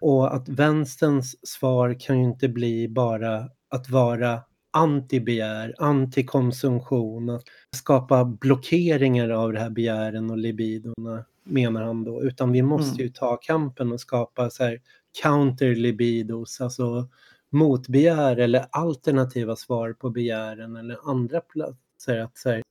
Och 0.00 0.34
att 0.34 0.48
vänsterns 0.48 1.48
svar 1.48 2.00
kan 2.00 2.18
ju 2.18 2.24
inte 2.24 2.48
bli 2.48 2.88
bara 2.88 3.48
att 3.70 3.88
vara 3.90 4.42
antibegär, 4.72 5.74
antikonsumtion, 5.78 7.40
skapa 7.76 8.24
blockeringar 8.24 9.30
av 9.30 9.52
det 9.52 9.60
här 9.60 9.70
begären 9.70 10.30
och 10.30 10.38
libidorna 10.38 11.24
menar 11.44 11.82
han 11.82 12.04
då, 12.04 12.22
utan 12.22 12.52
vi 12.52 12.62
måste 12.62 12.94
mm. 12.94 13.06
ju 13.06 13.08
ta 13.08 13.36
kampen 13.36 13.92
och 13.92 14.00
skapa 14.00 14.50
så 14.50 14.64
här 14.64 14.80
counter 15.22 15.74
libidos, 15.74 16.60
alltså 16.60 17.08
motbegär 17.50 18.36
eller 18.36 18.66
alternativa 18.70 19.56
svar 19.56 19.92
på 19.92 20.10
begären 20.10 20.76
eller 20.76 21.10
andra 21.10 21.40
platser. 21.40 22.18
Att 22.18 22.38
så 22.38 22.50
här, 22.50 22.62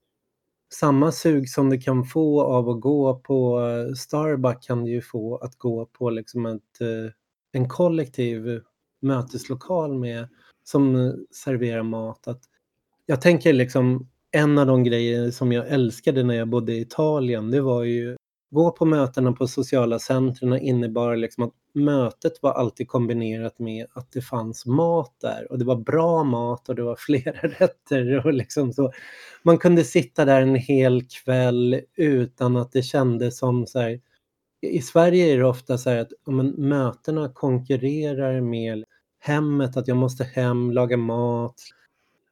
samma 0.74 1.12
sug 1.12 1.50
som 1.50 1.70
du 1.70 1.82
kan 1.82 2.06
få 2.06 2.44
av 2.44 2.70
att 2.70 2.82
gå 2.82 3.16
på 3.16 3.62
Starbucks 3.98 4.68
kan 4.68 4.84
du 4.84 4.92
ju 4.92 5.02
få 5.02 5.38
att 5.38 5.58
gå 5.58 5.86
på 5.86 6.10
liksom 6.10 6.46
ett, 6.46 6.82
eh, 6.82 7.12
en 7.52 7.70
kollektiv 7.70 8.62
möteslokal 9.02 10.00
med 10.00 10.28
som 10.64 10.96
eh, 10.96 11.14
serverar 11.32 11.84
mat. 11.84 12.28
Att 12.28 12.44
jag 13.06 13.22
tänker 13.22 13.54
liksom 13.54 14.10
en 14.34 14.58
av 14.58 14.68
de 14.68 14.84
grejer 14.84 15.32
som 15.32 15.52
jag 15.52 15.68
älskade 15.68 16.24
när 16.24 16.36
jag 16.36 16.48
bodde 16.48 16.74
i 16.74 16.82
Italien, 16.82 17.52
det 17.52 17.62
var 17.62 17.84
ju 17.84 18.16
gå 18.52 18.72
på 18.72 18.86
mötena 18.86 19.32
på 19.32 19.48
sociala 19.48 20.00
centren 20.00 20.60
innebar 20.60 21.16
liksom 21.16 21.44
att 21.44 21.54
mötet 21.74 22.34
var 22.42 22.52
alltid 22.52 22.88
kombinerat 22.88 23.60
med 23.60 23.86
att 23.94 24.12
det 24.12 24.22
fanns 24.22 24.66
mat 24.66 25.16
där 25.22 25.52
och 25.52 25.60
det 25.60 25.66
var 25.66 25.76
bra 25.76 26.24
mat 26.24 26.70
och 26.70 26.76
det 26.76 26.84
var 26.84 26.96
flera 27.00 27.48
rätter 27.48 28.26
och 28.26 28.34
liksom 28.34 28.74
så. 28.74 28.92
Man 29.44 29.58
kunde 29.58 29.84
sitta 29.84 30.26
där 30.26 30.42
en 30.42 30.56
hel 30.56 31.02
kväll 31.02 31.82
utan 31.98 32.58
att 32.58 32.72
det 32.72 32.82
kändes 32.82 33.38
som 33.38 33.68
så 33.68 33.80
här. 33.80 34.00
I 34.62 34.82
Sverige 34.82 35.34
är 35.34 35.38
det 35.38 35.46
ofta 35.46 35.78
så 35.78 35.90
här 35.90 35.98
att 35.98 36.12
men, 36.28 36.48
mötena 36.50 37.30
konkurrerar 37.30 38.42
med 38.42 38.84
hemmet, 39.20 39.78
att 39.78 39.88
jag 39.88 39.98
måste 39.98 40.24
hem, 40.24 40.72
laga 40.72 40.98
mat. 40.98 41.56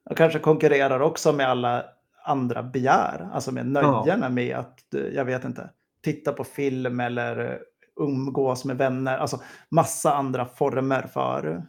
Jag 0.10 0.18
kanske 0.18 0.40
konkurrerar 0.40 1.00
också 1.00 1.32
med 1.32 1.50
alla 1.50 1.86
andra 2.24 2.64
begär, 2.64 3.30
alltså 3.34 3.52
med 3.52 3.66
nöjena 3.66 4.26
ja. 4.26 4.30
med 4.30 4.56
att, 4.56 4.94
eh, 4.94 5.02
jag 5.02 5.26
vet 5.26 5.46
inte, 5.46 5.70
titta 6.04 6.32
på 6.32 6.44
film 6.44 7.00
eller 7.00 7.52
eh, 7.52 7.58
umgås 8.04 8.66
med 8.66 8.78
vänner. 8.78 9.18
Alltså 9.18 9.42
massa 9.70 10.14
andra 10.14 10.46
former 10.46 11.02
för 11.02 11.66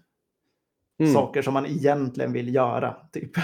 mm. 1.00 1.12
saker 1.14 1.42
som 1.42 1.54
man 1.54 1.66
egentligen 1.66 2.32
vill 2.32 2.54
göra. 2.54 2.96
Typ. 3.12 3.30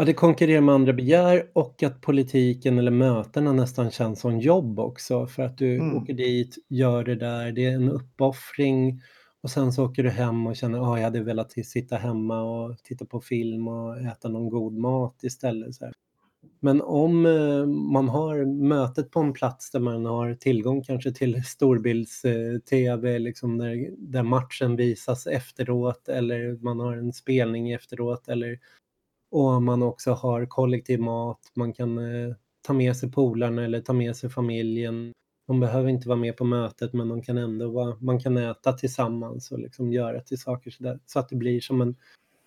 Ja, 0.00 0.04
det 0.04 0.14
konkurrerar 0.14 0.60
med 0.60 0.74
andra 0.74 0.92
begär 0.92 1.50
och 1.52 1.82
att 1.82 2.00
politiken 2.00 2.78
eller 2.78 2.90
mötena 2.90 3.52
nästan 3.52 3.90
känns 3.90 4.20
som 4.20 4.40
jobb 4.40 4.80
också. 4.80 5.26
För 5.26 5.42
att 5.42 5.58
du 5.58 5.74
mm. 5.74 5.96
åker 5.96 6.12
dit, 6.12 6.56
gör 6.68 7.04
det 7.04 7.14
där, 7.14 7.52
det 7.52 7.64
är 7.64 7.74
en 7.74 7.90
uppoffring 7.90 9.00
och 9.42 9.50
sen 9.50 9.72
så 9.72 9.84
åker 9.84 10.02
du 10.02 10.10
hem 10.10 10.46
och 10.46 10.56
känner 10.56 10.78
att 10.78 10.84
ah, 10.84 10.96
jag 10.96 11.04
hade 11.04 11.22
velat 11.22 11.52
sitta 11.52 11.96
hemma 11.96 12.42
och 12.42 12.78
titta 12.82 13.04
på 13.04 13.20
film 13.20 13.68
och 13.68 13.98
äta 13.98 14.28
någon 14.28 14.50
god 14.50 14.72
mat 14.72 15.24
istället. 15.24 15.74
Så 15.74 15.84
här. 15.84 15.94
Men 16.60 16.82
om 16.82 17.26
eh, 17.26 17.66
man 17.66 18.08
har 18.08 18.44
mötet 18.44 19.10
på 19.10 19.20
en 19.20 19.32
plats 19.32 19.70
där 19.70 19.80
man 19.80 20.04
har 20.04 20.34
tillgång 20.34 20.82
kanske 20.82 21.12
till 21.12 21.44
storbilds-tv, 21.44 23.14
eh, 23.14 23.20
liksom 23.20 23.58
där, 23.58 23.90
där, 23.98 24.22
matchen 24.22 24.76
visas 24.76 25.26
efteråt 25.26 26.08
eller 26.08 26.58
man 26.64 26.80
har 26.80 26.96
en 26.96 27.12
spelning 27.12 27.72
efteråt 27.72 28.28
eller 28.28 28.58
och 29.30 29.62
man 29.62 29.82
också 29.82 30.12
har 30.12 30.46
kollektiv 30.46 31.00
mat, 31.00 31.40
man 31.54 31.72
kan 31.72 31.98
eh, 31.98 32.34
ta 32.62 32.72
med 32.72 32.96
sig 32.96 33.12
polarna 33.12 33.64
eller 33.64 33.80
ta 33.80 33.92
med 33.92 34.16
sig 34.16 34.30
familjen 34.30 35.12
de 35.48 35.60
behöver 35.60 35.88
inte 35.88 36.08
vara 36.08 36.18
med 36.18 36.36
på 36.36 36.44
mötet 36.44 36.92
men 36.92 37.08
de 37.08 37.22
kan 37.22 37.38
ändå 37.38 37.70
vara, 37.70 37.96
man 38.00 38.20
kan 38.20 38.36
äta 38.36 38.72
tillsammans 38.72 39.52
och 39.52 39.58
liksom 39.58 39.92
göra 39.92 40.20
till 40.20 40.38
saker 40.38 40.70
så, 40.70 40.82
där, 40.82 40.98
så 41.06 41.18
att 41.18 41.28
det 41.28 41.36
blir 41.36 41.60
som 41.60 41.80
en 41.80 41.96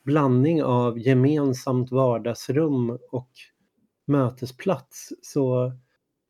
blandning 0.03 0.63
av 0.63 0.99
gemensamt 0.99 1.91
vardagsrum 1.91 2.97
och 3.11 3.29
mötesplats. 4.07 5.13
Så, 5.21 5.73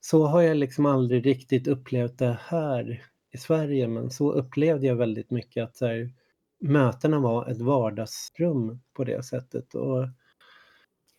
så 0.01 0.25
har 0.25 0.41
jag 0.41 0.57
liksom 0.57 0.85
aldrig 0.85 1.25
riktigt 1.25 1.67
upplevt 1.67 2.17
det 2.17 2.39
här 2.41 3.03
i 3.31 3.37
Sverige 3.37 3.87
men 3.87 4.09
så 4.09 4.31
upplevde 4.31 4.87
jag 4.87 4.95
väldigt 4.95 5.31
mycket 5.31 5.63
att 5.63 5.81
här, 5.81 6.13
mötena 6.61 7.19
var 7.19 7.49
ett 7.49 7.61
vardagsrum 7.61 8.81
på 8.93 9.03
det 9.03 9.25
sättet. 9.25 9.75
Och 9.75 10.07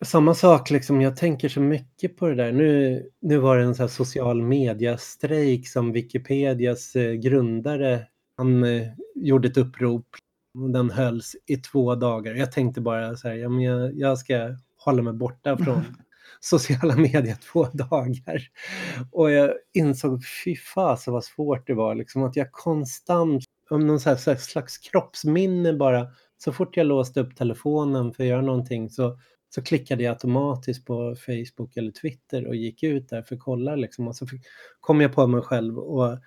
samma 0.03 0.33
sak, 0.33 0.69
liksom, 0.69 1.01
jag 1.01 1.17
tänker 1.17 1.49
så 1.49 1.59
mycket 1.59 2.17
på 2.17 2.27
det 2.27 2.35
där. 2.35 2.51
Nu, 2.51 3.03
nu 3.21 3.37
var 3.37 3.57
det 3.57 3.63
en 3.63 3.75
så 3.75 3.87
social 3.87 4.41
media-strejk 4.41 5.67
som 5.67 5.91
Wikipedias 5.91 6.95
eh, 6.95 7.13
grundare 7.13 8.07
han 8.37 8.63
eh, 8.63 8.87
gjorde 9.15 9.47
ett 9.47 9.57
upprop. 9.57 10.05
Den 10.73 10.89
hölls 10.91 11.35
i 11.45 11.57
två 11.57 11.95
dagar. 11.95 12.35
Jag 12.35 12.51
tänkte 12.51 12.81
bara 12.81 13.15
så 13.15 13.27
här, 13.27 13.35
ja, 13.35 13.49
men 13.49 13.61
jag, 13.61 13.97
jag 13.97 14.17
ska 14.17 14.57
hålla 14.77 15.01
mig 15.01 15.13
borta 15.13 15.57
från 15.57 15.83
sociala 16.39 16.95
medier 16.95 17.35
två 17.51 17.63
dagar. 17.73 18.41
Och 19.11 19.31
jag 19.31 19.53
insåg, 19.73 20.21
fy 20.45 20.55
fasen 20.55 21.13
vad 21.13 21.23
svårt 21.23 21.67
det 21.67 21.73
var, 21.73 21.95
liksom, 21.95 22.23
att 22.23 22.35
jag 22.35 22.51
konstant, 22.51 23.43
om 23.69 23.87
någon 23.87 23.99
så 23.99 24.09
här, 24.09 24.17
så 24.17 24.31
här 24.31 24.37
slags 24.37 24.77
kroppsminne 24.77 25.73
bara, 25.73 26.07
så 26.37 26.51
fort 26.51 26.77
jag 26.77 26.87
låste 26.87 27.19
upp 27.19 27.35
telefonen 27.35 28.13
för 28.13 28.23
att 28.23 28.29
göra 28.29 28.41
någonting 28.41 28.89
så 28.89 29.19
så 29.55 29.61
klickade 29.61 30.03
jag 30.03 30.11
automatiskt 30.11 30.85
på 30.85 31.15
Facebook 31.15 31.77
eller 31.77 31.91
Twitter 31.91 32.47
och 32.47 32.55
gick 32.55 32.83
ut 32.83 33.09
där 33.09 33.21
för 33.21 33.35
att 33.35 33.41
kolla 33.41 33.75
liksom. 33.75 34.07
Och 34.07 34.15
så 34.15 34.27
fick, 34.27 34.41
kom 34.79 35.01
jag 35.01 35.13
på 35.13 35.27
mig 35.27 35.41
själv 35.41 35.79
och 35.79 36.17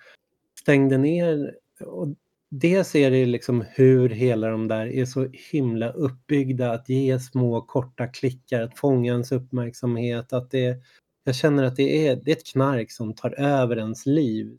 stängde 0.59 0.97
ner. 0.97 1.55
Och 1.79 2.07
dels 2.49 2.95
är 2.95 3.11
det 3.11 3.25
liksom 3.25 3.65
hur 3.69 4.09
hela 4.09 4.49
de 4.49 4.67
där 4.67 4.87
är 4.87 5.05
så 5.05 5.27
himla 5.51 5.91
uppbyggda 5.91 6.71
att 6.71 6.89
ge 6.89 7.19
små 7.19 7.61
korta 7.61 8.07
klickar, 8.07 8.61
att 8.61 8.79
fånga 8.79 9.11
ens 9.11 9.31
uppmärksamhet, 9.31 10.33
att 10.33 10.51
det 10.51 10.77
jag 11.23 11.35
känner 11.35 11.63
att 11.63 11.75
det 11.75 12.07
är, 12.07 12.15
det 12.15 12.31
är 12.31 12.35
ett 12.35 12.47
knark 12.47 12.91
som 12.91 13.13
tar 13.13 13.39
över 13.39 13.77
ens 13.77 14.05
liv. 14.05 14.57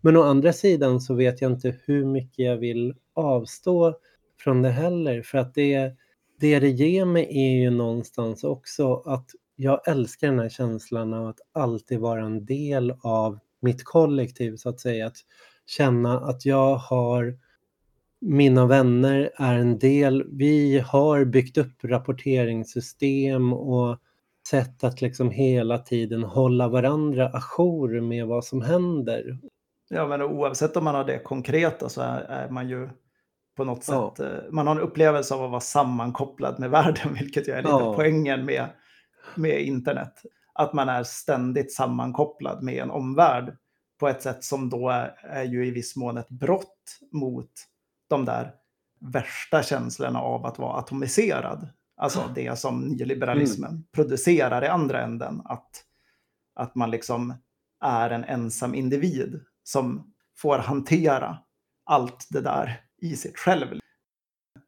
Men 0.00 0.16
å 0.16 0.22
andra 0.22 0.52
sidan 0.52 1.00
så 1.00 1.14
vet 1.14 1.42
jag 1.42 1.52
inte 1.52 1.76
hur 1.84 2.04
mycket 2.04 2.44
jag 2.44 2.56
vill 2.56 2.94
avstå 3.14 3.98
från 4.40 4.62
det 4.62 4.70
heller 4.70 5.22
för 5.22 5.38
att 5.38 5.54
det, 5.54 5.96
det 6.44 6.60
det 6.60 6.70
ger 6.70 7.04
mig 7.04 7.28
är 7.30 7.62
ju 7.62 7.70
någonstans 7.70 8.44
också 8.44 8.94
att 8.94 9.30
jag 9.56 9.88
älskar 9.88 10.28
den 10.28 10.38
här 10.38 10.48
känslan 10.48 11.14
av 11.14 11.26
att 11.26 11.40
alltid 11.52 12.00
vara 12.00 12.24
en 12.24 12.44
del 12.44 12.94
av 13.02 13.38
mitt 13.60 13.84
kollektiv 13.84 14.56
så 14.56 14.68
att 14.68 14.80
säga. 14.80 15.06
Att 15.06 15.16
känna 15.66 16.20
att 16.20 16.46
jag 16.46 16.76
har 16.76 17.38
mina 18.20 18.66
vänner 18.66 19.30
är 19.36 19.54
en 19.54 19.78
del. 19.78 20.24
Vi 20.32 20.78
har 20.78 21.24
byggt 21.24 21.58
upp 21.58 21.84
rapporteringssystem 21.84 23.52
och 23.52 23.98
sätt 24.48 24.84
att 24.84 25.00
liksom 25.00 25.30
hela 25.30 25.78
tiden 25.78 26.22
hålla 26.24 26.68
varandra 26.68 27.30
ajour 27.32 28.00
med 28.00 28.26
vad 28.26 28.44
som 28.44 28.62
händer. 28.62 29.38
Ja, 29.88 30.06
men 30.06 30.22
oavsett 30.22 30.76
om 30.76 30.84
man 30.84 30.94
har 30.94 31.04
det 31.04 31.18
konkreta 31.18 31.88
så 31.88 32.00
är, 32.00 32.50
man 32.50 32.68
ju 32.68 32.88
på 33.56 33.64
något 33.64 33.84
sätt, 33.84 33.94
ja. 33.94 34.14
Eh, 34.18 34.50
man 34.50 34.66
har 34.66 34.76
en 34.76 34.82
upplevelse 34.82 35.34
av 35.34 35.44
att 35.44 35.50
vara 35.50 35.60
sammankopplad 35.60 36.60
med 36.60 36.70
världen, 36.80 37.14
vilket 37.14 37.48
ju 37.48 37.52
är 37.52 37.62
lite 37.62 37.68
ja. 37.68 37.94
poängen 37.94 38.44
med, 38.44 38.68
med 39.34 39.62
internet. 39.62 40.22
Att 40.52 40.72
man 40.72 40.88
är 40.88 41.02
ständigt 41.02 41.74
sammankopplad 41.74 42.62
med 42.62 42.82
en 42.82 42.90
omvärld 42.90 43.56
på 44.00 44.08
ett 44.08 44.22
sätt 44.22 44.44
som 44.44 44.70
då 44.70 44.88
är, 44.88 45.14
är 45.22 45.44
ju 45.44 45.66
i 45.66 45.70
viss 45.70 45.96
mån 45.96 46.16
ett 46.16 46.28
brott 46.28 46.98
mot 47.12 47.50
de 48.08 48.24
där 48.24 48.54
värsta 49.00 49.62
känslorna 49.62 50.20
av 50.20 50.46
att 50.46 50.58
vara 50.58 50.78
atomiserad. 50.78 51.68
Alltså 51.96 52.20
det 52.34 52.58
som 52.58 52.80
nyliberalismen 52.80 53.70
mm. 53.70 53.84
producerar 53.92 54.64
i 54.64 54.68
andra 54.68 55.02
änden. 55.02 55.42
Att, 55.44 55.84
att 56.54 56.74
man 56.74 56.90
liksom 56.90 57.34
är 57.80 58.10
en 58.10 58.24
ensam 58.24 58.74
individ 58.74 59.40
som 59.62 60.12
får 60.36 60.58
hantera 60.58 61.38
allt 61.84 62.26
det 62.30 62.40
där 62.40 62.80
i 63.04 63.16
sitt 63.16 63.38
själv. 63.38 63.66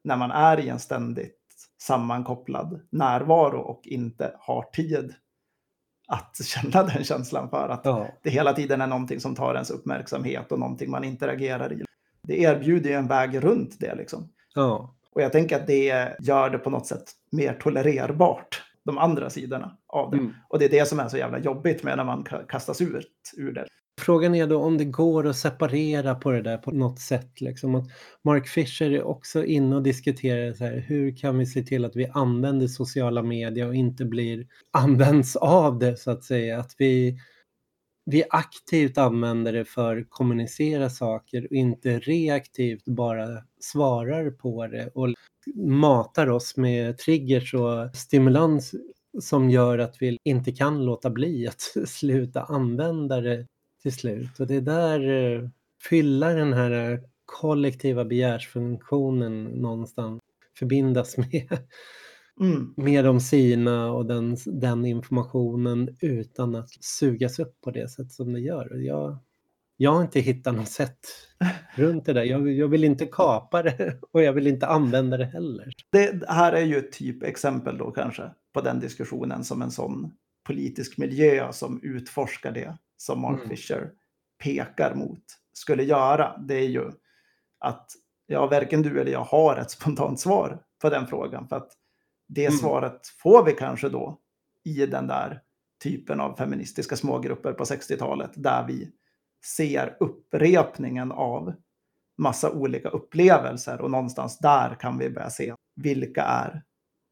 När 0.03 0.17
man 0.17 0.31
är 0.31 0.59
i 0.59 0.69
en 0.69 0.79
ständigt 0.79 1.37
sammankopplad 1.81 2.81
närvaro 2.89 3.59
och 3.59 3.81
inte 3.83 4.35
har 4.39 4.63
tid 4.63 5.13
att 6.07 6.37
känna 6.45 6.83
den 6.83 7.03
känslan 7.03 7.49
för 7.49 7.69
att 7.69 7.81
ja. 7.83 8.07
det 8.23 8.29
hela 8.29 8.53
tiden 8.53 8.81
är 8.81 8.87
någonting 8.87 9.19
som 9.19 9.35
tar 9.35 9.53
ens 9.53 9.71
uppmärksamhet 9.71 10.51
och 10.51 10.59
någonting 10.59 10.91
man 10.91 11.03
interagerar 11.03 11.73
i. 11.73 11.83
Det 12.23 12.41
erbjuder 12.41 12.89
ju 12.89 12.95
en 12.95 13.07
väg 13.07 13.43
runt 13.43 13.79
det 13.79 13.95
liksom. 13.95 14.29
Ja. 14.55 14.95
Och 15.11 15.21
jag 15.21 15.31
tänker 15.31 15.55
att 15.55 15.67
det 15.67 16.15
gör 16.19 16.49
det 16.49 16.57
på 16.57 16.69
något 16.69 16.87
sätt 16.87 17.11
mer 17.31 17.53
tolererbart, 17.53 18.63
de 18.83 18.97
andra 18.97 19.29
sidorna 19.29 19.77
av 19.87 20.11
det. 20.11 20.17
Mm. 20.17 20.33
Och 20.49 20.59
det 20.59 20.65
är 20.65 20.69
det 20.69 20.87
som 20.87 20.99
är 20.99 21.07
så 21.07 21.17
jävla 21.17 21.39
jobbigt 21.39 21.83
med 21.83 21.97
när 21.97 22.03
man 22.03 22.25
kastas 22.49 22.81
ut 22.81 23.33
ur 23.37 23.53
det. 23.53 23.67
Frågan 24.07 24.35
är 24.35 24.47
då 24.47 24.59
om 24.59 24.77
det 24.77 24.85
går 24.85 25.27
att 25.27 25.37
separera 25.37 26.15
på 26.15 26.31
det 26.31 26.41
där 26.41 26.57
på 26.57 26.71
något 26.71 26.99
sätt. 26.99 27.41
Liksom. 27.41 27.75
Att 27.75 27.87
Mark 28.23 28.47
Fisher 28.47 28.91
är 28.91 29.03
också 29.03 29.45
inne 29.45 29.75
och 29.75 29.83
diskuterar 29.83 30.53
så 30.53 30.63
här, 30.63 30.77
hur 30.87 31.17
kan 31.17 31.37
vi 31.37 31.45
se 31.45 31.63
till 31.63 31.85
att 31.85 31.95
vi 31.95 32.07
använder 32.07 32.67
sociala 32.67 33.23
medier 33.23 33.67
och 33.67 33.75
inte 33.75 34.05
blir 34.05 34.47
används 34.71 35.35
av 35.35 35.79
det 35.79 35.97
så 35.97 36.11
att 36.11 36.23
säga. 36.23 36.59
Att 36.59 36.75
vi, 36.77 37.17
vi 38.05 38.23
aktivt 38.29 38.97
använder 38.97 39.53
det 39.53 39.65
för 39.65 39.97
att 39.97 40.09
kommunicera 40.09 40.89
saker 40.89 41.47
och 41.49 41.55
inte 41.55 41.99
reaktivt 41.99 42.85
bara 42.85 43.27
svarar 43.59 44.29
på 44.31 44.67
det 44.67 44.89
och 44.93 45.13
matar 45.55 46.29
oss 46.29 46.57
med 46.57 46.97
triggers 46.97 47.53
och 47.53 47.95
stimulans 47.95 48.75
som 49.21 49.49
gör 49.49 49.79
att 49.79 49.95
vi 49.99 50.17
inte 50.23 50.51
kan 50.51 50.85
låta 50.85 51.09
bli 51.09 51.47
att 51.47 51.61
sluta 51.87 52.41
använda 52.41 53.21
det 53.21 53.45
till 53.81 53.93
slut. 53.93 54.39
Och 54.39 54.47
det 54.47 54.55
är 54.55 54.61
där 54.61 55.09
eh, 55.09 55.49
fylla 55.89 56.33
den 56.33 56.53
här 56.53 56.91
eh, 56.91 56.99
kollektiva 57.25 58.05
begärsfunktionen 58.05 59.43
någonstans 59.43 60.21
förbindas 60.59 61.17
med, 61.17 61.57
mm. 62.39 62.73
med 62.77 63.05
de 63.05 63.19
sina 63.19 63.91
och 63.91 64.05
den, 64.05 64.37
den 64.45 64.85
informationen 64.85 65.97
utan 66.01 66.55
att 66.55 66.69
sugas 66.83 67.39
upp 67.39 67.61
på 67.61 67.71
det 67.71 67.89
sätt 67.89 68.11
som 68.11 68.33
det 68.33 68.39
gör. 68.39 68.75
Jag, 68.75 69.17
jag 69.77 69.91
har 69.91 70.01
inte 70.01 70.19
hittat 70.19 70.55
något 70.55 70.69
sätt 70.69 70.99
runt 71.75 72.05
det 72.05 72.13
där. 72.13 72.23
Jag, 72.23 72.51
jag, 72.51 72.67
vill 72.67 72.83
inte 72.83 73.05
kapa 73.05 73.63
det 73.63 73.99
och 74.11 74.21
jag 74.21 74.33
vill 74.33 74.47
inte 74.47 74.67
använda 74.67 75.17
det 75.17 75.25
heller. 75.25 75.71
Det 75.91 76.29
här 76.29 76.53
är 76.53 76.65
ju 76.65 76.77
ett 76.77 76.91
typexempel 76.91 77.77
då 77.77 77.91
kanske 77.91 78.31
på 78.53 78.61
den 78.61 78.79
diskussionen 78.79 79.43
som 79.43 79.61
en 79.61 79.71
sån 79.71 80.11
politisk 80.43 80.97
miljö 80.97 81.51
som 81.51 81.79
utforskar 81.83 82.51
det 82.51 82.77
som 82.97 83.21
Mark 83.21 83.37
mm. 83.37 83.49
Fisher 83.49 83.91
pekar 84.43 84.95
mot 84.95 85.23
skulle 85.53 85.83
göra. 85.83 86.37
Det 86.37 86.55
är 86.55 86.67
ju 86.67 86.91
att 87.59 87.91
ja, 88.25 88.47
varken 88.47 88.81
du 88.81 89.01
eller 89.01 89.11
jag 89.11 89.23
har 89.23 89.57
ett 89.57 89.71
spontant 89.81 90.19
svar 90.19 90.61
på 90.81 90.89
den 90.89 91.07
frågan. 91.07 91.47
För 91.47 91.55
att 91.55 91.71
det 92.27 92.45
mm. 92.45 92.57
svaret 92.57 93.07
får 93.07 93.45
vi 93.45 93.53
kanske 93.53 93.89
då 93.89 94.19
i 94.63 94.85
den 94.85 95.07
där 95.07 95.41
typen 95.83 96.19
av 96.19 96.35
feministiska 96.35 96.95
smågrupper 96.95 97.53
på 97.53 97.63
60-talet 97.63 98.31
där 98.35 98.67
vi 98.67 98.91
ser 99.45 99.97
upprepningen 99.99 101.11
av 101.11 101.53
massa 102.17 102.51
olika 102.51 102.89
upplevelser 102.89 103.81
och 103.81 103.91
någonstans 103.91 104.37
där 104.37 104.75
kan 104.75 104.97
vi 104.97 105.09
börja 105.09 105.29
se 105.29 105.53
vilka 105.75 106.21
är 106.21 106.63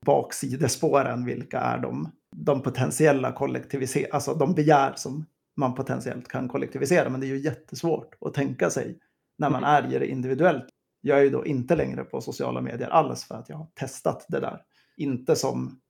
baksidespåren, 0.05 1.25
vilka 1.25 1.59
är 1.59 1.77
de, 1.77 2.11
de 2.35 2.61
potentiella 2.61 3.31
kollektiviseringar, 3.31 4.13
alltså 4.13 4.33
de 4.33 4.53
begär 4.53 4.93
som 4.95 5.25
man 5.55 5.75
potentiellt 5.75 6.27
kan 6.27 6.47
kollektivisera. 6.47 7.09
Men 7.09 7.21
det 7.21 7.27
är 7.27 7.29
ju 7.29 7.39
jättesvårt 7.39 8.15
att 8.21 8.33
tänka 8.33 8.69
sig 8.69 8.99
när 9.37 9.49
man 9.49 9.63
är 9.63 9.95
i 9.95 9.99
det 9.99 10.07
individuellt. 10.07 10.65
Jag 11.01 11.19
är 11.19 11.23
ju 11.23 11.29
då 11.29 11.45
inte 11.45 11.75
längre 11.75 12.03
på 12.03 12.21
sociala 12.21 12.61
medier 12.61 12.89
alls 12.89 13.23
för 13.23 13.35
att 13.35 13.49
jag 13.49 13.57
har 13.57 13.67
testat 13.73 14.25
det 14.29 14.39
där. 14.39 14.61
Inte 14.97 15.35
som 15.35 15.81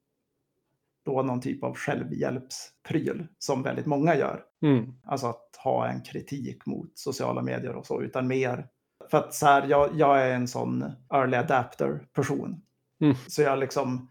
då 1.05 1.21
någon 1.21 1.41
typ 1.41 1.63
av 1.63 1.75
självhjälpspryl 1.75 3.27
som 3.39 3.63
väldigt 3.63 3.85
många 3.85 4.15
gör. 4.15 4.43
Mm. 4.61 4.93
Alltså 5.03 5.27
att 5.27 5.55
ha 5.63 5.87
en 5.87 6.01
kritik 6.01 6.65
mot 6.65 6.97
sociala 6.97 7.41
medier 7.41 7.75
och 7.75 7.85
så, 7.85 8.01
utan 8.01 8.27
mer 8.27 8.67
för 9.11 9.17
att 9.17 9.33
så 9.33 9.45
här, 9.45 9.67
jag, 9.67 9.89
jag 9.95 10.21
är 10.21 10.33
en 10.33 10.47
sån 10.47 10.85
early 11.13 11.37
adapter 11.37 12.07
person. 12.13 12.61
Mm. 13.01 13.15
Så 13.27 13.41
jag 13.41 13.59
liksom, 13.59 14.09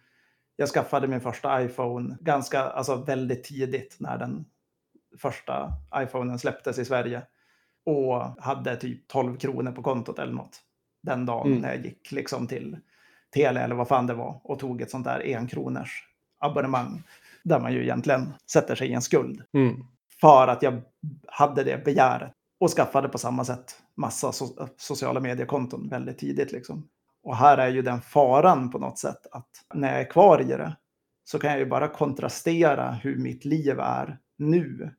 jag 0.57 0.69
skaffade 0.69 1.09
min 1.09 1.21
första 1.21 1.63
iPhone 1.63 2.17
ganska, 2.21 2.61
alltså 2.61 2.97
väldigt 2.97 3.45
tidigt 3.45 3.97
när 4.01 4.19
den 4.19 4.45
första 5.19 5.73
iPhonen 5.97 6.39
släpptes 6.39 6.79
i 6.79 6.85
Sverige. 6.85 7.23
Och 7.87 8.43
hade 8.43 8.77
typ 8.77 9.09
12 9.09 9.37
kronor 9.37 9.73
på 9.73 9.83
kontot 9.83 10.19
eller 10.19 10.33
något. 10.33 10.61
Den 11.03 11.27
dagen 11.27 11.47
mm. 11.47 11.59
när 11.59 11.75
jag 11.75 11.85
gick 11.85 12.13
liksom 12.13 12.47
till 12.47 12.77
Telia 13.35 13.63
eller 13.63 13.75
vad 13.75 13.89
fan 13.89 14.07
det 14.07 14.15
var 14.15 14.41
och 14.45 14.59
tog 14.59 14.81
ett 14.81 14.91
sånt 14.91 15.05
där 15.05 15.27
en 15.27 15.47
kronors 15.47 16.09
abonnemang. 16.39 17.03
Där 17.43 17.61
man 17.61 17.73
ju 17.73 17.83
egentligen 17.83 18.33
sätter 18.51 18.75
sig 18.75 18.89
i 18.89 18.95
en 18.95 19.03
skuld. 19.03 19.43
Mm. 19.53 19.85
För 20.21 20.49
att 20.49 20.63
jag 20.63 20.83
hade 21.27 21.65
det 21.65 21.85
begäret. 21.85 22.33
Och 22.61 22.71
skaffade 22.71 23.09
på 23.09 23.19
samma 23.19 23.45
sätt 23.45 23.77
massa 23.97 24.33
so 24.33 24.69
sociala 24.77 25.21
mediekonton 25.21 25.89
väldigt 25.89 26.19
tidigt. 26.19 26.53
Liksom. 26.53 26.89
Och 27.23 27.37
här 27.37 27.59
är 27.59 27.69
ju 27.69 27.83
den 27.83 28.01
faran 28.01 28.71
på 28.71 28.79
något 28.79 28.99
sätt 28.99 29.27
att 29.33 29.49
när 29.75 29.93
jag 29.93 30.01
är 30.01 30.11
kvar 30.11 30.41
i 30.41 30.45
det 30.45 30.77
så 31.25 31.39
kan 31.39 31.51
jag 31.51 31.59
ju 31.59 31.67
bara 31.67 31.89
kontrastera 31.89 32.91
hur 32.91 33.17
mitt 33.17 33.45
liv 33.45 33.81
är 33.81 34.19
nu 34.39 34.95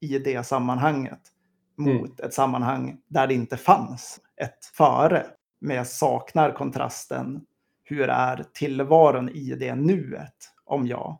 i 0.00 0.18
det 0.18 0.46
sammanhanget 0.46 1.20
mm. 1.78 1.94
mot 1.94 2.20
mm. 2.20 2.28
ett 2.28 2.34
sammanhang 2.34 2.98
där 3.08 3.26
det 3.26 3.34
inte 3.34 3.56
fanns 3.56 4.20
ett 4.36 4.64
före. 4.64 5.26
Men 5.60 5.76
jag 5.76 5.86
saknar 5.86 6.52
kontrasten. 6.52 7.46
Hur 7.84 8.08
är 8.08 8.44
tillvaron 8.52 9.28
i 9.28 9.54
det 9.54 9.74
nuet 9.74 10.52
om 10.64 10.86
jag 10.86 11.18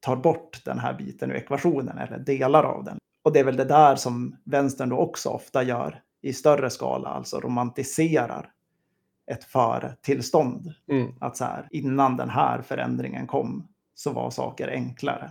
tar 0.00 0.16
bort 0.16 0.64
den 0.64 0.78
här 0.78 0.94
biten 0.94 1.30
ur 1.30 1.36
ekvationen 1.36 1.98
eller 1.98 2.18
delar 2.18 2.64
av 2.64 2.84
den? 2.84 2.98
Och 3.22 3.32
det 3.32 3.40
är 3.40 3.44
väl 3.44 3.56
det 3.56 3.64
där 3.64 3.96
som 3.96 4.36
vänstern 4.44 4.88
då 4.88 4.96
också 4.96 5.28
ofta 5.28 5.62
gör 5.62 6.02
i 6.22 6.32
större 6.32 6.70
skala, 6.70 7.08
alltså 7.08 7.40
romantiserar 7.40 8.52
ett 9.30 9.44
före-tillstånd. 9.44 10.74
Mm. 10.88 11.12
Att 11.20 11.36
så 11.36 11.44
här, 11.44 11.68
innan 11.70 12.16
den 12.16 12.30
här 12.30 12.62
förändringen 12.62 13.26
kom 13.26 13.68
så 13.94 14.12
var 14.12 14.30
saker 14.30 14.68
enklare. 14.68 15.30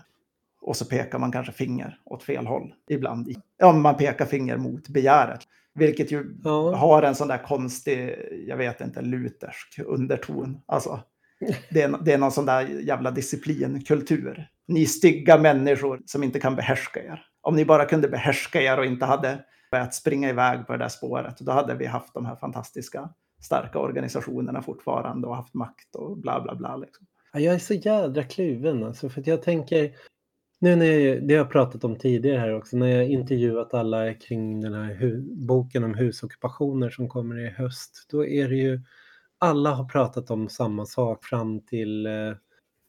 Och 0.62 0.76
så 0.76 0.86
pekar 0.86 1.20
man 1.20 1.32
kanske 1.32 1.52
finger 1.52 2.00
åt 2.06 2.24
fel 2.24 2.48
håll 2.48 2.74
ibland. 2.90 3.36
Ja, 3.58 3.74
man 3.74 3.98
pekar 3.98 4.26
finger 4.26 4.58
mot 4.58 4.88
begäret. 4.88 5.42
Vilket 5.74 6.12
ju 6.12 6.36
ja. 6.44 6.76
har 6.76 7.04
en 7.04 7.16
sån 7.16 7.28
där 7.28 7.38
konstig, 7.38 8.16
jag 8.48 8.58
vet 8.58 8.82
inte, 8.82 9.02
lutersk 9.02 9.80
underton. 9.86 10.62
Alltså, 10.66 11.00
Det 11.70 11.82
är, 11.82 12.04
det 12.04 12.14
är 12.14 12.18
någon 12.18 12.32
sån 12.32 12.46
där 12.46 12.62
jävla 12.62 13.12
disciplinkultur. 13.12 14.48
Ni 14.68 14.86
stygga 14.86 15.38
människor 15.38 16.02
som 16.06 16.24
inte 16.24 16.40
kan 16.40 16.56
behärska 16.56 17.04
er. 17.04 17.26
Om 17.42 17.56
ni 17.56 17.66
bara 17.66 17.86
kunde 17.86 18.08
behärska 18.08 18.62
er 18.62 18.80
och 18.80 18.86
inte 18.86 19.06
hade 19.06 19.46
börjat 19.72 19.94
springa 19.94 20.30
iväg 20.30 20.68
på 20.68 20.74
det 20.74 20.80
där 20.80 20.90
spåret, 20.90 21.38
då 21.40 21.52
hade 21.52 21.76
vi 21.76 21.86
haft 21.86 22.14
de 22.14 22.26
här 22.26 22.36
fantastiska 22.36 23.10
starka 23.42 23.80
organisationerna 23.80 24.62
fortfarande 24.62 25.28
och 25.28 25.36
haft 25.36 25.54
makt 25.54 25.96
och 25.96 26.18
bla 26.18 26.42
bla 26.42 26.56
bla. 26.56 26.78
Liksom. 26.78 27.06
Jag 27.34 27.56
är 27.56 27.60
så 27.60 27.74
jädra 27.74 28.24
kluven 28.24 28.84
alltså, 28.84 29.10
för 29.10 29.24
jag 29.26 29.42
tänker, 29.42 29.92
nu 30.60 30.76
när 30.76 30.86
jag, 30.86 31.28
det 31.28 31.34
har 31.34 31.40
jag 31.40 31.52
pratat 31.52 31.84
om 31.84 31.96
tidigare 31.96 32.38
här 32.38 32.56
också, 32.56 32.78
när 32.78 32.88
jag 32.88 33.08
intervjuat 33.08 33.74
alla 33.74 34.14
kring 34.14 34.62
den 34.62 34.74
här 34.74 35.22
boken 35.48 35.84
om 35.84 35.94
husockupationer 35.94 36.90
som 36.90 37.10
kommer 37.10 37.40
i 37.40 37.50
höst, 37.50 38.08
då 38.12 38.26
är 38.26 38.50
det 38.50 38.56
ju, 38.56 38.82
alla 39.38 39.72
har 39.72 39.86
pratat 39.86 40.32
om 40.32 40.50
samma 40.50 40.86
sak 40.86 41.26
fram 41.26 41.62
till 41.62 42.06
eh, 42.06 42.34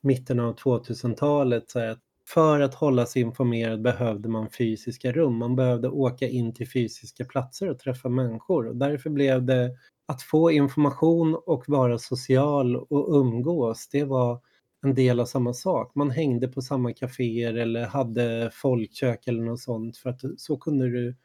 mitten 0.02 0.40
av 0.40 0.56
2000-talet, 0.56 1.70
så 1.70 1.78
att 1.78 2.00
för 2.34 2.60
att 2.60 2.74
hålla 2.74 3.06
sig 3.06 3.22
informerad 3.22 3.82
behövde 3.82 4.28
man 4.28 4.50
fysiska 4.50 5.12
rum. 5.12 5.36
Man 5.36 5.56
behövde 5.56 5.88
åka 5.88 6.28
in 6.28 6.54
till 6.54 6.68
fysiska 6.68 7.24
platser 7.24 7.70
och 7.70 7.78
träffa 7.78 8.08
människor. 8.08 8.66
Och 8.68 8.76
därför 8.76 9.10
blev 9.10 9.42
det 9.42 9.70
att 10.06 10.22
få 10.22 10.50
information 10.50 11.40
och 11.46 11.64
vara 11.66 11.98
social 11.98 12.76
och 12.76 13.16
umgås, 13.16 13.88
det 13.92 14.04
var 14.04 14.40
en 14.82 14.94
del 14.94 15.20
av 15.20 15.24
samma 15.24 15.54
sak. 15.54 15.94
Man 15.94 16.10
hängde 16.10 16.48
på 16.48 16.62
samma 16.62 16.92
kaféer 16.92 17.54
eller 17.54 17.86
hade 17.86 18.50
folkkök 18.52 19.26
eller 19.26 19.42
något 19.42 19.60
sånt 19.60 19.96
för 19.96 20.10
att 20.10 20.20
så 20.36 20.56
kunde 20.56 20.90
du 20.90 21.16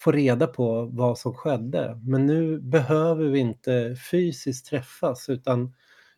få 0.00 0.12
reda 0.12 0.46
på 0.46 0.84
vad 0.84 1.18
som 1.18 1.34
skedde. 1.34 2.00
Men 2.04 2.26
nu 2.26 2.60
behöver 2.60 3.24
vi 3.24 3.38
inte 3.38 3.96
fysiskt 4.10 4.66
träffas 4.66 5.28
utan 5.28 5.74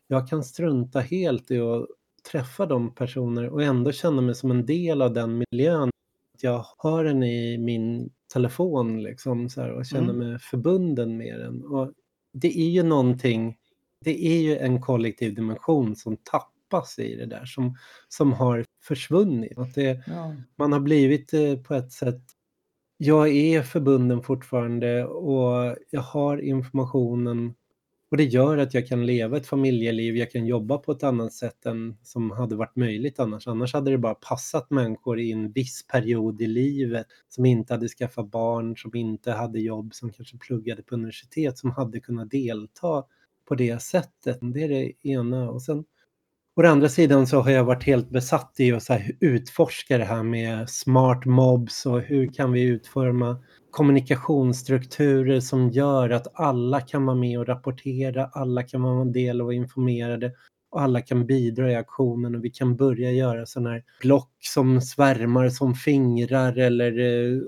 jag 0.07 0.29
kan 0.29 0.43
strunta 0.43 0.99
helt 0.99 1.51
i 1.51 1.59
att 1.59 1.87
träffa 2.31 2.65
de 2.65 2.95
personer 2.95 3.49
och 3.49 3.63
ändå 3.63 3.91
känna 3.91 4.21
mig 4.21 4.35
som 4.35 4.51
en 4.51 4.65
del 4.65 5.01
av 5.01 5.13
den 5.13 5.43
miljön. 5.51 5.89
Jag 6.41 6.65
har 6.77 7.03
den 7.03 7.23
i 7.23 7.57
min 7.57 8.09
telefon 8.33 9.03
liksom 9.03 9.49
så 9.49 9.61
här, 9.61 9.71
och 9.71 9.85
känner 9.85 10.13
mm. 10.13 10.29
mig 10.29 10.39
förbunden 10.39 11.17
med 11.17 11.39
den. 11.39 11.63
Och 11.63 11.91
det 12.33 12.59
är 12.59 12.69
ju 12.69 12.83
någonting, 12.83 13.57
det 14.01 14.25
är 14.25 14.41
ju 14.41 14.57
en 14.57 14.81
kollektiv 14.81 15.35
dimension 15.35 15.95
som 15.95 16.17
tappas 16.69 16.99
i 16.99 17.15
det 17.15 17.25
där, 17.25 17.45
som, 17.45 17.77
som 18.07 18.33
har 18.33 18.65
försvunnit. 18.83 19.57
Att 19.57 19.75
det, 19.75 20.03
ja. 20.07 20.35
Man 20.55 20.71
har 20.71 20.79
blivit 20.79 21.33
eh, 21.33 21.55
på 21.55 21.73
ett 21.73 21.91
sätt 21.91 22.21
jag 22.97 23.35
är 23.35 23.61
förbunden 23.61 24.21
fortfarande 24.21 25.05
och 25.05 25.75
jag 25.89 26.01
har 26.01 26.37
informationen 26.37 27.53
och 28.11 28.17
det 28.17 28.23
gör 28.23 28.57
att 28.57 28.73
jag 28.73 28.87
kan 28.87 29.05
leva 29.05 29.37
ett 29.37 29.47
familjeliv, 29.47 30.17
jag 30.17 30.31
kan 30.31 30.45
jobba 30.45 30.77
på 30.77 30.91
ett 30.91 31.03
annat 31.03 31.33
sätt 31.33 31.65
än 31.65 31.97
som 32.03 32.31
hade 32.31 32.55
varit 32.55 32.75
möjligt 32.75 33.19
annars. 33.19 33.47
Annars 33.47 33.73
hade 33.73 33.91
det 33.91 33.97
bara 33.97 34.15
passat 34.15 34.69
människor 34.69 35.19
i 35.19 35.31
en 35.31 35.51
viss 35.51 35.87
period 35.87 36.41
i 36.41 36.47
livet 36.47 37.05
som 37.29 37.45
inte 37.45 37.73
hade 37.73 37.87
skaffat 37.87 38.31
barn, 38.31 38.77
som 38.77 38.95
inte 38.95 39.31
hade 39.31 39.59
jobb, 39.59 39.93
som 39.93 40.11
kanske 40.11 40.37
pluggade 40.37 40.83
på 40.83 40.95
universitet, 40.95 41.57
som 41.57 41.71
hade 41.71 41.99
kunnat 41.99 42.31
delta 42.31 43.03
på 43.47 43.55
det 43.55 43.81
sättet. 43.81 44.37
Det 44.41 44.63
är 44.63 44.69
det 44.69 45.07
ena. 45.07 45.49
Och 45.49 45.61
sen 45.61 45.85
Å 46.57 46.63
andra 46.63 46.89
sidan 46.89 47.27
så 47.27 47.41
har 47.41 47.51
jag 47.51 47.63
varit 47.63 47.83
helt 47.83 48.09
besatt 48.09 48.59
i 48.59 48.71
att 48.71 48.83
så 48.83 48.99
utforska 49.19 49.97
det 49.97 50.05
här 50.05 50.23
med 50.23 50.69
smart 50.69 51.25
mobs 51.25 51.85
och 51.85 52.01
hur 52.01 52.33
kan 52.33 52.51
vi 52.51 52.61
utforma 52.61 53.43
kommunikationsstrukturer 53.71 55.39
som 55.39 55.69
gör 55.69 56.09
att 56.09 56.39
alla 56.39 56.81
kan 56.81 57.05
vara 57.05 57.17
med 57.17 57.39
och 57.39 57.47
rapportera, 57.47 58.29
alla 58.33 58.63
kan 58.63 58.81
vara 58.81 59.01
en 59.01 59.11
del 59.11 59.41
av 59.41 59.47
och 59.47 59.53
informerade 59.53 60.33
och 60.71 60.81
alla 60.81 61.01
kan 61.01 61.25
bidra 61.25 61.71
i 61.71 61.75
aktionen 61.75 62.35
och 62.35 62.45
vi 62.45 62.49
kan 62.49 62.75
börja 62.75 63.11
göra 63.11 63.45
sådana 63.45 63.69
här 63.69 63.83
block 64.01 64.33
som 64.39 64.81
svärmar 64.81 65.49
som 65.49 65.75
fingrar 65.75 66.57
eller 66.57 66.99
eh, 66.99 67.39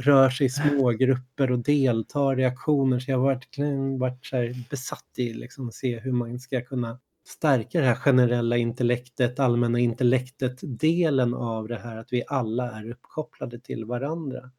rör 0.00 0.30
sig 0.30 0.46
i 0.46 0.50
smågrupper 0.50 1.52
och 1.52 1.58
deltar 1.58 2.40
i 2.40 2.44
aktioner. 2.44 2.98
Så 2.98 3.10
jag 3.10 3.18
har 3.18 3.26
verkligen 3.26 3.98
varit 3.98 4.26
så 4.26 4.36
besatt 4.70 5.18
i 5.18 5.32
liksom, 5.32 5.68
att 5.68 5.74
se 5.74 5.98
hur 6.00 6.12
man 6.12 6.38
ska 6.38 6.60
kunna 6.60 6.98
stärka 7.28 7.80
det 7.80 7.86
här 7.86 7.94
generella 7.94 8.56
intellektet, 8.56 9.40
allmänna 9.40 9.78
intellektet, 9.78 10.58
delen 10.62 11.34
av 11.34 11.68
det 11.68 11.78
här 11.78 11.96
att 11.96 12.12
vi 12.12 12.24
alla 12.26 12.70
är 12.70 12.90
uppkopplade 12.90 13.60
till 13.60 13.84
varandra. 13.84 14.50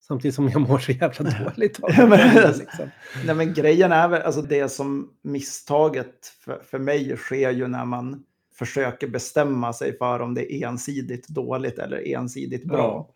Samtidigt 0.00 0.34
som 0.34 0.48
jag 0.48 0.60
mår 0.60 0.78
så 0.78 0.92
jävla 0.92 1.30
dåligt 1.44 1.80
av 1.82 1.90
det. 1.96 2.06
men, 2.06 2.52
liksom. 2.58 2.90
nej, 3.26 3.34
men 3.34 3.54
grejen 3.54 3.92
är 3.92 4.08
väl, 4.08 4.22
alltså 4.22 4.42
det 4.42 4.68
som 4.68 5.10
misstaget 5.22 6.26
för, 6.44 6.62
för 6.64 6.78
mig 6.78 7.16
sker 7.16 7.50
ju 7.50 7.68
när 7.68 7.84
man 7.84 8.24
försöker 8.58 9.08
bestämma 9.08 9.72
sig 9.72 9.98
för 9.98 10.20
om 10.20 10.34
det 10.34 10.54
är 10.54 10.66
ensidigt 10.66 11.28
dåligt 11.28 11.78
eller 11.78 12.08
ensidigt 12.08 12.64
bra. 12.64 12.78
Ja. 12.78 13.12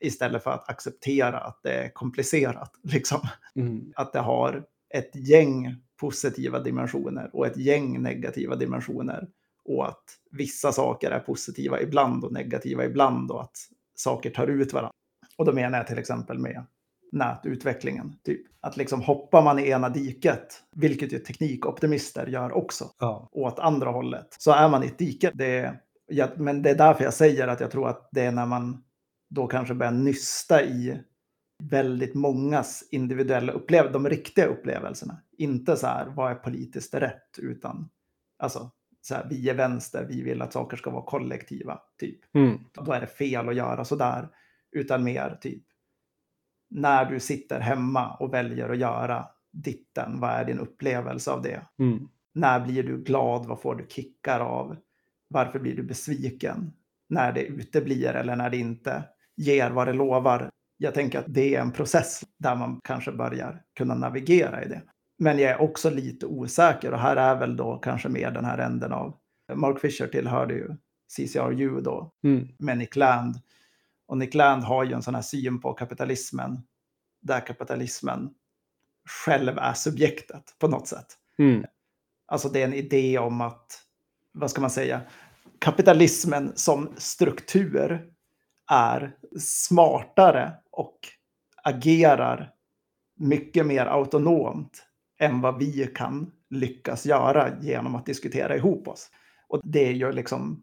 Istället 0.00 0.42
för 0.42 0.50
att 0.50 0.70
acceptera 0.70 1.38
att 1.38 1.60
det 1.62 1.72
är 1.72 1.88
komplicerat. 1.88 2.70
Liksom. 2.82 3.20
Mm. 3.56 3.92
Att 3.94 4.12
det 4.12 4.20
har 4.20 4.64
ett 4.94 5.16
gäng 5.28 5.76
positiva 6.00 6.60
dimensioner 6.60 7.30
och 7.32 7.46
ett 7.46 7.56
gäng 7.56 8.02
negativa 8.02 8.56
dimensioner. 8.56 9.28
Och 9.64 9.88
att 9.88 10.04
vissa 10.30 10.72
saker 10.72 11.10
är 11.10 11.20
positiva 11.20 11.80
ibland 11.80 12.24
och 12.24 12.32
negativa 12.32 12.84
ibland 12.84 13.30
och 13.30 13.42
att 13.42 13.56
saker 13.94 14.30
tar 14.30 14.46
ut 14.46 14.72
varandra. 14.72 14.92
Och 15.36 15.44
då 15.44 15.52
menar 15.52 15.78
jag 15.78 15.86
till 15.86 15.98
exempel 15.98 16.38
med 16.38 16.66
nätutvecklingen. 17.12 18.12
Typ. 18.24 18.40
Att 18.60 18.76
liksom 18.76 19.02
hoppar 19.02 19.42
man 19.42 19.58
i 19.58 19.68
ena 19.68 19.88
diket, 19.88 20.62
vilket 20.72 21.12
ju 21.12 21.18
teknikoptimister 21.18 22.26
gör 22.26 22.52
också, 22.52 22.90
ja. 22.98 23.28
åt 23.32 23.58
andra 23.58 23.90
hållet, 23.90 24.36
så 24.38 24.50
är 24.50 24.68
man 24.68 24.82
i 24.82 24.86
ett 24.86 24.98
dike. 24.98 25.30
Det 25.34 25.80
ja, 26.06 26.28
men 26.36 26.62
det 26.62 26.70
är 26.70 26.74
därför 26.74 27.04
jag 27.04 27.14
säger 27.14 27.48
att 27.48 27.60
jag 27.60 27.70
tror 27.70 27.88
att 27.88 28.08
det 28.12 28.22
är 28.22 28.32
när 28.32 28.46
man 28.46 28.82
då 29.30 29.46
kanske 29.46 29.74
börjar 29.74 29.92
nysta 29.92 30.64
i 30.64 31.00
väldigt 31.62 32.14
mångas 32.14 32.88
individuella 32.90 33.52
upplevelser, 33.52 33.92
de 33.92 34.08
riktiga 34.08 34.46
upplevelserna. 34.46 35.16
Inte 35.38 35.76
så 35.76 35.86
här, 35.86 36.06
vad 36.06 36.30
är 36.30 36.34
politiskt 36.34 36.94
rätt, 36.94 37.38
utan 37.38 37.88
alltså, 38.38 38.70
så 39.00 39.14
här, 39.14 39.26
vi 39.30 39.50
är 39.50 39.54
vänster, 39.54 40.06
vi 40.08 40.22
vill 40.22 40.42
att 40.42 40.52
saker 40.52 40.76
ska 40.76 40.90
vara 40.90 41.04
kollektiva, 41.04 41.80
typ. 41.98 42.34
Mm. 42.34 42.58
Då 42.72 42.92
är 42.92 43.00
det 43.00 43.06
fel 43.06 43.48
att 43.48 43.56
göra 43.56 43.84
så 43.84 43.96
där 43.96 44.28
utan 44.72 45.04
mer 45.04 45.38
typ 45.40 45.62
när 46.68 47.04
du 47.04 47.20
sitter 47.20 47.60
hemma 47.60 48.16
och 48.16 48.34
väljer 48.34 48.68
att 48.68 48.78
göra 48.78 49.26
ditten, 49.52 50.20
vad 50.20 50.30
är 50.30 50.44
din 50.44 50.58
upplevelse 50.58 51.30
av 51.30 51.42
det? 51.42 51.62
Mm. 51.78 52.08
När 52.32 52.60
blir 52.60 52.82
du 52.82 53.02
glad? 53.02 53.46
Vad 53.46 53.60
får 53.60 53.74
du 53.74 53.86
kickar 53.88 54.40
av? 54.40 54.76
Varför 55.28 55.58
blir 55.58 55.76
du 55.76 55.82
besviken? 55.82 56.72
När 57.08 57.32
det 57.32 57.44
uteblir 57.44 58.14
eller 58.14 58.36
när 58.36 58.50
det 58.50 58.56
inte 58.56 59.04
ger 59.36 59.70
vad 59.70 59.88
det 59.88 59.92
lovar. 59.92 60.50
Jag 60.76 60.94
tänker 60.94 61.18
att 61.18 61.24
det 61.28 61.54
är 61.54 61.60
en 61.60 61.72
process 61.72 62.24
där 62.38 62.56
man 62.56 62.80
kanske 62.84 63.12
börjar 63.12 63.62
kunna 63.76 63.94
navigera 63.94 64.64
i 64.64 64.68
det. 64.68 64.82
Men 65.18 65.38
jag 65.38 65.50
är 65.50 65.60
också 65.60 65.90
lite 65.90 66.26
osäker 66.26 66.92
och 66.92 67.00
här 67.00 67.16
är 67.16 67.36
väl 67.36 67.56
då 67.56 67.76
kanske 67.78 68.08
mer 68.08 68.30
den 68.30 68.44
här 68.44 68.58
änden 68.58 68.92
av 68.92 69.16
Mark 69.54 69.80
Fisher 69.80 70.06
tillhörde 70.06 70.54
ju 70.54 70.76
CCRU 71.16 71.80
då, 71.80 72.12
mm. 72.24 72.48
med 72.58 72.78
Nick 72.78 72.96
Land 72.96 73.40
och 74.06 74.18
Nick 74.18 74.34
Land 74.34 74.62
har 74.62 74.84
ju 74.84 74.92
en 74.92 75.02
sån 75.02 75.14
här 75.14 75.22
syn 75.22 75.60
på 75.60 75.72
kapitalismen, 75.72 76.62
där 77.22 77.40
kapitalismen 77.40 78.30
själv 79.24 79.58
är 79.58 79.72
subjektet 79.72 80.56
på 80.58 80.68
något 80.68 80.88
sätt. 80.88 81.06
Mm. 81.38 81.64
Alltså 82.26 82.48
det 82.48 82.60
är 82.60 82.64
en 82.64 82.74
idé 82.74 83.18
om 83.18 83.40
att, 83.40 83.82
vad 84.32 84.50
ska 84.50 84.60
man 84.60 84.70
säga, 84.70 85.00
kapitalismen 85.58 86.52
som 86.54 86.92
struktur 86.96 88.12
är 88.70 89.16
smartare 89.40 90.52
och 90.76 90.98
agerar 91.62 92.52
mycket 93.16 93.66
mer 93.66 93.86
autonomt 93.86 94.86
än 95.18 95.40
vad 95.40 95.58
vi 95.58 95.86
kan 95.94 96.32
lyckas 96.50 97.06
göra 97.06 97.60
genom 97.60 97.94
att 97.94 98.06
diskutera 98.06 98.56
ihop 98.56 98.88
oss. 98.88 99.10
Och 99.48 99.60
det 99.64 99.88
är 99.88 99.92
ju 99.92 100.12
liksom 100.12 100.62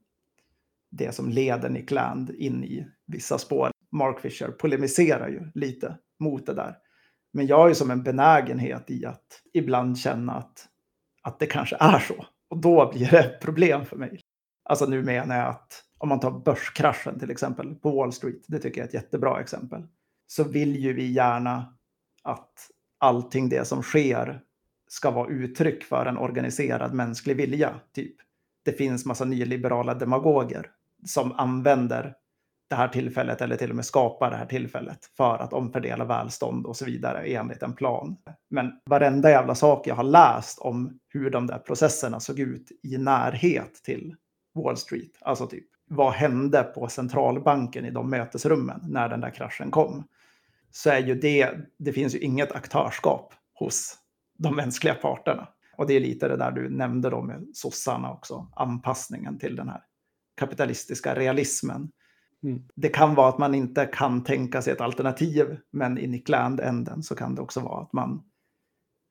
det 0.91 1.15
som 1.15 1.29
leder 1.29 1.69
Nick 1.69 1.91
Land 1.91 2.29
in 2.29 2.63
i 2.63 2.87
vissa 3.07 3.37
spår. 3.37 3.71
Mark 3.91 4.19
Fisher 4.19 4.47
polemiserar 4.47 5.27
ju 5.27 5.51
lite 5.53 5.97
mot 6.19 6.45
det 6.45 6.53
där. 6.53 6.77
Men 7.33 7.47
jag 7.47 7.57
har 7.57 7.67
ju 7.67 7.75
som 7.75 7.91
en 7.91 8.03
benägenhet 8.03 8.91
i 8.91 9.05
att 9.05 9.41
ibland 9.53 9.99
känna 9.99 10.33
att, 10.33 10.67
att 11.21 11.39
det 11.39 11.45
kanske 11.45 11.77
är 11.79 11.99
så. 11.99 12.25
Och 12.49 12.61
då 12.61 12.91
blir 12.93 13.11
det 13.11 13.37
problem 13.41 13.85
för 13.85 13.97
mig. 13.97 14.19
Alltså 14.63 14.85
nu 14.85 15.03
menar 15.03 15.35
jag 15.35 15.47
att 15.47 15.83
om 15.97 16.09
man 16.09 16.19
tar 16.19 16.31
börskraschen 16.31 17.19
till 17.19 17.31
exempel 17.31 17.75
på 17.75 17.91
Wall 17.91 18.13
Street, 18.13 18.41
det 18.47 18.59
tycker 18.59 18.81
jag 18.81 18.85
är 18.85 18.87
ett 18.87 19.03
jättebra 19.03 19.41
exempel, 19.41 19.87
så 20.35 20.43
vill 20.43 20.75
ju 20.75 20.93
vi 20.93 21.11
gärna 21.11 21.73
att 22.23 22.69
allting 22.97 23.49
det 23.49 23.65
som 23.65 23.83
sker 23.83 24.41
ska 24.87 25.11
vara 25.11 25.29
uttryck 25.29 25.83
för 25.83 26.05
en 26.05 26.17
organiserad 26.17 26.93
mänsklig 26.93 27.37
vilja. 27.37 27.75
Typ. 27.93 28.15
Det 28.65 28.71
finns 28.71 29.05
massa 29.05 29.25
nyliberala 29.25 29.93
demagoger 29.93 30.71
som 31.05 31.31
använder 31.31 32.15
det 32.69 32.75
här 32.75 32.87
tillfället 32.87 33.41
eller 33.41 33.55
till 33.55 33.69
och 33.69 33.75
med 33.75 33.85
skapar 33.85 34.31
det 34.31 34.37
här 34.37 34.45
tillfället 34.45 35.05
för 35.17 35.37
att 35.37 35.53
omfördela 35.53 36.05
välstånd 36.05 36.65
och 36.65 36.77
så 36.77 36.85
vidare 36.85 37.25
enligt 37.25 37.63
en 37.63 37.73
plan. 37.73 38.17
Men 38.49 38.71
varenda 38.85 39.29
jävla 39.29 39.55
sak 39.55 39.87
jag 39.87 39.95
har 39.95 40.03
läst 40.03 40.59
om 40.59 40.99
hur 41.09 41.29
de 41.29 41.47
där 41.47 41.59
processerna 41.59 42.19
såg 42.19 42.39
ut 42.39 42.71
i 42.83 42.97
närhet 42.97 43.73
till 43.83 44.15
Wall 44.55 44.77
Street, 44.77 45.17
alltså 45.21 45.47
typ 45.47 45.65
vad 45.89 46.13
hände 46.13 46.63
på 46.63 46.87
centralbanken 46.87 47.85
i 47.85 47.91
de 47.91 48.09
mötesrummen 48.09 48.79
när 48.83 49.09
den 49.09 49.21
där 49.21 49.29
kraschen 49.29 49.71
kom? 49.71 50.03
Så 50.75 50.89
är 50.89 50.99
ju 50.99 51.15
det, 51.15 51.51
det 51.77 51.93
finns 51.93 52.15
ju 52.15 52.19
inget 52.19 52.51
aktörskap 52.51 53.33
hos 53.53 53.97
de 54.37 54.55
mänskliga 54.55 54.93
parterna. 54.93 55.47
Och 55.77 55.87
det 55.87 55.93
är 55.93 55.99
lite 55.99 56.27
det 56.27 56.37
där 56.37 56.51
du 56.51 56.69
nämnde 56.69 57.09
då 57.09 57.21
med 57.21 57.47
sossarna 57.53 58.11
också, 58.11 58.47
anpassningen 58.55 59.39
till 59.39 59.55
den 59.55 59.69
här 59.69 59.83
kapitalistiska 60.37 61.15
realismen. 61.15 61.91
Mm. 62.43 62.63
Det 62.75 62.89
kan 62.89 63.15
vara 63.15 63.29
att 63.29 63.37
man 63.37 63.55
inte 63.55 63.85
kan 63.85 64.23
tänka 64.23 64.61
sig 64.61 64.73
ett 64.73 64.81
alternativ, 64.81 65.57
men 65.71 65.97
i 65.97 66.07
Nick 66.07 66.29
Land-änden 66.29 67.03
så 67.03 67.15
kan 67.15 67.35
det 67.35 67.41
också 67.41 67.59
vara 67.59 67.81
att 67.81 67.93
man 67.93 68.23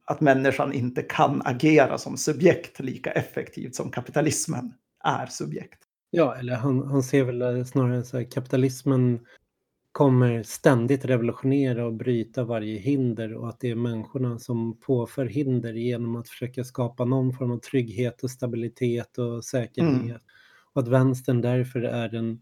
att 0.04 0.20
människan 0.20 0.72
inte 0.72 1.02
kan 1.02 1.42
agera 1.44 1.98
som 1.98 2.16
subjekt 2.16 2.80
lika 2.80 3.10
effektivt 3.10 3.74
som 3.74 3.90
kapitalismen 3.90 4.74
är 5.04 5.26
subjekt. 5.26 5.78
Ja, 6.10 6.34
eller 6.34 6.54
han, 6.54 6.86
han 6.86 7.02
ser 7.02 7.24
väl 7.24 7.66
snarare 7.66 8.04
så 8.04 8.18
här 8.18 8.24
kapitalismen 8.24 9.20
kommer 9.92 10.42
ständigt 10.42 11.04
revolutionera 11.04 11.86
och 11.86 11.92
bryta 11.92 12.44
varje 12.44 12.78
hinder 12.78 13.34
och 13.34 13.48
att 13.48 13.60
det 13.60 13.70
är 13.70 13.74
människorna 13.74 14.38
som 14.38 14.76
påför 14.76 15.26
hinder 15.26 15.72
genom 15.72 16.16
att 16.16 16.28
försöka 16.28 16.64
skapa 16.64 17.04
någon 17.04 17.32
form 17.32 17.50
av 17.50 17.58
trygghet 17.58 18.22
och 18.22 18.30
stabilitet 18.30 19.18
och 19.18 19.44
säkerhet. 19.44 20.02
Mm. 20.02 20.16
Och 20.72 20.82
att 20.82 20.88
vänstern 20.88 21.40
därför 21.40 21.82
är 21.82 22.14
en 22.14 22.40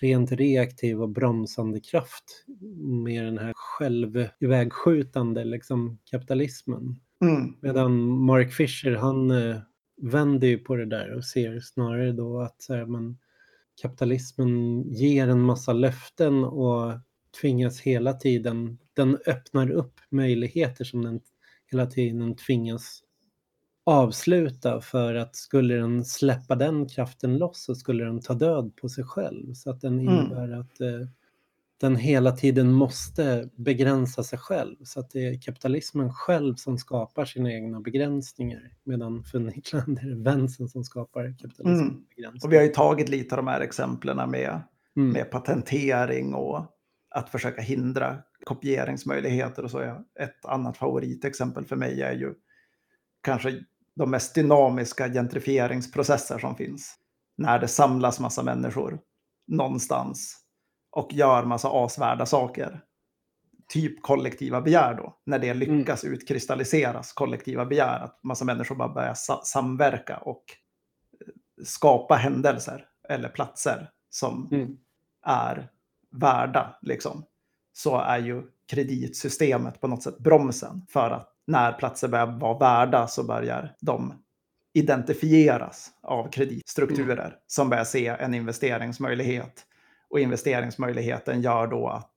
rent 0.00 0.32
reaktiv 0.32 1.02
och 1.02 1.08
bromsande 1.08 1.80
kraft 1.80 2.44
med 3.04 3.24
den 3.24 3.38
här 3.38 3.52
självivägskjutande 3.56 5.44
liksom, 5.44 5.98
kapitalismen. 6.10 7.00
Mm. 7.20 7.54
Medan 7.60 8.08
Mark 8.24 8.52
Fisher 8.52 8.94
han 8.94 9.30
eh, 9.30 9.56
vänder 10.02 10.48
ju 10.48 10.58
på 10.58 10.76
det 10.76 10.86
där 10.86 11.14
och 11.14 11.24
ser 11.24 11.60
snarare 11.60 12.12
då 12.12 12.40
att 12.40 12.62
så 12.62 12.74
här, 12.74 12.86
men, 12.86 13.18
kapitalismen 13.82 14.82
ger 14.92 15.28
en 15.28 15.40
massa 15.40 15.72
löften 15.72 16.44
och 16.44 16.92
tvingas 17.40 17.80
hela 17.80 18.12
tiden, 18.12 18.78
den 18.94 19.18
öppnar 19.26 19.70
upp 19.70 20.00
möjligheter 20.10 20.84
som 20.84 21.04
den 21.04 21.20
hela 21.70 21.86
tiden 21.86 22.36
tvingas 22.36 23.02
avsluta 23.84 24.80
för 24.80 25.14
att 25.14 25.36
skulle 25.36 25.74
den 25.74 26.04
släppa 26.04 26.54
den 26.54 26.88
kraften 26.88 27.38
loss 27.38 27.64
så 27.64 27.74
skulle 27.74 28.04
den 28.04 28.20
ta 28.20 28.34
död 28.34 28.72
på 28.76 28.88
sig 28.88 29.04
själv. 29.04 29.54
Så 29.54 29.70
att 29.70 29.80
den 29.80 30.00
mm. 30.00 30.14
innebär 30.14 30.44
mm. 30.44 30.60
att 30.60 30.80
eh, 30.80 31.08
den 31.80 31.96
hela 31.96 32.32
tiden 32.32 32.72
måste 32.72 33.48
begränsa 33.56 34.22
sig 34.22 34.38
själv. 34.38 34.76
Så 34.84 35.00
att 35.00 35.10
det 35.10 35.28
är 35.28 35.40
kapitalismen 35.40 36.12
själv 36.12 36.54
som 36.54 36.78
skapar 36.78 37.24
sina 37.24 37.52
egna 37.52 37.80
begränsningar. 37.80 38.72
Medan 38.84 39.24
för 39.24 39.38
Nikland 39.38 39.98
är 39.98 40.08
det 40.08 40.22
vänstern 40.22 40.68
som 40.68 40.84
skapar 40.84 41.34
kapitalismen. 41.38 42.04
Mm. 42.18 42.34
Och 42.42 42.52
vi 42.52 42.56
har 42.56 42.64
ju 42.64 42.68
tagit 42.68 43.08
lite 43.08 43.34
av 43.34 43.36
de 43.36 43.46
här 43.46 43.60
exemplen 43.60 44.30
med, 44.30 44.60
mm. 44.96 45.12
med 45.12 45.30
patentering 45.30 46.34
och 46.34 46.72
att 47.10 47.30
försöka 47.30 47.62
hindra 47.62 48.18
kopieringsmöjligheter 48.44 49.64
och 49.64 49.70
så. 49.70 49.80
Ett 50.20 50.44
annat 50.44 50.76
favoritexempel 50.76 51.64
för 51.64 51.76
mig 51.76 52.02
är 52.02 52.12
ju 52.12 52.34
kanske 53.22 53.60
de 53.96 54.10
mest 54.10 54.34
dynamiska 54.34 55.08
gentrifieringsprocesser 55.08 56.38
som 56.38 56.56
finns. 56.56 56.96
När 57.36 57.58
det 57.58 57.68
samlas 57.68 58.20
massa 58.20 58.42
människor 58.42 58.98
någonstans 59.46 60.45
och 60.96 61.12
gör 61.12 61.44
massa 61.44 61.68
asvärda 61.72 62.26
saker. 62.26 62.80
Typ 63.68 64.02
kollektiva 64.02 64.60
begär 64.60 64.94
då, 64.94 65.16
när 65.24 65.38
det 65.38 65.54
lyckas 65.54 66.04
mm. 66.04 66.14
utkristalliseras, 66.14 67.12
kollektiva 67.12 67.64
begär, 67.64 68.00
att 68.00 68.22
massa 68.22 68.44
människor 68.44 68.74
bara 68.74 68.88
börjar 68.88 69.14
sa 69.14 69.40
samverka 69.44 70.16
och 70.16 70.44
eh, 71.20 71.32
skapa 71.64 72.14
händelser 72.14 72.86
eller 73.08 73.28
platser 73.28 73.90
som 74.10 74.48
mm. 74.52 74.76
är 75.26 75.68
värda, 76.10 76.78
liksom, 76.82 77.24
så 77.72 77.98
är 77.98 78.18
ju 78.18 78.42
kreditsystemet 78.70 79.80
på 79.80 79.88
något 79.88 80.02
sätt 80.02 80.18
bromsen 80.18 80.86
för 80.88 81.10
att 81.10 81.32
när 81.46 81.72
platser 81.72 82.08
börjar 82.08 82.38
vara 82.40 82.58
värda 82.58 83.06
så 83.06 83.24
börjar 83.24 83.74
de 83.80 84.22
identifieras 84.74 85.90
av 86.02 86.30
kreditstrukturer 86.30 87.26
mm. 87.26 87.38
som 87.46 87.70
börjar 87.70 87.84
se 87.84 88.06
en 88.06 88.34
investeringsmöjlighet. 88.34 89.66
Och 90.16 90.20
investeringsmöjligheten 90.20 91.42
gör 91.42 91.66
då 91.66 91.88
att 91.88 92.14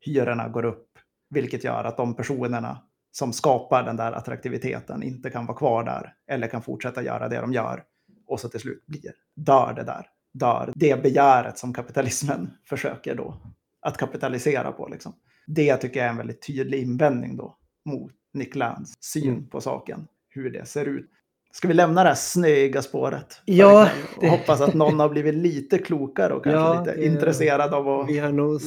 hyrorna 0.00 0.48
går 0.48 0.64
upp, 0.64 0.88
vilket 1.30 1.64
gör 1.64 1.84
att 1.84 1.96
de 1.96 2.14
personerna 2.14 2.82
som 3.10 3.32
skapar 3.32 3.82
den 3.82 3.96
där 3.96 4.12
attraktiviteten 4.12 5.02
inte 5.02 5.30
kan 5.30 5.46
vara 5.46 5.58
kvar 5.58 5.84
där 5.84 6.14
eller 6.30 6.48
kan 6.48 6.62
fortsätta 6.62 7.02
göra 7.02 7.28
det 7.28 7.40
de 7.40 7.52
gör. 7.52 7.82
Och 8.26 8.40
så 8.40 8.48
till 8.48 8.60
slut 8.60 8.86
blir, 8.86 9.12
dör 9.36 9.72
det 9.76 9.82
där, 9.82 10.06
dör 10.32 10.72
det 10.74 11.02
begäret 11.02 11.58
som 11.58 11.74
kapitalismen 11.74 12.50
försöker 12.68 13.14
då 13.14 13.34
att 13.80 13.96
kapitalisera 13.96 14.72
på. 14.72 14.88
Liksom. 14.88 15.14
Det 15.46 15.76
tycker 15.76 16.00
jag 16.00 16.06
är 16.06 16.10
en 16.10 16.16
väldigt 16.16 16.46
tydlig 16.46 16.82
invändning 16.82 17.36
då 17.36 17.58
mot 17.84 18.12
Nick 18.34 18.54
Lands 18.54 18.94
syn 19.00 19.28
mm. 19.28 19.48
på 19.48 19.60
saken, 19.60 20.06
hur 20.28 20.50
det 20.50 20.68
ser 20.68 20.86
ut. 20.86 21.10
Ska 21.52 21.68
vi 21.68 21.74
lämna 21.74 22.02
det 22.02 22.08
här 22.08 22.16
snöiga 22.16 22.82
spåret? 22.82 23.42
Ja. 23.44 23.90
Och 24.16 24.22
det... 24.22 24.28
hoppas 24.28 24.60
att 24.60 24.74
någon 24.74 25.00
har 25.00 25.08
blivit 25.08 25.34
lite 25.34 25.78
klokare 25.78 26.34
och 26.34 26.44
kanske 26.44 26.60
ja, 26.60 26.80
lite 26.80 26.96
det... 26.96 27.06
intresserad 27.06 27.74
av 27.74 27.88
att 27.88 28.08
vi 28.08 28.18
har 28.18 28.32
nog 28.32 28.60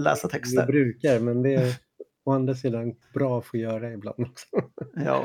läsa 0.00 0.28
texter. 0.28 0.66
Vi 0.66 0.72
brukar, 0.72 1.20
men 1.20 1.42
det 1.42 1.54
är 1.54 1.74
å 2.24 2.32
andra 2.32 2.54
sidan 2.54 2.94
bra 3.14 3.38
att 3.38 3.46
få 3.46 3.56
göra 3.56 3.92
ibland 3.92 4.20
också. 4.20 4.46
Ja. 4.94 5.24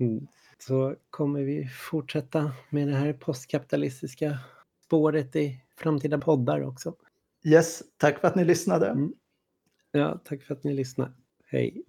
Mm. 0.00 0.26
Så 0.58 0.94
kommer 1.10 1.40
vi 1.40 1.68
fortsätta 1.68 2.52
med 2.70 2.88
det 2.88 2.94
här 2.94 3.12
postkapitalistiska 3.12 4.38
spåret 4.84 5.36
i 5.36 5.60
framtida 5.76 6.18
poddar 6.18 6.62
också. 6.62 6.94
Yes, 7.44 7.82
tack 7.96 8.18
för 8.18 8.28
att 8.28 8.34
ni 8.34 8.44
lyssnade. 8.44 8.86
Mm. 8.86 9.12
Ja, 9.92 10.20
tack 10.24 10.42
för 10.42 10.54
att 10.54 10.64
ni 10.64 10.74
lyssnade. 10.74 11.12
Hej. 11.46 11.82